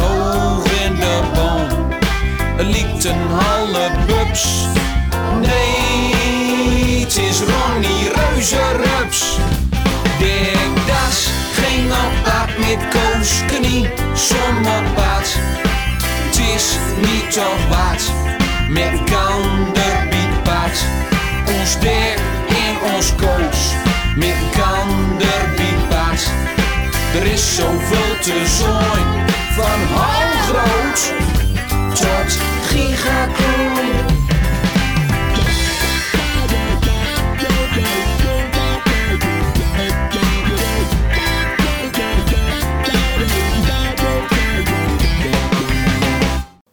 liep 2.65 3.05
een 3.05 3.29
halle 3.31 3.91
bubs. 4.07 4.47
Nee, 5.41 7.01
het 7.01 7.17
is 7.17 7.41
Ronnie 7.41 8.11
Reuzenrups. 8.15 9.39
Dirk 10.19 10.87
Das 10.87 11.29
ging 11.53 11.91
op 11.91 12.23
pad 12.25 12.59
met 12.59 12.89
Koos 12.89 13.43
knie, 13.47 13.89
op 14.61 14.95
pad. 14.95 15.37
Het 16.25 16.39
is 16.55 16.77
niet 17.01 17.33
toch 17.33 17.69
wat, 17.69 18.03
met 18.69 19.11
kanderbietpad. 19.11 20.85
Ons 21.59 21.79
Dirk 21.81 22.21
en 22.49 22.95
ons 22.95 23.15
Koos, 23.17 23.73
met 24.17 24.37
kanderbietpad. 24.51 26.31
Er 27.15 27.27
is 27.27 27.55
zoveel 27.55 28.19
te 28.23 28.47
zooien, 28.59 29.27
van 29.57 29.81
groot 30.47 31.38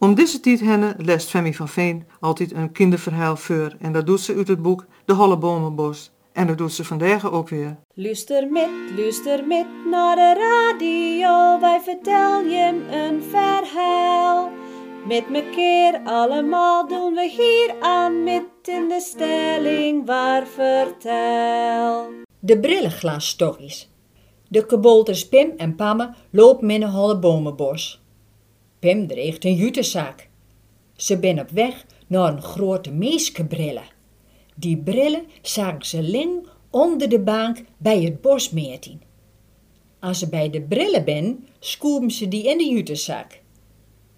Om 0.05 0.15
deze 0.15 0.39
tijd 0.39 0.59
henne 0.59 0.95
leest 0.97 1.29
Femi 1.29 1.53
van 1.53 1.67
Veen 1.67 2.07
altijd 2.19 2.51
een 2.51 2.71
kinderverhaal 2.71 3.35
voor 3.35 3.75
en 3.79 3.93
dat 3.93 4.05
doet 4.05 4.21
ze 4.21 4.35
uit 4.35 4.47
het 4.47 4.61
boek 4.61 4.85
De 5.05 5.13
Hollebomenbos. 5.13 6.11
En 6.33 6.47
dat 6.47 6.57
doet 6.57 6.71
ze 6.73 6.83
vandaag 6.83 7.31
ook 7.31 7.49
weer. 7.49 7.77
Luister 7.93 8.51
met, 8.51 8.69
luister 8.95 9.47
met 9.47 9.65
naar 9.91 10.15
de 10.15 10.33
radio, 10.33 11.59
wij 11.59 11.81
vertellen 11.81 12.49
je 12.49 12.85
een 12.91 13.23
verhaal. 13.23 14.51
Met 15.07 15.29
mekaar 15.29 16.01
allemaal 16.03 16.87
doen 16.87 17.13
we 17.13 17.29
hier 17.29 17.75
aan 17.79 18.23
met 18.23 18.43
in 18.63 18.87
de 18.87 18.99
stelling 18.99 20.05
waar 20.05 20.47
vertel. 20.47 22.09
De 22.39 22.59
brillenglasstories. 22.59 23.89
De 24.47 24.65
kabouters 24.65 25.27
Pim 25.27 25.53
en 25.57 25.75
Pamme 25.75 26.13
lopen 26.29 26.69
in 26.69 26.81
een 26.81 26.89
holle 26.89 27.19
bomenbos. 27.19 28.03
Pim 28.85 29.07
dreigt 29.07 29.45
een 29.45 29.55
jutezak. 29.55 30.27
Ze 30.95 31.17
ben 31.19 31.39
op 31.39 31.49
weg 31.49 31.85
naar 32.07 32.33
een 32.33 32.41
grote 32.41 32.91
meeskebrillen. 32.91 33.87
Die 34.55 34.77
brillen 34.77 35.25
zagen 35.41 35.85
ze 35.85 36.09
lang 36.11 36.47
onder 36.69 37.09
de 37.09 37.19
bank 37.19 37.63
bij 37.77 38.01
het 38.03 38.21
bosmeertien. 38.21 39.01
Als 39.99 40.19
ze 40.19 40.29
bij 40.29 40.49
de 40.49 40.61
brillen 40.61 41.05
ben, 41.05 41.47
scoeben 41.59 42.11
ze 42.11 42.27
die 42.27 42.43
in 42.43 42.57
de 42.57 42.69
jutezak. 42.69 43.39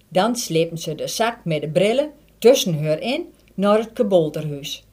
Dan 0.09 0.36
slepen 0.36 0.78
ze 0.78 0.95
de 0.95 1.07
zak 1.07 1.45
met 1.45 1.61
de 1.61 1.70
brillen 1.70 2.11
tussen 2.38 2.84
haar 2.84 2.99
in 2.99 3.26
naar 3.53 3.80
het 3.80 3.93
kabouterhuis. 3.93 4.86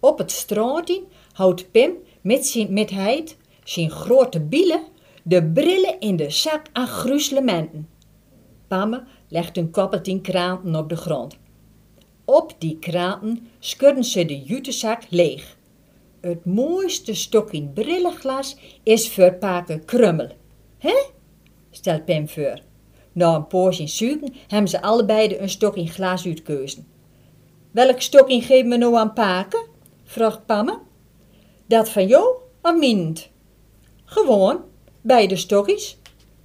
Op 0.00 0.18
het 0.18 0.30
straatje 0.30 1.02
houdt 1.32 1.70
Pim 1.70 1.92
met, 2.20 2.46
zijn, 2.46 2.72
met 2.72 2.90
heid 2.90 3.36
zijn 3.64 3.90
grote 3.90 4.40
bielen 4.40 4.82
de 5.22 5.44
brillen 5.44 6.00
in 6.00 6.16
de 6.16 6.30
zak 6.30 6.66
aan 6.72 6.86
gruzelementen. 6.86 7.96
Pamme 8.68 9.02
legt 9.28 9.56
een 9.56 9.70
koppeltien 9.70 10.20
kranten 10.20 10.76
op 10.76 10.88
de 10.88 10.96
grond. 10.96 11.38
Op 12.24 12.54
die 12.58 12.78
kranten 12.78 13.48
schudden 13.58 14.04
ze 14.04 14.24
de 14.24 14.42
jutezak 14.42 15.02
leeg. 15.08 15.56
Het 16.20 16.44
mooiste 16.44 17.14
stokje 17.14 17.62
brillenglas 17.62 18.56
is 18.82 19.10
voor 19.10 19.34
paken 19.34 19.84
krummel. 19.84 20.28
Hè? 20.78 21.04
stelt 21.70 22.04
Pim 22.04 22.28
voor. 22.28 22.60
Na 23.12 23.34
een 23.34 23.46
poosje 23.46 23.86
zoeken 23.86 24.34
hebben 24.48 24.70
ze 24.70 24.82
allebei 24.82 25.38
een 25.38 25.48
stokje 25.48 25.86
glas 25.86 26.26
uitkeuzen. 26.26 26.86
Welk 27.70 28.00
stokje 28.00 28.40
geven 28.40 28.70
we 28.70 28.76
nou 28.76 28.96
aan 28.96 29.12
paken? 29.12 29.66
vraagt 30.04 30.46
Pamme. 30.46 30.78
Dat 31.66 31.88
van 31.88 32.06
jou 32.06 32.36
of 32.62 32.76
minend? 32.76 33.28
Gewoon, 34.04 34.60
beide 35.00 35.36
stokjes, 35.36 35.98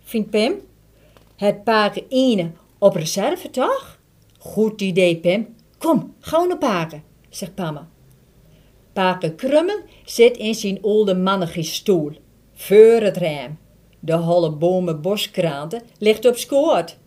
vindt 0.03 0.29
Pim. 0.29 0.61
Het 1.43 1.63
paken 1.63 2.03
ene 2.09 2.51
op 2.79 2.95
reserve, 2.95 3.49
toch? 3.49 3.99
Goed 4.39 4.81
idee, 4.81 5.19
Pim. 5.19 5.55
Kom, 5.77 6.15
gauw 6.19 6.45
naar 6.45 6.57
paken, 6.57 7.03
zegt 7.29 7.55
Pamme. 7.55 7.81
Paken 8.93 9.35
Krummel 9.35 9.79
zit 10.05 10.37
in 10.37 10.55
zijn 10.55 10.81
oude 10.81 11.15
mannige 11.15 11.63
stoel, 11.63 12.11
voor 12.53 13.01
het 13.01 13.17
raam. 13.17 13.57
De 13.99 14.13
holle 14.13 14.51
bomen 14.51 15.01
boskraanten 15.01 15.81
ligt 15.97 16.25
op 16.25 16.35
schoot. 16.35 16.97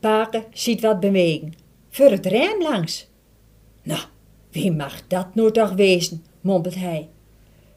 Paken 0.00 0.44
ziet 0.52 0.80
wat 0.80 1.00
bewegen, 1.00 1.54
voor 1.90 2.10
het 2.10 2.26
raam 2.26 2.62
langs. 2.62 3.08
Nou, 3.82 4.00
wie 4.50 4.72
mag 4.72 5.06
dat 5.06 5.34
nou 5.34 5.50
toch 5.50 5.72
wezen? 5.72 6.24
mompelt 6.40 6.74
hij. 6.74 7.08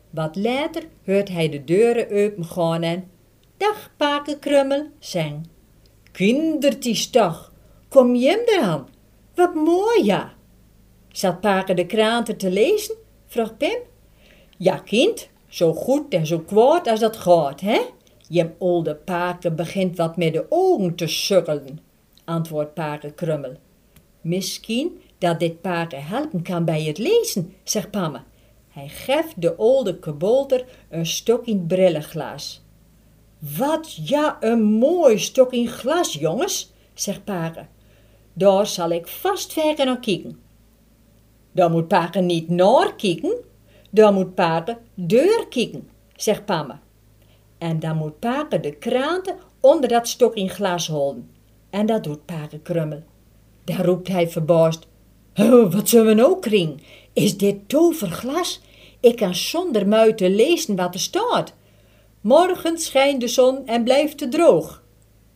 Wat 0.10 0.36
later 0.36 0.84
hoort 1.06 1.30
hij 1.30 1.50
de 1.50 1.64
deuren 1.64 2.06
open 2.06 2.46
gaan 2.46 2.82
en... 2.82 3.10
Dag, 3.58 3.92
Pake 3.98 4.40
Krummel, 4.40 4.88
zeng. 5.00 5.56
Kindertjes 6.18 7.10
toch, 7.10 7.52
kom 7.90 8.16
je 8.16 8.28
hem 8.30 8.40
eraan? 8.46 8.88
Wat 9.36 9.54
mooi, 9.54 10.04
ja. 10.04 10.34
Zat 11.12 11.42
Pake 11.42 11.74
de 11.74 11.86
kranten 11.86 12.38
te 12.38 12.52
lezen? 12.52 12.96
vroeg 13.26 13.58
Pim. 13.58 13.78
Ja, 14.58 14.78
kind, 14.78 15.30
zo 15.48 15.74
goed 15.74 16.14
en 16.14 16.28
zo 16.28 16.40
kwaad 16.40 16.88
als 16.88 17.00
dat 17.00 17.18
gaat, 17.18 17.62
hè? 17.62 17.80
Je 18.28 18.52
oude 18.60 18.96
Pake 18.96 19.52
begint 19.52 19.98
wat 19.98 20.18
met 20.18 20.34
de 20.34 20.46
ogen 20.50 20.96
te 20.96 21.08
sukkelen, 21.08 21.80
antwoordt 22.26 22.74
Pake 22.74 23.12
Krummel. 23.12 23.56
Misschien 24.22 25.02
dat 25.18 25.40
dit 25.40 25.62
Pake 25.62 25.96
helpen 25.96 26.42
kan 26.42 26.66
bij 26.66 26.84
het 26.84 26.98
lezen, 26.98 27.54
zegt 27.64 27.92
Pamme. 27.92 28.22
Hij 28.70 28.88
geeft 28.88 29.42
de 29.42 29.56
oude 29.56 30.00
kabouter 30.00 30.66
een 30.90 31.06
stok 31.06 31.46
in 31.46 31.68
brillenglas. 31.68 32.66
Wat 33.40 34.08
ja, 34.08 34.38
een 34.40 34.64
mooi 34.64 35.18
stok 35.20 35.54
in 35.54 35.68
glas, 35.68 36.14
jongens, 36.14 36.74
zegt 36.94 37.24
Pake. 37.24 37.66
Daar 38.34 38.68
zal 38.68 38.90
ik 38.90 39.08
vast 39.08 39.54
verder 39.54 39.86
naar 39.86 40.00
kijken. 40.00 40.40
Daar 41.52 41.72
moet 41.72 41.88
Pake 41.88 42.20
niet 42.20 42.50
naar 42.50 42.96
kijken, 42.96 43.36
daar 43.90 44.14
moet 44.14 44.36
Pake 44.36 44.78
deur 44.94 45.48
kijken, 45.50 45.90
zegt 46.16 46.46
Pamme. 46.46 46.76
En 47.58 47.80
dan 47.80 47.98
moet 47.98 48.20
Pake 48.20 48.60
de 48.60 48.72
kranten 48.72 49.36
onder 49.60 49.90
dat 49.90 50.08
stok 50.08 50.36
in 50.36 50.50
glas 50.50 50.88
houden. 50.88 51.30
En 51.70 51.86
dat 51.86 52.04
doet 52.04 52.26
Pake 52.26 52.60
Krummel. 52.60 53.04
Daar 53.64 53.86
roept 53.86 54.08
hij 54.08 54.30
verbaasd. 54.30 54.88
Oh, 55.36 55.74
wat 55.74 55.90
zullen 55.90 56.06
we 56.06 56.14
nou 56.14 56.40
kring? 56.40 56.82
Is 57.14 57.38
dit 57.38 57.70
toverglas? 57.70 58.62
Ik 59.00 59.16
kan 59.16 59.36
zonder 59.36 59.88
muiten 59.88 60.36
lezen 60.36 60.76
wat 60.76 60.94
er 60.94 61.00
staat. 61.00 61.54
Morgen 62.28 62.78
schijnt 62.78 63.22
de 63.22 63.28
zon 63.28 63.66
en 63.66 63.84
blijft 63.84 64.20
het 64.20 64.32
droog. 64.32 64.84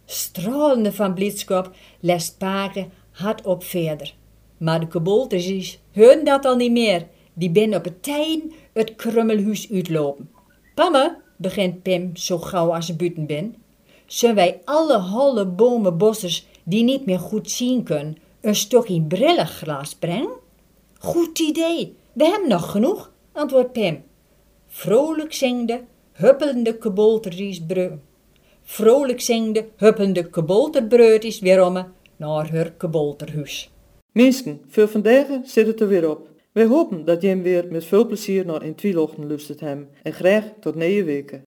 Stralende 0.06 0.92
van 0.92 1.14
blijdschap 1.14 1.76
lest 2.00 2.38
Pake 2.38 2.88
hardop 3.12 3.64
verder. 3.64 4.14
Maar 4.58 4.80
de 4.80 4.88
kabolters 4.88 5.80
hun 5.92 6.24
dat 6.24 6.46
al 6.46 6.56
niet 6.56 6.72
meer. 6.72 7.08
Die 7.34 7.50
ben 7.50 7.76
op 7.76 7.84
het 7.84 8.04
tijn 8.04 8.54
het 8.74 8.96
krummelhuis 8.96 9.72
uitlopen. 9.72 10.32
Pamme, 10.76 11.18
begint 11.36 11.82
Pim 11.82 12.16
zo 12.16 12.38
gauw 12.38 12.74
als 12.74 12.86
ze 12.86 12.96
buiten 12.96 13.26
ben. 13.26 13.56
Zullen 14.06 14.36
wij 14.36 14.62
alle 14.66 15.00
holle 15.00 15.46
bomenbossers 15.46 16.46
die 16.64 16.84
niet 16.84 17.06
meer 17.06 17.20
goed 17.20 17.52
zien 17.52 17.84
kunnen, 17.84 18.18
een 18.42 18.56
stok 18.56 18.88
in 18.88 19.08
brillenglas 19.08 19.96
brengen? 19.96 20.40
Goed 21.00 21.40
idee, 21.40 21.96
we 22.14 22.24
hebben 22.24 22.50
nog 22.50 22.72
genoeg, 22.72 23.12
antwoordt 23.32 23.72
Pim. 23.72 24.04
Vrolijk 24.68 25.34
zingde, 25.34 25.84
huppelende 26.22 26.78
kaboltertjes 26.78 27.62
Vrolijk 28.64 29.22
zingde, 29.22 29.66
huppelende 29.76 30.30
kabolterbreutjes 30.30 31.40
weerom 31.40 31.74
naar 32.18 32.52
haar 32.52 32.72
kabolterhuis. 32.72 33.72
Mensen, 34.12 34.62
voor 34.68 34.88
vandaag 34.88 35.28
zit 35.44 35.68
het 35.68 35.82
er 35.82 35.88
weer 35.88 36.10
op. 36.10 36.30
Wij 36.52 36.66
hopen 36.66 37.06
dat 37.06 37.22
hem 37.22 37.42
weer 37.42 37.66
met 37.70 37.86
veel 37.86 38.06
plezier 38.06 38.46
naar 38.46 38.64
in 38.64 38.76
Twielochten 38.76 39.28
luistert 39.28 39.60
hem 39.60 39.88
en 40.04 40.14
graag 40.14 40.44
tot 40.60 40.76
nieuwe 40.76 41.04
weken. 41.04 41.42